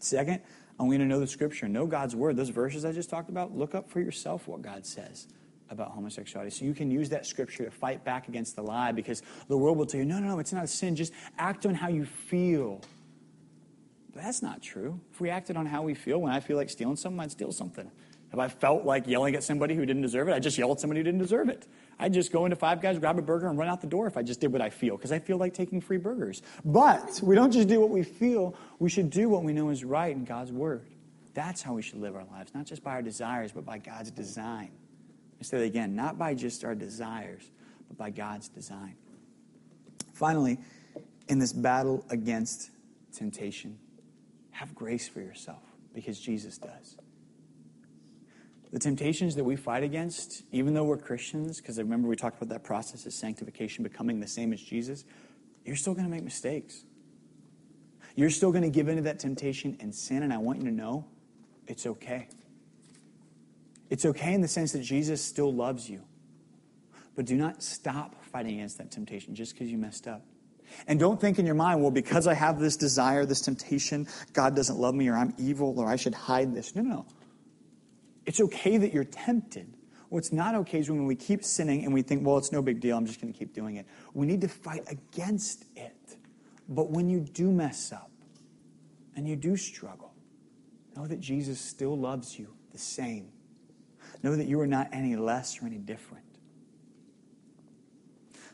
Second, 0.00 0.40
I 0.80 0.82
want 0.82 0.94
you 0.94 0.98
to 0.98 1.04
know 1.04 1.20
the 1.20 1.26
scripture, 1.26 1.68
know 1.68 1.86
God's 1.86 2.16
word. 2.16 2.36
Those 2.36 2.48
verses 2.48 2.84
I 2.84 2.90
just 2.90 3.08
talked 3.08 3.28
about, 3.28 3.56
look 3.56 3.74
up 3.74 3.88
for 3.88 4.00
yourself 4.00 4.48
what 4.48 4.62
God 4.62 4.84
says 4.84 5.28
about 5.70 5.92
homosexuality. 5.92 6.50
So 6.50 6.64
you 6.64 6.74
can 6.74 6.90
use 6.90 7.08
that 7.10 7.26
scripture 7.26 7.64
to 7.64 7.70
fight 7.70 8.04
back 8.04 8.28
against 8.28 8.56
the 8.56 8.62
lie 8.62 8.92
because 8.92 9.22
the 9.48 9.56
world 9.56 9.78
will 9.78 9.86
tell 9.86 10.00
you, 10.00 10.04
no, 10.06 10.18
no, 10.18 10.28
no, 10.28 10.38
it's 10.38 10.52
not 10.52 10.64
a 10.64 10.68
sin. 10.68 10.96
Just 10.96 11.12
act 11.38 11.66
on 11.66 11.74
how 11.74 11.88
you 11.88 12.04
feel. 12.04 12.80
But 14.12 14.24
that's 14.24 14.42
not 14.42 14.60
true. 14.60 15.00
If 15.12 15.20
we 15.20 15.30
acted 15.30 15.56
on 15.56 15.66
how 15.66 15.82
we 15.82 15.94
feel, 15.94 16.18
when 16.18 16.32
I 16.32 16.40
feel 16.40 16.56
like 16.56 16.68
stealing 16.68 16.96
something, 16.96 17.20
I'd 17.20 17.30
steal 17.30 17.52
something. 17.52 17.90
If 18.32 18.38
I 18.38 18.48
felt 18.48 18.84
like 18.84 19.06
yelling 19.06 19.34
at 19.34 19.44
somebody 19.44 19.74
who 19.74 19.84
didn't 19.84 20.00
deserve 20.02 20.28
it, 20.28 20.32
I'd 20.32 20.42
just 20.42 20.56
yell 20.56 20.72
at 20.72 20.80
somebody 20.80 21.00
who 21.00 21.04
didn't 21.04 21.20
deserve 21.20 21.50
it. 21.50 21.66
I'd 21.98 22.14
just 22.14 22.32
go 22.32 22.46
into 22.46 22.56
Five 22.56 22.80
Guys, 22.80 22.98
grab 22.98 23.18
a 23.18 23.22
burger, 23.22 23.48
and 23.48 23.58
run 23.58 23.68
out 23.68 23.82
the 23.82 23.86
door 23.86 24.06
if 24.06 24.16
I 24.16 24.22
just 24.22 24.40
did 24.40 24.50
what 24.50 24.62
I 24.62 24.70
feel, 24.70 24.96
because 24.96 25.12
I 25.12 25.18
feel 25.18 25.36
like 25.36 25.52
taking 25.52 25.82
free 25.82 25.98
burgers. 25.98 26.40
But 26.64 27.20
we 27.22 27.34
don't 27.34 27.50
just 27.50 27.68
do 27.68 27.78
what 27.78 27.90
we 27.90 28.02
feel, 28.02 28.56
we 28.78 28.88
should 28.88 29.10
do 29.10 29.28
what 29.28 29.44
we 29.44 29.52
know 29.52 29.68
is 29.68 29.84
right 29.84 30.14
in 30.14 30.24
God's 30.24 30.50
Word. 30.50 30.86
That's 31.34 31.60
how 31.60 31.74
we 31.74 31.82
should 31.82 32.00
live 32.00 32.16
our 32.16 32.24
lives, 32.32 32.54
not 32.54 32.64
just 32.64 32.82
by 32.82 32.92
our 32.92 33.02
desires, 33.02 33.52
but 33.52 33.66
by 33.66 33.78
God's 33.78 34.10
design. 34.10 34.70
I 35.40 35.44
say 35.44 35.58
that 35.58 35.64
again, 35.64 35.94
not 35.94 36.18
by 36.18 36.34
just 36.34 36.64
our 36.64 36.74
desires, 36.74 37.42
but 37.88 37.98
by 37.98 38.10
God's 38.10 38.48
design. 38.48 38.96
Finally, 40.14 40.58
in 41.28 41.38
this 41.38 41.52
battle 41.52 42.04
against 42.10 42.70
temptation, 43.12 43.78
have 44.52 44.74
grace 44.74 45.08
for 45.08 45.20
yourself 45.20 45.62
because 45.94 46.18
Jesus 46.18 46.58
does. 46.58 46.96
The 48.72 48.78
temptations 48.78 49.34
that 49.34 49.44
we 49.44 49.56
fight 49.56 49.82
against, 49.82 50.42
even 50.50 50.72
though 50.72 50.84
we're 50.84 50.96
Christians, 50.96 51.60
because 51.60 51.78
remember 51.78 52.08
we 52.08 52.16
talked 52.16 52.38
about 52.38 52.48
that 52.54 52.64
process 52.64 53.04
of 53.04 53.12
sanctification, 53.12 53.84
becoming 53.84 54.20
the 54.20 54.26
same 54.26 54.52
as 54.52 54.62
Jesus, 54.62 55.04
you're 55.64 55.76
still 55.76 55.92
going 55.92 56.06
to 56.06 56.10
make 56.10 56.24
mistakes. 56.24 56.84
You're 58.14 58.30
still 58.30 58.50
going 58.50 58.64
to 58.64 58.70
give 58.70 58.88
into 58.88 59.02
that 59.02 59.18
temptation 59.18 59.76
and 59.80 59.94
sin, 59.94 60.22
and 60.22 60.32
I 60.32 60.38
want 60.38 60.60
you 60.60 60.64
to 60.64 60.74
know 60.74 61.04
it's 61.66 61.86
okay. 61.86 62.28
It's 63.90 64.06
okay 64.06 64.32
in 64.32 64.40
the 64.40 64.48
sense 64.48 64.72
that 64.72 64.82
Jesus 64.82 65.22
still 65.22 65.52
loves 65.52 65.88
you. 65.88 66.02
But 67.14 67.26
do 67.26 67.36
not 67.36 67.62
stop 67.62 68.24
fighting 68.24 68.54
against 68.54 68.78
that 68.78 68.90
temptation 68.90 69.34
just 69.34 69.52
because 69.52 69.70
you 69.70 69.76
messed 69.76 70.08
up. 70.08 70.22
And 70.86 70.98
don't 70.98 71.20
think 71.20 71.38
in 71.38 71.44
your 71.44 71.54
mind, 71.54 71.82
well, 71.82 71.90
because 71.90 72.26
I 72.26 72.32
have 72.32 72.58
this 72.58 72.76
desire, 72.76 73.26
this 73.26 73.42
temptation, 73.42 74.08
God 74.32 74.56
doesn't 74.56 74.78
love 74.78 74.94
me, 74.94 75.08
or 75.08 75.16
I'm 75.16 75.34
evil, 75.38 75.78
or 75.78 75.88
I 75.88 75.96
should 75.96 76.14
hide 76.14 76.54
this. 76.54 76.74
No, 76.74 76.80
no. 76.82 77.06
It's 78.26 78.40
okay 78.40 78.76
that 78.76 78.92
you're 78.92 79.04
tempted. 79.04 79.76
What's 80.08 80.32
not 80.32 80.54
okay 80.56 80.78
is 80.78 80.90
when 80.90 81.06
we 81.06 81.16
keep 81.16 81.42
sinning 81.42 81.84
and 81.84 81.94
we 81.94 82.02
think, 82.02 82.26
well, 82.26 82.36
it's 82.38 82.52
no 82.52 82.62
big 82.62 82.80
deal, 82.80 82.96
I'm 82.96 83.06
just 83.06 83.20
going 83.20 83.32
to 83.32 83.38
keep 83.38 83.54
doing 83.54 83.76
it. 83.76 83.86
We 84.14 84.26
need 84.26 84.40
to 84.42 84.48
fight 84.48 84.84
against 84.88 85.64
it. 85.74 86.16
But 86.68 86.90
when 86.90 87.08
you 87.08 87.20
do 87.20 87.50
mess 87.50 87.92
up 87.92 88.10
and 89.16 89.26
you 89.26 89.36
do 89.36 89.56
struggle, 89.56 90.12
know 90.96 91.06
that 91.06 91.20
Jesus 91.20 91.60
still 91.60 91.96
loves 91.96 92.38
you 92.38 92.54
the 92.70 92.78
same. 92.78 93.28
Know 94.22 94.36
that 94.36 94.46
you 94.46 94.60
are 94.60 94.66
not 94.66 94.88
any 94.92 95.16
less 95.16 95.60
or 95.62 95.66
any 95.66 95.78
different. 95.78 96.24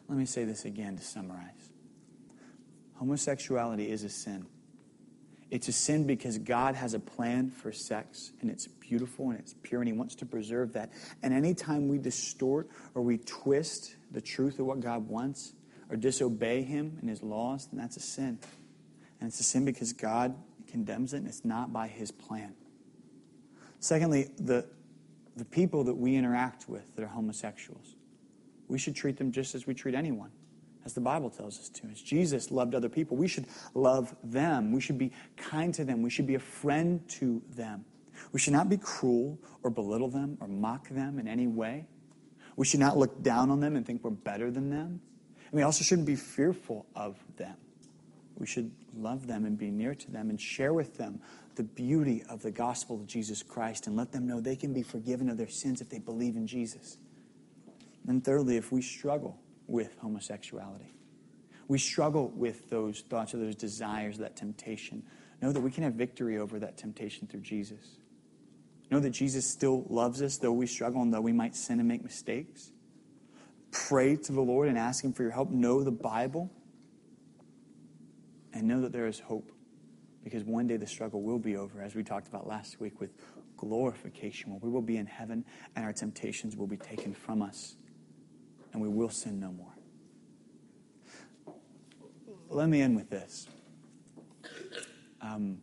Let 0.08 0.16
me 0.16 0.24
say 0.24 0.44
this 0.44 0.64
again 0.64 0.96
to 0.96 1.02
summarize 1.02 1.68
homosexuality 2.98 3.90
is 3.90 4.02
a 4.02 4.08
sin. 4.08 4.46
It's 5.50 5.68
a 5.68 5.72
sin 5.72 6.06
because 6.06 6.36
God 6.36 6.74
has 6.74 6.92
a 6.92 7.00
plan 7.00 7.50
for 7.50 7.72
sex, 7.72 8.32
and 8.40 8.50
it's 8.50 8.66
beautiful 8.66 9.30
and 9.30 9.38
it's 9.38 9.54
pure, 9.62 9.80
and 9.80 9.88
He 9.88 9.94
wants 9.94 10.14
to 10.16 10.26
preserve 10.26 10.74
that. 10.74 10.92
And 11.22 11.32
anytime 11.32 11.88
we 11.88 11.98
distort 11.98 12.68
or 12.94 13.02
we 13.02 13.18
twist 13.18 13.96
the 14.10 14.20
truth 14.20 14.58
of 14.58 14.66
what 14.66 14.80
God 14.80 15.08
wants 15.08 15.54
or 15.88 15.96
disobey 15.96 16.62
Him 16.62 16.98
and 17.00 17.08
His 17.08 17.22
laws, 17.22 17.66
then 17.66 17.80
that's 17.80 17.96
a 17.96 18.00
sin. 18.00 18.38
And 19.20 19.28
it's 19.28 19.40
a 19.40 19.44
sin 19.44 19.64
because 19.64 19.94
God 19.94 20.34
condemns 20.66 21.14
it, 21.14 21.18
and 21.18 21.26
it's 21.26 21.44
not 21.46 21.72
by 21.72 21.88
His 21.88 22.10
plan. 22.10 22.54
Secondly, 23.80 24.28
the, 24.38 24.66
the 25.36 25.46
people 25.46 25.84
that 25.84 25.94
we 25.94 26.14
interact 26.14 26.68
with 26.68 26.94
that 26.96 27.02
are 27.02 27.08
homosexuals, 27.08 27.94
we 28.66 28.78
should 28.78 28.94
treat 28.94 29.16
them 29.16 29.32
just 29.32 29.54
as 29.54 29.66
we 29.66 29.72
treat 29.72 29.94
anyone 29.94 30.30
as 30.88 30.94
the 30.94 31.02
Bible 31.02 31.28
tells 31.28 31.58
us 31.58 31.68
to. 31.68 31.86
As 31.88 32.00
Jesus 32.00 32.50
loved 32.50 32.74
other 32.74 32.88
people, 32.88 33.18
we 33.18 33.28
should 33.28 33.44
love 33.74 34.16
them. 34.24 34.72
We 34.72 34.80
should 34.80 34.96
be 34.96 35.12
kind 35.36 35.74
to 35.74 35.84
them. 35.84 36.00
We 36.00 36.08
should 36.08 36.26
be 36.26 36.34
a 36.34 36.40
friend 36.40 37.06
to 37.10 37.42
them. 37.54 37.84
We 38.32 38.40
should 38.40 38.54
not 38.54 38.70
be 38.70 38.78
cruel 38.78 39.38
or 39.62 39.68
belittle 39.68 40.08
them 40.08 40.38
or 40.40 40.48
mock 40.48 40.88
them 40.88 41.18
in 41.18 41.28
any 41.28 41.46
way. 41.46 41.84
We 42.56 42.64
should 42.64 42.80
not 42.80 42.96
look 42.96 43.22
down 43.22 43.50
on 43.50 43.60
them 43.60 43.76
and 43.76 43.84
think 43.84 44.02
we're 44.02 44.12
better 44.12 44.50
than 44.50 44.70
them. 44.70 45.02
And 45.50 45.52
we 45.52 45.60
also 45.60 45.84
shouldn't 45.84 46.06
be 46.06 46.16
fearful 46.16 46.86
of 46.96 47.18
them. 47.36 47.56
We 48.38 48.46
should 48.46 48.70
love 48.96 49.26
them 49.26 49.44
and 49.44 49.58
be 49.58 49.70
near 49.70 49.94
to 49.94 50.10
them 50.10 50.30
and 50.30 50.40
share 50.40 50.72
with 50.72 50.96
them 50.96 51.20
the 51.56 51.64
beauty 51.64 52.22
of 52.30 52.40
the 52.40 52.50
gospel 52.50 52.96
of 52.96 53.06
Jesus 53.06 53.42
Christ 53.42 53.86
and 53.88 53.94
let 53.94 54.12
them 54.12 54.26
know 54.26 54.40
they 54.40 54.56
can 54.56 54.72
be 54.72 54.82
forgiven 54.82 55.28
of 55.28 55.36
their 55.36 55.48
sins 55.48 55.82
if 55.82 55.90
they 55.90 55.98
believe 55.98 56.34
in 56.34 56.46
Jesus. 56.46 56.96
And 58.06 58.24
thirdly, 58.24 58.56
if 58.56 58.72
we 58.72 58.80
struggle 58.80 59.38
with 59.68 59.96
homosexuality. 59.98 60.94
We 61.68 61.78
struggle 61.78 62.32
with 62.34 62.70
those 62.70 63.02
thoughts 63.02 63.34
or 63.34 63.38
those 63.38 63.54
desires, 63.54 64.18
that 64.18 64.34
temptation. 64.34 65.02
Know 65.40 65.52
that 65.52 65.60
we 65.60 65.70
can 65.70 65.84
have 65.84 65.94
victory 65.94 66.38
over 66.38 66.58
that 66.58 66.78
temptation 66.78 67.28
through 67.28 67.42
Jesus. 67.42 67.98
Know 68.90 68.98
that 69.00 69.10
Jesus 69.10 69.48
still 69.48 69.84
loves 69.88 70.22
us, 70.22 70.38
though 70.38 70.52
we 70.52 70.66
struggle 70.66 71.02
and 71.02 71.12
though 71.12 71.20
we 71.20 71.32
might 71.32 71.54
sin 71.54 71.78
and 71.78 71.86
make 71.86 72.02
mistakes. 72.02 72.72
Pray 73.70 74.16
to 74.16 74.32
the 74.32 74.40
Lord 74.40 74.68
and 74.68 74.78
ask 74.78 75.04
Him 75.04 75.12
for 75.12 75.22
your 75.22 75.30
help. 75.30 75.50
Know 75.50 75.84
the 75.84 75.92
Bible. 75.92 76.50
And 78.54 78.66
know 78.66 78.80
that 78.80 78.92
there 78.92 79.06
is 79.06 79.20
hope. 79.20 79.52
Because 80.24 80.42
one 80.44 80.66
day 80.66 80.78
the 80.78 80.86
struggle 80.86 81.22
will 81.22 81.38
be 81.38 81.56
over, 81.56 81.82
as 81.82 81.94
we 81.94 82.02
talked 82.02 82.28
about 82.28 82.46
last 82.46 82.80
week 82.80 82.98
with 82.98 83.10
glorification, 83.58 84.50
where 84.50 84.60
we 84.62 84.70
will 84.70 84.82
be 84.82 84.96
in 84.96 85.06
heaven 85.06 85.44
and 85.76 85.84
our 85.84 85.92
temptations 85.92 86.56
will 86.56 86.66
be 86.66 86.78
taken 86.78 87.12
from 87.12 87.42
us 87.42 87.76
and 88.78 88.88
we 88.88 88.94
will 88.96 89.10
sin 89.10 89.40
no 89.40 89.50
more. 89.50 89.74
Let 92.48 92.68
me 92.68 92.80
end 92.80 92.94
with 92.94 93.10
this. 93.10 93.48
Um, 95.20 95.58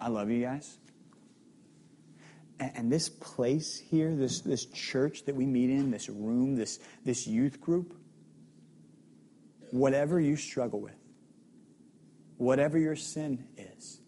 I 0.00 0.08
love 0.08 0.28
you 0.28 0.42
guys. 0.42 0.76
And, 2.58 2.72
and 2.74 2.92
this 2.92 3.08
place 3.08 3.78
here, 3.78 4.14
this, 4.16 4.40
this 4.40 4.66
church 4.66 5.24
that 5.26 5.36
we 5.36 5.46
meet 5.46 5.70
in, 5.70 5.92
this 5.92 6.08
room, 6.08 6.56
this, 6.56 6.80
this 7.04 7.28
youth 7.28 7.60
group, 7.60 7.94
whatever 9.70 10.18
you 10.18 10.34
struggle 10.34 10.80
with, 10.80 10.98
whatever 12.38 12.76
your 12.76 12.96
sin 12.96 13.46
is, 13.56 14.00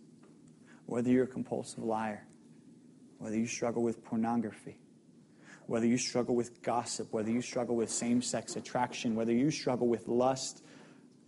whether 0.87 1.09
you're 1.09 1.25
a 1.25 1.29
compulsive 1.29 1.85
liar, 1.85 2.27
whether 3.19 3.37
you 3.37 3.47
struggle 3.47 3.85
with 3.85 4.05
pornography, 4.05 4.77
whether 5.67 5.87
you 5.87 5.99
struggle 5.99 6.35
with 6.35 6.63
gossip, 6.63 7.13
whether 7.13 7.31
you 7.31 7.43
struggle 7.43 7.77
with 7.77 7.91
same 7.91 8.23
sex 8.23 8.57
attraction, 8.57 9.15
whether 9.15 9.33
you 9.33 9.51
struggle 9.51 9.89
with 9.89 10.07
lust, 10.07 10.63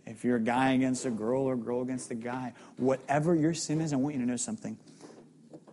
if 0.05 0.23
you're 0.23 0.37
a 0.37 0.43
guy 0.43 0.71
against 0.71 1.05
a 1.05 1.11
girl 1.11 1.43
or 1.43 1.53
a 1.53 1.57
girl 1.57 1.81
against 1.81 2.09
a 2.11 2.15
guy, 2.15 2.53
whatever 2.77 3.35
your 3.35 3.53
sin 3.53 3.81
is, 3.81 3.93
I 3.93 3.97
want 3.97 4.15
you 4.15 4.21
to 4.21 4.27
know 4.27 4.37
something. 4.37 4.77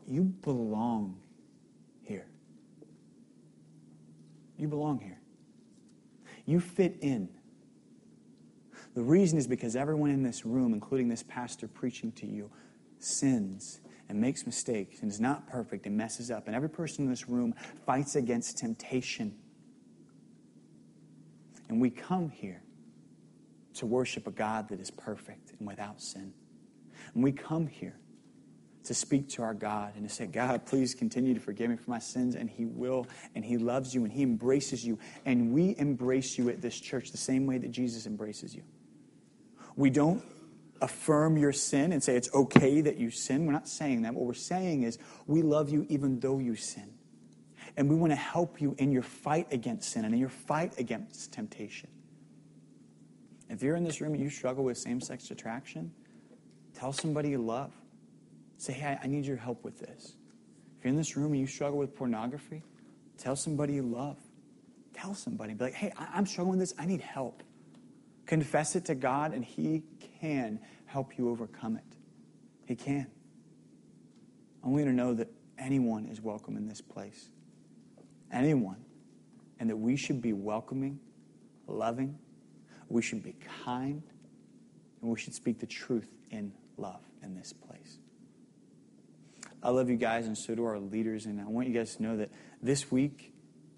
You 0.06 0.22
belong 0.22 1.18
here. 2.02 2.26
You 4.58 4.68
belong 4.68 5.00
here. 5.00 5.20
You 6.44 6.60
fit 6.60 6.98
in. 7.00 7.28
The 8.94 9.02
reason 9.02 9.38
is 9.38 9.46
because 9.46 9.76
everyone 9.76 10.10
in 10.10 10.22
this 10.22 10.46
room, 10.46 10.72
including 10.72 11.08
this 11.08 11.22
pastor 11.22 11.68
preaching 11.68 12.12
to 12.12 12.26
you, 12.26 12.50
sins 12.98 13.80
and 14.08 14.20
makes 14.20 14.46
mistakes 14.46 15.00
and 15.02 15.10
is 15.10 15.20
not 15.20 15.48
perfect 15.48 15.86
and 15.86 15.96
messes 15.96 16.30
up. 16.30 16.46
And 16.46 16.54
every 16.54 16.70
person 16.70 17.04
in 17.04 17.10
this 17.10 17.28
room 17.28 17.54
fights 17.84 18.16
against 18.16 18.58
temptation. 18.58 19.34
And 21.68 21.80
we 21.80 21.90
come 21.90 22.30
here 22.30 22.62
to 23.74 23.86
worship 23.86 24.26
a 24.26 24.30
God 24.30 24.68
that 24.68 24.80
is 24.80 24.90
perfect 24.90 25.52
and 25.58 25.66
without 25.66 26.00
sin. 26.00 26.32
And 27.14 27.22
we 27.22 27.32
come 27.32 27.66
here 27.66 27.96
to 28.84 28.94
speak 28.94 29.28
to 29.28 29.42
our 29.42 29.54
God 29.54 29.94
and 29.96 30.08
to 30.08 30.14
say, 30.14 30.26
God, 30.26 30.64
please 30.64 30.94
continue 30.94 31.34
to 31.34 31.40
forgive 31.40 31.70
me 31.70 31.76
for 31.76 31.90
my 31.90 31.98
sins. 31.98 32.36
And 32.36 32.48
He 32.48 32.64
will. 32.64 33.06
And 33.34 33.44
He 33.44 33.58
loves 33.58 33.94
you 33.94 34.04
and 34.04 34.12
He 34.12 34.22
embraces 34.22 34.84
you. 34.84 34.98
And 35.24 35.52
we 35.52 35.74
embrace 35.78 36.38
you 36.38 36.48
at 36.48 36.62
this 36.62 36.78
church 36.78 37.10
the 37.10 37.18
same 37.18 37.46
way 37.46 37.58
that 37.58 37.70
Jesus 37.72 38.06
embraces 38.06 38.54
you. 38.54 38.62
We 39.74 39.90
don't 39.90 40.22
affirm 40.80 41.36
your 41.36 41.52
sin 41.52 41.92
and 41.92 42.02
say 42.02 42.16
it's 42.16 42.32
okay 42.34 42.80
that 42.80 42.96
you 42.98 43.10
sin. 43.10 43.46
We're 43.46 43.52
not 43.52 43.68
saying 43.68 44.02
that. 44.02 44.14
What 44.14 44.24
we're 44.24 44.34
saying 44.34 44.82
is 44.82 44.98
we 45.26 45.42
love 45.42 45.70
you 45.70 45.86
even 45.88 46.20
though 46.20 46.38
you 46.38 46.56
sin. 46.56 46.92
And 47.76 47.90
we 47.90 47.96
want 47.96 48.12
to 48.12 48.16
help 48.16 48.60
you 48.60 48.74
in 48.78 48.90
your 48.90 49.02
fight 49.02 49.52
against 49.52 49.90
sin 49.92 50.04
and 50.04 50.14
in 50.14 50.20
your 50.20 50.30
fight 50.30 50.78
against 50.78 51.32
temptation. 51.32 51.90
If 53.48 53.62
you're 53.62 53.76
in 53.76 53.84
this 53.84 54.00
room 54.00 54.14
and 54.14 54.22
you 54.22 54.30
struggle 54.30 54.64
with 54.64 54.78
same 54.78 55.00
sex 55.00 55.30
attraction, 55.30 55.92
tell 56.74 56.92
somebody 56.92 57.30
you 57.30 57.38
love. 57.38 57.72
Say, 58.58 58.72
hey, 58.72 58.98
I 59.02 59.06
need 59.06 59.26
your 59.26 59.36
help 59.36 59.62
with 59.62 59.78
this. 59.78 60.16
If 60.78 60.84
you're 60.84 60.90
in 60.90 60.96
this 60.96 61.16
room 61.16 61.32
and 61.32 61.40
you 61.40 61.46
struggle 61.46 61.78
with 61.78 61.94
pornography, 61.94 62.62
tell 63.18 63.36
somebody 63.36 63.74
you 63.74 63.82
love. 63.82 64.18
Tell 64.94 65.14
somebody. 65.14 65.52
Be 65.54 65.64
like, 65.64 65.74
hey, 65.74 65.92
I'm 65.98 66.24
struggling 66.26 66.58
with 66.58 66.68
this. 66.68 66.74
I 66.78 66.86
need 66.86 67.02
help. 67.02 67.42
Confess 68.26 68.76
it 68.76 68.84
to 68.86 68.94
God, 68.94 69.32
and 69.32 69.44
He 69.44 69.84
can 70.20 70.60
help 70.86 71.16
you 71.16 71.30
overcome 71.30 71.76
it. 71.76 71.96
He 72.66 72.74
can. 72.74 73.06
I 74.64 74.68
want 74.68 74.80
you 74.80 74.90
to 74.90 74.96
know 74.96 75.14
that 75.14 75.30
anyone 75.58 76.06
is 76.06 76.20
welcome 76.20 76.56
in 76.56 76.66
this 76.66 76.80
place. 76.80 77.30
Anyone. 78.32 78.84
And 79.58 79.70
that 79.70 79.76
we 79.76 79.96
should 79.96 80.20
be 80.20 80.32
welcoming, 80.32 81.00
loving, 81.66 82.18
we 82.88 83.00
should 83.00 83.22
be 83.22 83.36
kind, 83.64 84.02
and 85.00 85.10
we 85.10 85.18
should 85.18 85.34
speak 85.34 85.60
the 85.60 85.66
truth 85.66 86.08
in 86.30 86.52
love 86.76 87.00
in 87.22 87.34
this 87.34 87.52
place. 87.52 87.98
I 89.62 89.70
love 89.70 89.88
you 89.88 89.96
guys, 89.96 90.26
and 90.26 90.36
so 90.36 90.54
do 90.54 90.64
our 90.64 90.78
leaders. 90.78 91.26
And 91.26 91.40
I 91.40 91.44
want 91.44 91.68
you 91.68 91.74
guys 91.74 91.96
to 91.96 92.02
know 92.02 92.16
that 92.18 92.30
this 92.62 92.90
week, 92.90 93.32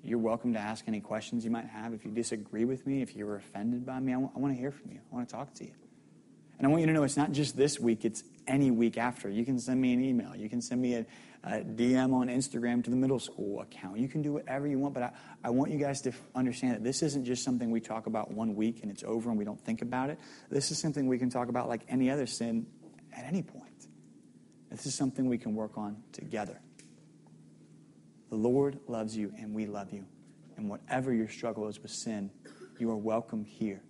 you're 0.09 0.18
welcome 0.18 0.54
to 0.54 0.59
ask 0.59 0.84
any 0.88 1.00
questions 1.00 1.44
you 1.44 1.50
might 1.50 1.66
have. 1.66 1.92
If 1.92 2.04
you 2.04 2.11
disagree 2.11 2.64
with 2.64 2.86
me, 2.86 3.02
if 3.02 3.14
you 3.14 3.26
were 3.26 3.36
offended 3.36 3.84
by 3.84 4.00
me, 4.00 4.14
I 4.14 4.16
want, 4.16 4.36
want 4.36 4.54
to 4.54 4.61
hear 4.61 4.70
from 4.70 4.90
you. 4.90 5.00
I 5.12 5.14
want 5.14 5.28
to 5.28 5.34
talk 5.34 5.54
to 5.54 5.64
you. 5.64 5.72
And 6.59 6.66
I 6.66 6.70
want 6.70 6.80
you 6.80 6.86
to 6.88 6.92
know 6.92 7.04
it's 7.04 7.16
not 7.16 7.30
just 7.30 7.56
this 7.56 7.78
week, 7.78 8.04
it's 8.04 8.24
any 8.46 8.70
week 8.70 8.98
after. 8.98 9.30
You 9.30 9.44
can 9.44 9.61
send 9.61 9.80
me 9.80 9.92
an 9.92 10.02
email. 10.02 10.34
You 10.34 10.48
can 10.48 10.61
send 10.61 10.80
me 10.82 10.94
a, 10.94 11.06
a 11.44 11.61
DM 11.61 12.12
on 12.12 12.26
Instagram 12.28 12.82
to 12.82 12.90
the 12.90 12.96
middle 12.96 13.20
school 13.20 13.61
account. 13.61 13.98
You 13.98 14.09
can 14.09 14.22
do 14.22 14.32
whatever 14.32 14.66
you 14.66 14.78
want, 14.78 14.94
but 14.94 15.04
I, 15.04 15.12
I 15.44 15.50
want 15.50 15.70
you 15.70 15.78
guys 15.78 16.00
to 16.02 16.12
understand 16.34 16.74
that 16.74 16.82
this 16.82 17.02
isn't 17.02 17.24
just 17.24 17.44
something 17.44 17.70
we 17.70 17.80
talk 17.80 18.06
about 18.06 18.32
one 18.32 18.56
week 18.56 18.80
and 18.82 18.90
it's 18.90 19.04
over 19.04 19.30
and 19.30 19.38
we 19.38 19.44
don't 19.44 19.61
think 19.64 19.82
about 19.82 20.11
it. 20.11 20.18
This 20.50 20.72
is 20.72 20.78
something 20.78 21.06
we 21.06 21.18
can 21.18 21.30
talk 21.30 21.48
about 21.48 21.68
like 21.68 21.82
any 21.88 22.11
other 22.11 22.26
sin 22.26 22.66
at 23.16 23.24
any 23.24 23.42
point. 23.42 23.64
This 24.70 24.84
is 24.84 24.94
something 24.94 25.28
we 25.28 25.38
can 25.38 25.54
work 25.54 25.78
on 25.78 26.02
together. 26.12 26.61
The 28.31 28.37
Lord 28.37 28.79
loves 28.87 29.16
you 29.16 29.33
and 29.39 29.55
we 29.55 29.66
love 29.66 29.93
you. 29.93 30.05
And 30.57 30.68
whatever 30.68 31.12
your 31.12 31.29
struggle 31.29 31.68
is 31.68 31.81
with 31.81 31.91
sin, 31.91 32.31
you 32.79 32.91
are 32.91 32.97
welcome 32.97 33.45
here. 33.45 33.83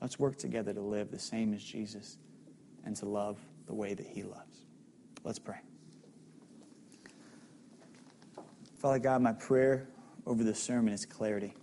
Let's 0.00 0.18
work 0.18 0.38
together 0.38 0.72
to 0.72 0.80
live 0.80 1.10
the 1.10 1.18
same 1.18 1.52
as 1.52 1.62
Jesus 1.62 2.18
and 2.84 2.96
to 2.96 3.06
love 3.06 3.38
the 3.66 3.74
way 3.74 3.94
that 3.94 4.06
he 4.06 4.22
loves. 4.22 4.64
Let's 5.22 5.38
pray. 5.38 5.58
Father 8.78 8.98
God, 8.98 9.20
my 9.20 9.32
prayer 9.32 9.88
over 10.26 10.42
this 10.42 10.62
sermon 10.62 10.94
is 10.94 11.04
clarity. 11.04 11.54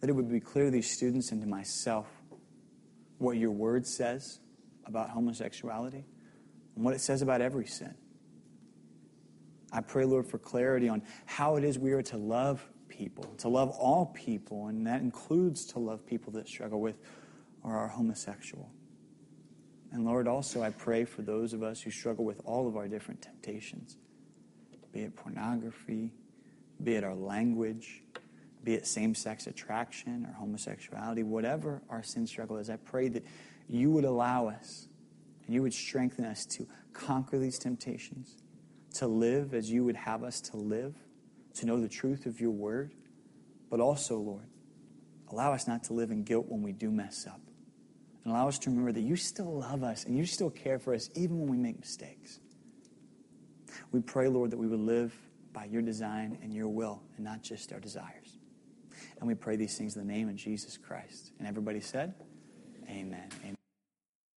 That 0.00 0.10
it 0.10 0.12
would 0.12 0.30
be 0.30 0.40
clear 0.40 0.66
to 0.66 0.70
these 0.70 0.90
students 0.90 1.32
and 1.32 1.40
to 1.40 1.48
myself 1.48 2.06
what 3.18 3.36
your 3.36 3.50
word 3.50 3.86
says 3.86 4.40
about 4.84 5.10
homosexuality 5.10 6.04
and 6.76 6.84
what 6.84 6.94
it 6.94 7.00
says 7.00 7.22
about 7.22 7.40
every 7.40 7.66
sin. 7.66 7.94
I 9.72 9.80
pray, 9.80 10.04
Lord, 10.04 10.26
for 10.26 10.38
clarity 10.38 10.88
on 10.88 11.02
how 11.26 11.56
it 11.56 11.64
is 11.64 11.78
we 11.78 11.92
are 11.92 12.02
to 12.02 12.16
love 12.16 12.64
people, 12.88 13.24
to 13.38 13.48
love 13.48 13.70
all 13.70 14.06
people, 14.06 14.66
and 14.66 14.86
that 14.86 15.00
includes 15.00 15.64
to 15.66 15.78
love 15.78 16.04
people 16.04 16.32
that 16.32 16.48
struggle 16.48 16.80
with 16.80 16.98
or 17.62 17.76
are 17.76 17.88
homosexual. 17.88 18.70
And 19.92 20.04
Lord, 20.04 20.28
also 20.28 20.62
I 20.62 20.70
pray 20.70 21.04
for 21.04 21.22
those 21.22 21.52
of 21.52 21.62
us 21.62 21.80
who 21.80 21.90
struggle 21.90 22.24
with 22.24 22.40
all 22.44 22.68
of 22.68 22.76
our 22.76 22.88
different 22.88 23.22
temptations, 23.22 23.96
be 24.92 25.00
it 25.00 25.16
pornography, 25.16 26.12
be 26.82 26.94
it 26.94 27.04
our 27.04 27.14
language, 27.14 28.02
be 28.62 28.74
it 28.74 28.86
same 28.86 29.14
sex 29.14 29.46
attraction 29.46 30.26
or 30.26 30.32
homosexuality, 30.34 31.22
whatever 31.22 31.82
our 31.88 32.02
sin 32.02 32.26
struggle 32.26 32.58
is, 32.58 32.70
I 32.70 32.76
pray 32.76 33.08
that 33.08 33.24
you 33.68 33.90
would 33.90 34.04
allow 34.04 34.48
us 34.48 34.88
and 35.46 35.54
you 35.54 35.62
would 35.62 35.74
strengthen 35.74 36.24
us 36.24 36.44
to 36.46 36.66
conquer 36.92 37.38
these 37.38 37.58
temptations, 37.58 38.36
to 38.94 39.06
live 39.06 39.54
as 39.54 39.70
you 39.70 39.84
would 39.84 39.96
have 39.96 40.22
us 40.24 40.40
to 40.40 40.56
live 40.56 40.94
to 41.54 41.66
know 41.66 41.80
the 41.80 41.88
truth 41.88 42.26
of 42.26 42.40
your 42.40 42.50
word, 42.50 42.92
but 43.70 43.80
also, 43.80 44.18
Lord, 44.18 44.46
allow 45.30 45.52
us 45.52 45.66
not 45.66 45.84
to 45.84 45.92
live 45.92 46.10
in 46.10 46.24
guilt 46.24 46.46
when 46.48 46.62
we 46.62 46.72
do 46.72 46.90
mess 46.90 47.26
up. 47.26 47.40
And 48.24 48.32
allow 48.32 48.48
us 48.48 48.58
to 48.60 48.70
remember 48.70 48.92
that 48.92 49.00
you 49.00 49.16
still 49.16 49.60
love 49.60 49.82
us 49.82 50.04
and 50.04 50.16
you 50.16 50.26
still 50.26 50.50
care 50.50 50.78
for 50.78 50.94
us 50.94 51.08
even 51.14 51.40
when 51.40 51.48
we 51.48 51.56
make 51.56 51.78
mistakes. 51.80 52.40
We 53.92 54.00
pray, 54.00 54.28
Lord, 54.28 54.50
that 54.50 54.58
we 54.58 54.66
would 54.66 54.80
live 54.80 55.14
by 55.52 55.64
your 55.64 55.82
design 55.82 56.38
and 56.42 56.52
your 56.52 56.68
will 56.68 57.02
and 57.16 57.24
not 57.24 57.42
just 57.42 57.72
our 57.72 57.80
desires. 57.80 58.38
And 59.18 59.26
we 59.26 59.34
pray 59.34 59.56
these 59.56 59.76
things 59.76 59.96
in 59.96 60.06
the 60.06 60.12
name 60.12 60.28
of 60.28 60.36
Jesus 60.36 60.76
Christ. 60.76 61.32
And 61.38 61.48
everybody 61.48 61.80
said, 61.80 62.14
Amen. 62.88 63.28
Amen. 63.42 63.59